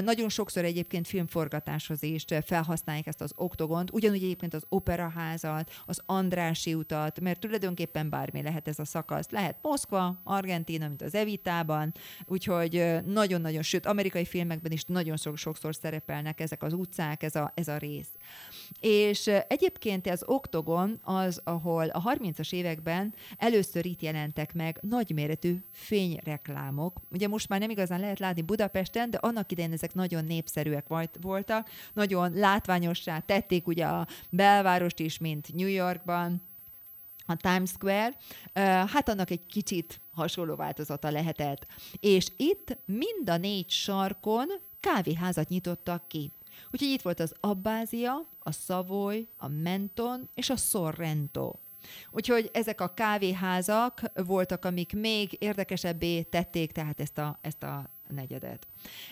Nagyon 0.03 0.29
sokszor 0.29 0.63
egyébként 0.63 1.07
filmforgatáshoz 1.07 2.03
is 2.03 2.25
felhasználják 2.45 3.07
ezt 3.07 3.21
az 3.21 3.31
oktogont, 3.35 3.91
ugyanúgy 3.91 4.23
egyébként 4.23 4.53
az 4.53 4.65
operaházat, 4.69 5.71
az 5.85 6.01
Andrási 6.05 6.73
utat, 6.73 7.19
mert 7.19 7.39
tulajdonképpen 7.39 8.09
bármi 8.09 8.41
lehet 8.41 8.67
ez 8.67 8.79
a 8.79 8.85
szakasz. 8.85 9.29
Lehet 9.29 9.57
Moszkva, 9.61 10.21
Argentina, 10.23 10.87
mint 10.87 11.01
az 11.01 11.15
Evitában, 11.15 11.91
úgyhogy 12.25 13.01
nagyon-nagyon, 13.05 13.61
sőt, 13.61 13.85
amerikai 13.85 14.25
filmekben 14.25 14.71
is 14.71 14.83
nagyon 14.83 15.17
sokszor 15.35 15.75
szerepelnek 15.75 16.39
ezek 16.39 16.63
az 16.63 16.73
utcák, 16.73 17.23
ez 17.23 17.35
a, 17.35 17.51
ez 17.55 17.67
a 17.67 17.77
rész. 17.83 18.07
És 18.79 19.27
egyébként 19.47 20.07
az 20.07 20.23
oktogon 20.25 20.99
az, 21.03 21.41
ahol 21.43 21.89
a 21.89 22.03
30-as 22.03 22.53
években 22.53 23.13
először 23.37 23.85
itt 23.85 24.01
jelentek 24.01 24.53
meg 24.53 24.79
nagyméretű 24.81 25.57
fényreklámok. 25.71 26.99
Ugye 27.11 27.27
most 27.27 27.49
már 27.49 27.59
nem 27.59 27.69
igazán 27.69 27.99
lehet 27.99 28.19
látni 28.19 28.41
Budapesten, 28.41 29.09
de 29.09 29.17
annak 29.17 29.51
idején 29.51 29.71
ezek 29.71 29.93
nagyon 29.93 30.25
népszerűek 30.25 30.85
voltak, 31.21 31.69
nagyon 31.93 32.33
látványossá 32.33 33.19
tették 33.19 33.67
ugye 33.67 33.85
a 33.85 34.07
belvárost 34.29 34.99
is, 34.99 35.17
mint 35.17 35.53
New 35.53 35.67
Yorkban, 35.67 36.41
a 37.25 37.35
Times 37.35 37.69
Square, 37.69 38.13
hát 38.87 39.09
annak 39.09 39.29
egy 39.29 39.45
kicsit 39.45 40.01
hasonló 40.11 40.55
változata 40.55 41.11
lehetett. 41.11 41.65
És 41.99 42.27
itt 42.37 42.77
mind 42.85 43.29
a 43.29 43.37
négy 43.37 43.69
sarkon 43.69 44.47
kávéházat 44.79 45.49
nyitottak 45.49 46.07
ki. 46.07 46.31
Úgyhogy 46.71 46.89
itt 46.89 47.01
volt 47.01 47.19
az 47.19 47.33
Abbázia, 47.39 48.27
a 48.39 48.51
Savoy, 48.51 49.27
a 49.37 49.47
Menton 49.47 50.29
és 50.33 50.49
a 50.49 50.55
Sorrento. 50.55 51.53
Úgyhogy 52.11 52.49
ezek 52.53 52.81
a 52.81 52.93
kávéházak 52.93 54.01
voltak, 54.13 54.65
amik 54.65 54.93
még 54.93 55.35
érdekesebbé 55.39 56.21
tették 56.21 56.71
tehát 56.71 56.99
ezt 56.99 57.17
a, 57.17 57.39
ezt 57.41 57.63
a 57.63 57.89
negyedet. 58.07 58.67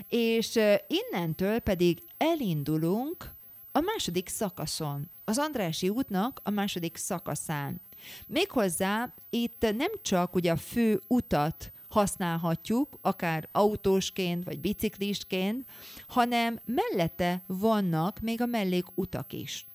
És 0.08 0.60
innentől 0.88 1.60
pedig 1.60 2.02
elindulunk 2.18 3.32
a 3.72 3.80
második 3.80 4.30
szakaszon, 4.30 5.10
az 5.24 5.38
Andrási 5.38 5.90
útnak 5.90 6.40
a 6.44 6.50
második 6.50 6.98
szakaszán. 6.98 7.82
Méghozzá 8.28 9.14
itt 9.30 9.62
nem 9.62 9.92
csak 10.02 10.36
ugye 10.36 10.52
a 10.52 10.58
fő 10.58 11.02
utat 11.08 11.72
használhatjuk, 11.92 12.98
akár 13.02 13.48
autósként 13.52 14.44
vagy 14.44 14.60
biciklistként, 14.60 15.66
hanem 16.08 16.60
mellette 16.66 17.44
vannak 17.48 18.20
még 18.20 18.42
a 18.42 18.46
mellékutak 18.46 19.34
is 19.34 19.71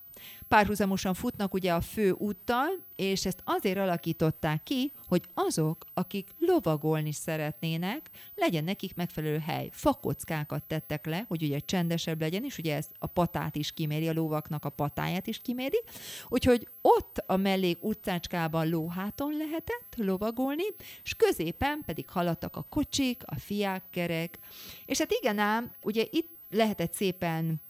párhuzamosan 0.49 1.15
futnak 1.15 1.55
ugye 1.55 1.73
a 1.73 1.81
fő 1.81 2.11
úttal, 2.11 2.69
és 2.97 3.27
ezt 3.27 3.41
azért 3.45 3.79
alakították 3.79 4.63
ki, 4.63 4.93
hogy 5.07 5.23
azok, 5.35 5.85
akik 5.95 6.31
lovagolni 6.39 7.13
szeretnének, 7.13 8.11
legyen 8.35 8.65
nekik 8.65 8.95
megfelelő 8.95 9.39
hely. 9.39 9.69
Fakockákat 9.73 10.65
tettek 10.65 11.07
le, 11.07 11.25
hogy 11.29 11.43
ugye 11.43 11.59
csendesebb 11.59 12.21
legyen, 12.21 12.45
és 12.45 12.59
ugye 12.59 12.75
ezt 12.75 12.93
a 12.99 13.07
patát 13.07 13.57
is 13.57 13.73
kiméri, 13.73 14.09
a 14.09 14.13
lovaknak 14.13 14.65
a 14.65 14.71
patáját 14.71 15.27
is 15.27 15.39
kiméri. 15.39 15.83
Úgyhogy 16.29 16.69
ott 16.81 17.19
a 17.27 17.37
mellék 17.37 17.85
utcácskában 17.85 18.69
lóháton 18.69 19.37
lehetett 19.37 19.95
lovagolni, 19.97 20.65
és 21.03 21.15
középen 21.15 21.83
pedig 21.87 22.09
haladtak 22.09 22.57
a 22.57 22.63
kocsik, 22.63 23.23
a 23.25 23.39
fiákkerek. 23.39 24.39
És 24.85 24.99
hát 24.99 25.13
igen 25.13 25.39
ám, 25.39 25.73
ugye 25.83 26.05
itt 26.11 26.35
lehetett 26.51 26.93
szépen 26.93 27.65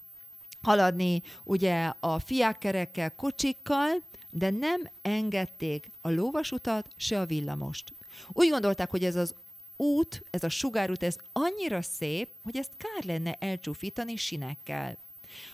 haladni 0.66 1.22
ugye 1.44 1.92
a 2.00 2.18
fiákkerekkel, 2.18 3.14
kocsikkal, 3.14 4.02
de 4.30 4.50
nem 4.50 4.82
engedték 5.02 5.90
a 6.00 6.10
lóvasutat, 6.10 6.88
se 6.96 7.20
a 7.20 7.26
villamost. 7.26 7.92
Úgy 8.32 8.48
gondolták, 8.48 8.90
hogy 8.90 9.04
ez 9.04 9.16
az 9.16 9.34
út, 9.76 10.24
ez 10.30 10.44
a 10.44 10.48
sugárút, 10.48 11.02
ez 11.02 11.16
annyira 11.32 11.82
szép, 11.82 12.30
hogy 12.42 12.56
ezt 12.56 12.72
kár 12.76 13.04
lenne 13.04 13.32
elcsúfítani 13.34 14.16
sinekkel. 14.16 14.98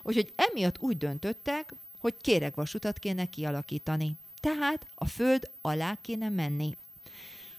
Úgyhogy 0.02 0.32
emiatt 0.36 0.80
úgy 0.80 0.96
döntöttek, 0.96 1.74
hogy 1.98 2.16
kéregvasutat 2.16 2.98
kéne 2.98 3.26
kialakítani. 3.26 4.12
Tehát 4.40 4.86
a 4.94 5.06
föld 5.06 5.50
alá 5.60 5.98
kéne 6.00 6.28
menni. 6.28 6.76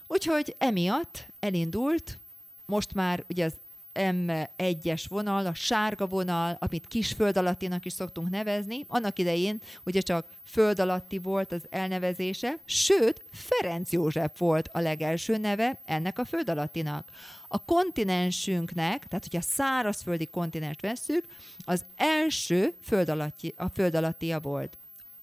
Úgyhogy 0.08 0.56
emiatt 0.58 1.28
elindult, 1.40 2.20
most 2.66 2.94
már 2.94 3.26
ugye 3.30 3.46
az 3.46 3.54
M1-es 3.94 5.04
vonal, 5.08 5.46
a 5.46 5.54
sárga 5.54 6.08
vonal, 6.08 6.58
amit 6.60 6.88
kis 6.88 7.12
föld 7.12 7.38
alattinak 7.38 7.86
is 7.86 7.94
szoktunk 7.94 8.30
nevezni. 8.30 8.86
Annak 8.88 9.20
idején 9.20 9.62
ugye 9.86 10.02
csak 10.02 10.28
föld 10.44 10.80
alatti 10.80 11.18
volt 11.20 11.52
az 11.52 11.66
elnevezése, 11.70 12.56
sőt, 12.66 13.26
Ferenc 13.32 13.92
József 13.92 14.40
volt 14.40 14.70
a 14.72 14.80
legelső 14.80 15.38
neve 15.38 15.82
ennek 15.86 16.20
a 16.20 16.26
föld 16.26 16.50
alattinak. 16.50 17.10
A 17.48 17.66
kontinensünknek, 17.66 19.08
tehát 19.08 19.28
hogyha 19.30 19.42
szárazföldi 19.42 20.26
kontinens 20.26 20.78
vesszük, 20.82 21.26
az 21.58 21.86
első 21.96 22.76
föld 22.82 23.10
alatti, 23.10 23.54
a 23.58 23.68
föld 23.68 23.96
alattia 23.96 24.40
volt. 24.40 24.78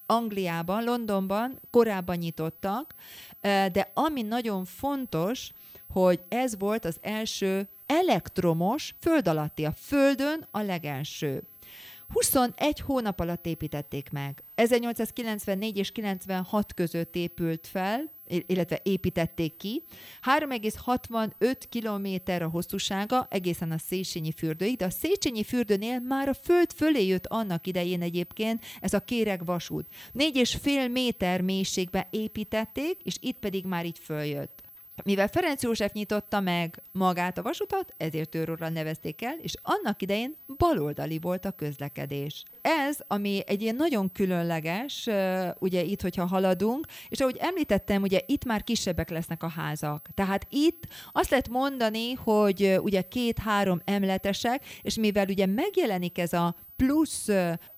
Angliában, 0.07 0.85
Londonban 0.85 1.61
korábban 1.71 2.16
nyitottak, 2.16 2.95
de 3.73 3.91
ami 3.95 4.23
nagyon 4.23 4.64
fontos, 4.64 5.51
hogy 5.93 6.21
ez 6.29 6.59
volt 6.59 6.85
az 6.85 6.99
első 7.01 7.68
elektromos 7.91 8.95
föld 9.01 9.28
alatti, 9.28 9.64
a 9.64 9.72
földön 9.76 10.47
a 10.51 10.61
legelső. 10.61 11.43
21 12.09 12.80
hónap 12.80 13.20
alatt 13.20 13.47
építették 13.47 14.11
meg. 14.11 14.43
1894 14.55 15.76
és 15.76 15.91
96 15.91 16.74
között 16.74 17.16
épült 17.16 17.66
fel, 17.66 18.11
illetve 18.26 18.80
építették 18.82 19.57
ki. 19.57 19.82
3,65 20.38 21.62
kilométer 21.68 22.43
a 22.43 22.49
hosszúsága 22.49 23.26
egészen 23.30 23.70
a 23.70 23.78
Széchenyi 23.78 24.32
fürdőig, 24.32 24.76
de 24.76 24.84
a 24.84 24.91
Széchenyi 24.91 25.45
fürdőnél 25.45 26.01
már 26.01 26.28
a 26.28 26.34
föld 26.34 26.72
fölé 26.72 27.07
jött 27.07 27.26
annak 27.26 27.66
idején 27.66 28.03
egyébként 28.03 28.64
ez 28.80 28.95
a 28.95 29.01
kéreg 29.01 29.45
vasút. 29.45 29.86
4,5 30.14 30.91
méter 30.91 31.41
mélységbe 31.41 32.09
építették, 32.11 33.01
és 33.03 33.16
itt 33.20 33.38
pedig 33.38 33.64
már 33.64 33.84
így 33.86 33.99
följött. 33.99 34.70
Mivel 35.05 35.28
Ferenc 35.28 35.62
József 35.62 35.92
nyitotta 35.92 36.40
meg 36.40 36.82
magát 36.92 37.38
a 37.38 37.42
vasutat, 37.42 37.94
ezért 37.96 38.34
őróra 38.34 38.68
nevezték 38.68 39.22
el, 39.22 39.36
és 39.42 39.55
annak 39.62 40.03
idején 40.03 40.36
baloldali 40.57 41.18
volt 41.18 41.44
a 41.44 41.51
közlekedés. 41.51 42.42
Ez, 42.61 42.98
ami 43.07 43.42
egy 43.46 43.62
ilyen 43.62 43.74
nagyon 43.74 44.12
különleges, 44.12 45.09
ugye 45.59 45.82
itt, 45.82 46.01
hogyha 46.01 46.26
haladunk, 46.26 46.86
és 47.09 47.20
ahogy 47.20 47.36
említettem, 47.40 48.03
ugye 48.03 48.20
itt 48.26 48.44
már 48.44 48.64
kisebbek 48.64 49.11
lesznek 49.11 49.42
a 49.42 49.48
házak. 49.48 50.09
Tehát 50.14 50.46
itt 50.51 50.86
azt 51.12 51.30
lehet 51.30 51.48
mondani, 51.48 52.12
hogy 52.12 52.78
ugye 52.82 53.03
két-három 53.03 53.80
emletesek, 53.84 54.64
és 54.82 54.94
mivel 54.94 55.26
ugye 55.28 55.46
megjelenik 55.46 56.18
ez 56.18 56.32
a 56.32 56.57
plusz 56.76 57.28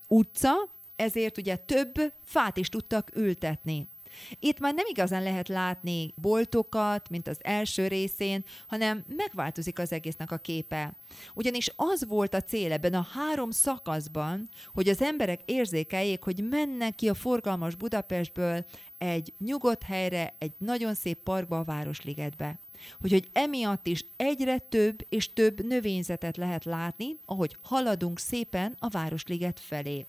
utca, 0.09 0.53
ezért 0.97 1.39
ugye 1.39 1.57
több 1.57 2.13
fát 2.25 2.57
is 2.57 2.69
tudtak 2.69 3.11
ültetni. 3.15 3.91
Itt 4.39 4.59
már 4.59 4.75
nem 4.75 4.87
igazán 4.89 5.23
lehet 5.23 5.49
látni 5.49 6.15
boltokat, 6.15 7.09
mint 7.09 7.29
az 7.29 7.39
első 7.43 7.87
részén, 7.87 8.45
hanem 8.67 9.05
megváltozik 9.17 9.79
az 9.79 9.93
egésznek 9.93 10.31
a 10.31 10.37
képe. 10.37 10.97
Ugyanis 11.35 11.73
az 11.77 12.07
volt 12.07 12.35
a 12.35 12.41
cél 12.41 12.73
ebben 12.73 12.95
a 12.95 13.07
három 13.13 13.51
szakaszban, 13.51 14.49
hogy 14.75 14.89
az 14.89 15.03
emberek 15.03 15.41
érzékeljék, 15.45 16.23
hogy 16.23 16.49
mennek 16.49 16.95
ki 16.95 17.09
a 17.09 17.15
forgalmas 17.15 17.75
Budapestből 17.75 18.65
egy 18.99 19.33
nyugodt 19.39 19.83
helyre, 19.83 20.35
egy 20.39 20.53
nagyon 20.59 20.95
szép 20.95 21.19
parkba 21.19 21.59
a 21.59 21.65
Városligetbe. 21.65 22.59
Úgyhogy 23.03 23.29
emiatt 23.33 23.87
is 23.87 24.05
egyre 24.17 24.59
több 24.59 25.07
és 25.09 25.33
több 25.33 25.67
növényzetet 25.67 26.37
lehet 26.37 26.65
látni, 26.65 27.19
ahogy 27.25 27.57
haladunk 27.63 28.19
szépen 28.19 28.77
a 28.79 28.89
Városliget 28.89 29.61
felé. 29.61 30.07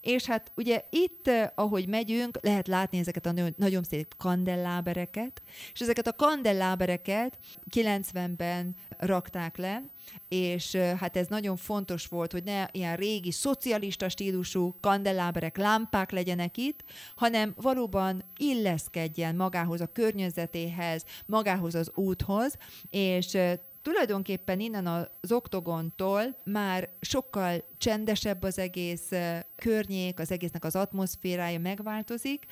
És 0.00 0.26
hát 0.26 0.52
ugye 0.56 0.84
itt, 0.90 1.28
eh, 1.28 1.48
ahogy 1.54 1.88
megyünk, 1.88 2.38
lehet 2.42 2.68
látni 2.68 2.98
ezeket 2.98 3.26
a 3.26 3.32
nagyon 3.56 3.82
szép 3.82 4.14
kandellábereket, 4.16 5.42
és 5.72 5.80
ezeket 5.80 6.06
a 6.06 6.12
kandellábereket 6.12 7.38
90-ben 7.70 8.76
rakták 8.98 9.56
le, 9.56 9.82
és 10.28 10.74
eh, 10.74 10.98
hát 10.98 11.16
ez 11.16 11.26
nagyon 11.26 11.56
fontos 11.56 12.06
volt, 12.06 12.32
hogy 12.32 12.44
ne 12.44 12.66
ilyen 12.70 12.96
régi 12.96 13.30
szocialista 13.30 14.08
stílusú 14.08 14.74
kandelláberek, 14.80 15.56
lámpák 15.56 16.10
legyenek 16.10 16.56
itt, 16.56 16.84
hanem 17.16 17.54
valóban 17.56 18.24
illeszkedjen 18.36 19.36
magához 19.36 19.80
a 19.80 19.92
környezetéhez, 19.92 21.04
magához 21.26 21.74
az 21.74 21.90
úthoz, 21.94 22.56
és 22.90 23.34
eh, 23.34 23.58
tulajdonképpen 23.82 24.60
innen 24.60 24.86
az 24.86 25.32
oktogontól 25.32 26.36
már 26.44 26.88
sokkal 27.00 27.64
csendesebb 27.78 28.42
az 28.42 28.58
egész 28.58 29.10
környék, 29.56 30.18
az 30.18 30.30
egésznek 30.30 30.64
az 30.64 30.76
atmoszférája 30.76 31.58
megváltozik, 31.58 32.44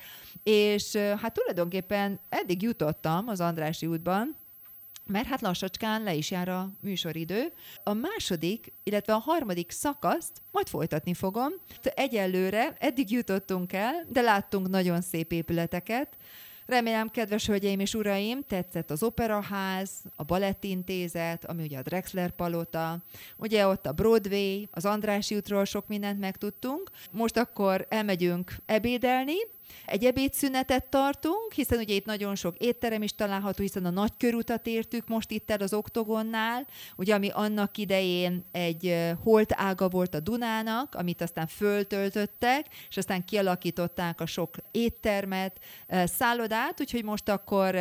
és 0.43 0.95
hát 0.95 1.33
tulajdonképpen 1.33 2.19
eddig 2.29 2.61
jutottam 2.61 3.27
az 3.27 3.39
Andrási 3.39 3.85
útban, 3.85 4.37
mert 5.05 5.27
hát 5.27 5.41
lassacskán 5.41 6.03
le 6.03 6.13
is 6.13 6.31
jár 6.31 6.49
a 6.49 6.69
műsoridő. 6.81 7.53
A 7.83 7.93
második, 7.93 8.73
illetve 8.83 9.13
a 9.13 9.17
harmadik 9.17 9.71
szakaszt 9.71 10.41
majd 10.51 10.67
folytatni 10.67 11.13
fogom. 11.13 11.51
Egyelőre 11.81 12.75
eddig 12.79 13.11
jutottunk 13.11 13.73
el, 13.73 14.05
de 14.09 14.21
láttunk 14.21 14.67
nagyon 14.67 15.01
szép 15.01 15.31
épületeket, 15.31 16.17
Remélem, 16.69 17.09
kedves 17.09 17.47
hölgyeim 17.47 17.79
és 17.79 17.93
uraim, 17.93 18.43
tetszett 18.47 18.91
az 18.91 19.03
Operaház, 19.03 19.91
a 20.15 20.23
Balettintézet, 20.23 21.45
ami 21.45 21.63
ugye 21.63 21.77
a 21.77 21.81
Drexler 21.81 22.31
Palota, 22.31 22.97
ugye 23.37 23.67
ott 23.67 23.85
a 23.85 23.91
Broadway, 23.91 24.67
az 24.71 24.85
Andrási 24.85 25.35
útról 25.35 25.65
sok 25.65 25.87
mindent 25.87 26.19
megtudtunk. 26.19 26.89
Most 27.11 27.37
akkor 27.37 27.85
elmegyünk 27.89 28.55
ebédelni, 28.65 29.35
egy 29.85 30.05
ebédszünetet 30.05 30.85
tartunk, 30.85 31.53
hiszen 31.53 31.79
ugye 31.79 31.93
itt 31.93 32.05
nagyon 32.05 32.35
sok 32.35 32.57
étterem 32.57 33.01
is 33.01 33.15
található, 33.15 33.61
hiszen 33.61 33.85
a 33.85 33.89
nagykörutat 33.89 34.67
értük 34.67 35.07
most 35.07 35.31
itt 35.31 35.51
el 35.51 35.59
az 35.59 35.73
Oktogonnál, 35.73 36.67
ugye 36.95 37.13
ami 37.13 37.29
annak 37.29 37.77
idején 37.77 38.45
egy 38.51 38.95
holt 39.23 39.53
ága 39.55 39.89
volt 39.89 40.15
a 40.15 40.19
Dunának, 40.19 40.95
amit 40.95 41.21
aztán 41.21 41.47
föltöltöttek, 41.47 42.65
és 42.89 42.97
aztán 42.97 43.25
kialakították 43.25 44.21
a 44.21 44.25
sok 44.25 44.55
éttermet, 44.71 45.59
szállodát, 45.89 46.79
úgyhogy 46.79 47.03
most 47.03 47.29
akkor 47.29 47.77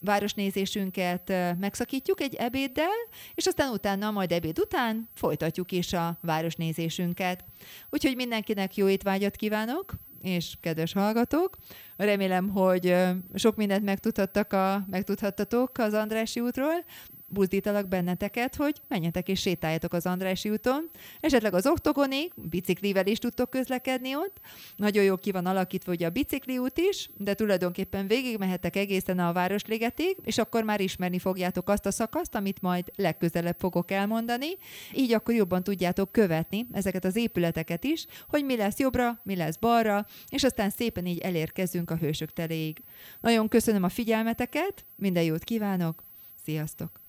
városnézésünket 0.00 1.32
megszakítjuk 1.58 2.20
egy 2.20 2.34
ebéddel, 2.34 2.96
és 3.34 3.46
aztán 3.46 3.72
utána, 3.72 4.10
majd 4.10 4.32
ebéd 4.32 4.58
után 4.58 5.08
folytatjuk 5.14 5.72
is 5.72 5.92
a 5.92 6.18
városnézésünket. 6.20 7.44
Úgyhogy 7.90 8.16
mindenkinek 8.16 8.76
jó 8.76 8.88
étvágyat 8.88 9.36
kívánok, 9.36 9.94
és 10.26 10.54
kedves 10.60 10.92
hallgatók. 10.92 11.56
Remélem, 11.96 12.48
hogy 12.48 12.94
sok 13.34 13.56
mindent 13.56 13.84
megtudhattak 13.84 14.52
a, 14.52 14.84
megtudhattatok 14.90 15.78
az 15.78 15.92
Andrási 15.92 16.40
útról 16.40 16.84
buzdítalak 17.26 17.88
benneteket, 17.88 18.56
hogy 18.56 18.80
menjetek 18.88 19.28
és 19.28 19.40
sétáljatok 19.40 19.92
az 19.92 20.06
Andrási 20.06 20.50
úton, 20.50 20.90
esetleg 21.20 21.54
az 21.54 21.66
oktogonig, 21.66 22.32
biciklivel 22.34 23.06
is 23.06 23.18
tudtok 23.18 23.50
közlekedni 23.50 24.14
ott. 24.14 24.40
Nagyon 24.76 25.04
jó 25.04 25.16
ki 25.16 25.30
van 25.30 25.46
alakítva 25.46 25.92
ugye 25.92 26.06
a 26.06 26.10
bicikli 26.10 26.58
út 26.58 26.78
is, 26.78 27.10
de 27.16 27.34
tulajdonképpen 27.34 28.06
végigmehetek 28.06 28.76
egészen 28.76 29.18
a 29.18 29.32
Városligetig, 29.32 30.16
és 30.22 30.38
akkor 30.38 30.62
már 30.62 30.80
ismerni 30.80 31.18
fogjátok 31.18 31.68
azt 31.68 31.86
a 31.86 31.90
szakaszt, 31.90 32.34
amit 32.34 32.62
majd 32.62 32.90
legközelebb 32.96 33.56
fogok 33.58 33.90
elmondani. 33.90 34.48
Így 34.94 35.12
akkor 35.12 35.34
jobban 35.34 35.62
tudjátok 35.62 36.12
követni 36.12 36.66
ezeket 36.72 37.04
az 37.04 37.16
épületeket 37.16 37.84
is, 37.84 38.06
hogy 38.28 38.44
mi 38.44 38.56
lesz 38.56 38.78
jobbra, 38.78 39.20
mi 39.22 39.36
lesz 39.36 39.56
balra, 39.56 40.06
és 40.28 40.44
aztán 40.44 40.70
szépen 40.70 41.06
így 41.06 41.18
elérkezünk 41.18 41.90
a 41.90 41.96
hősök 41.96 42.32
teléig. 42.32 42.82
Nagyon 43.20 43.48
köszönöm 43.48 43.82
a 43.82 43.88
figyelmeteket, 43.88 44.84
minden 44.96 45.22
jót 45.22 45.44
kívánok, 45.44 46.04
sziasztok! 46.44 47.05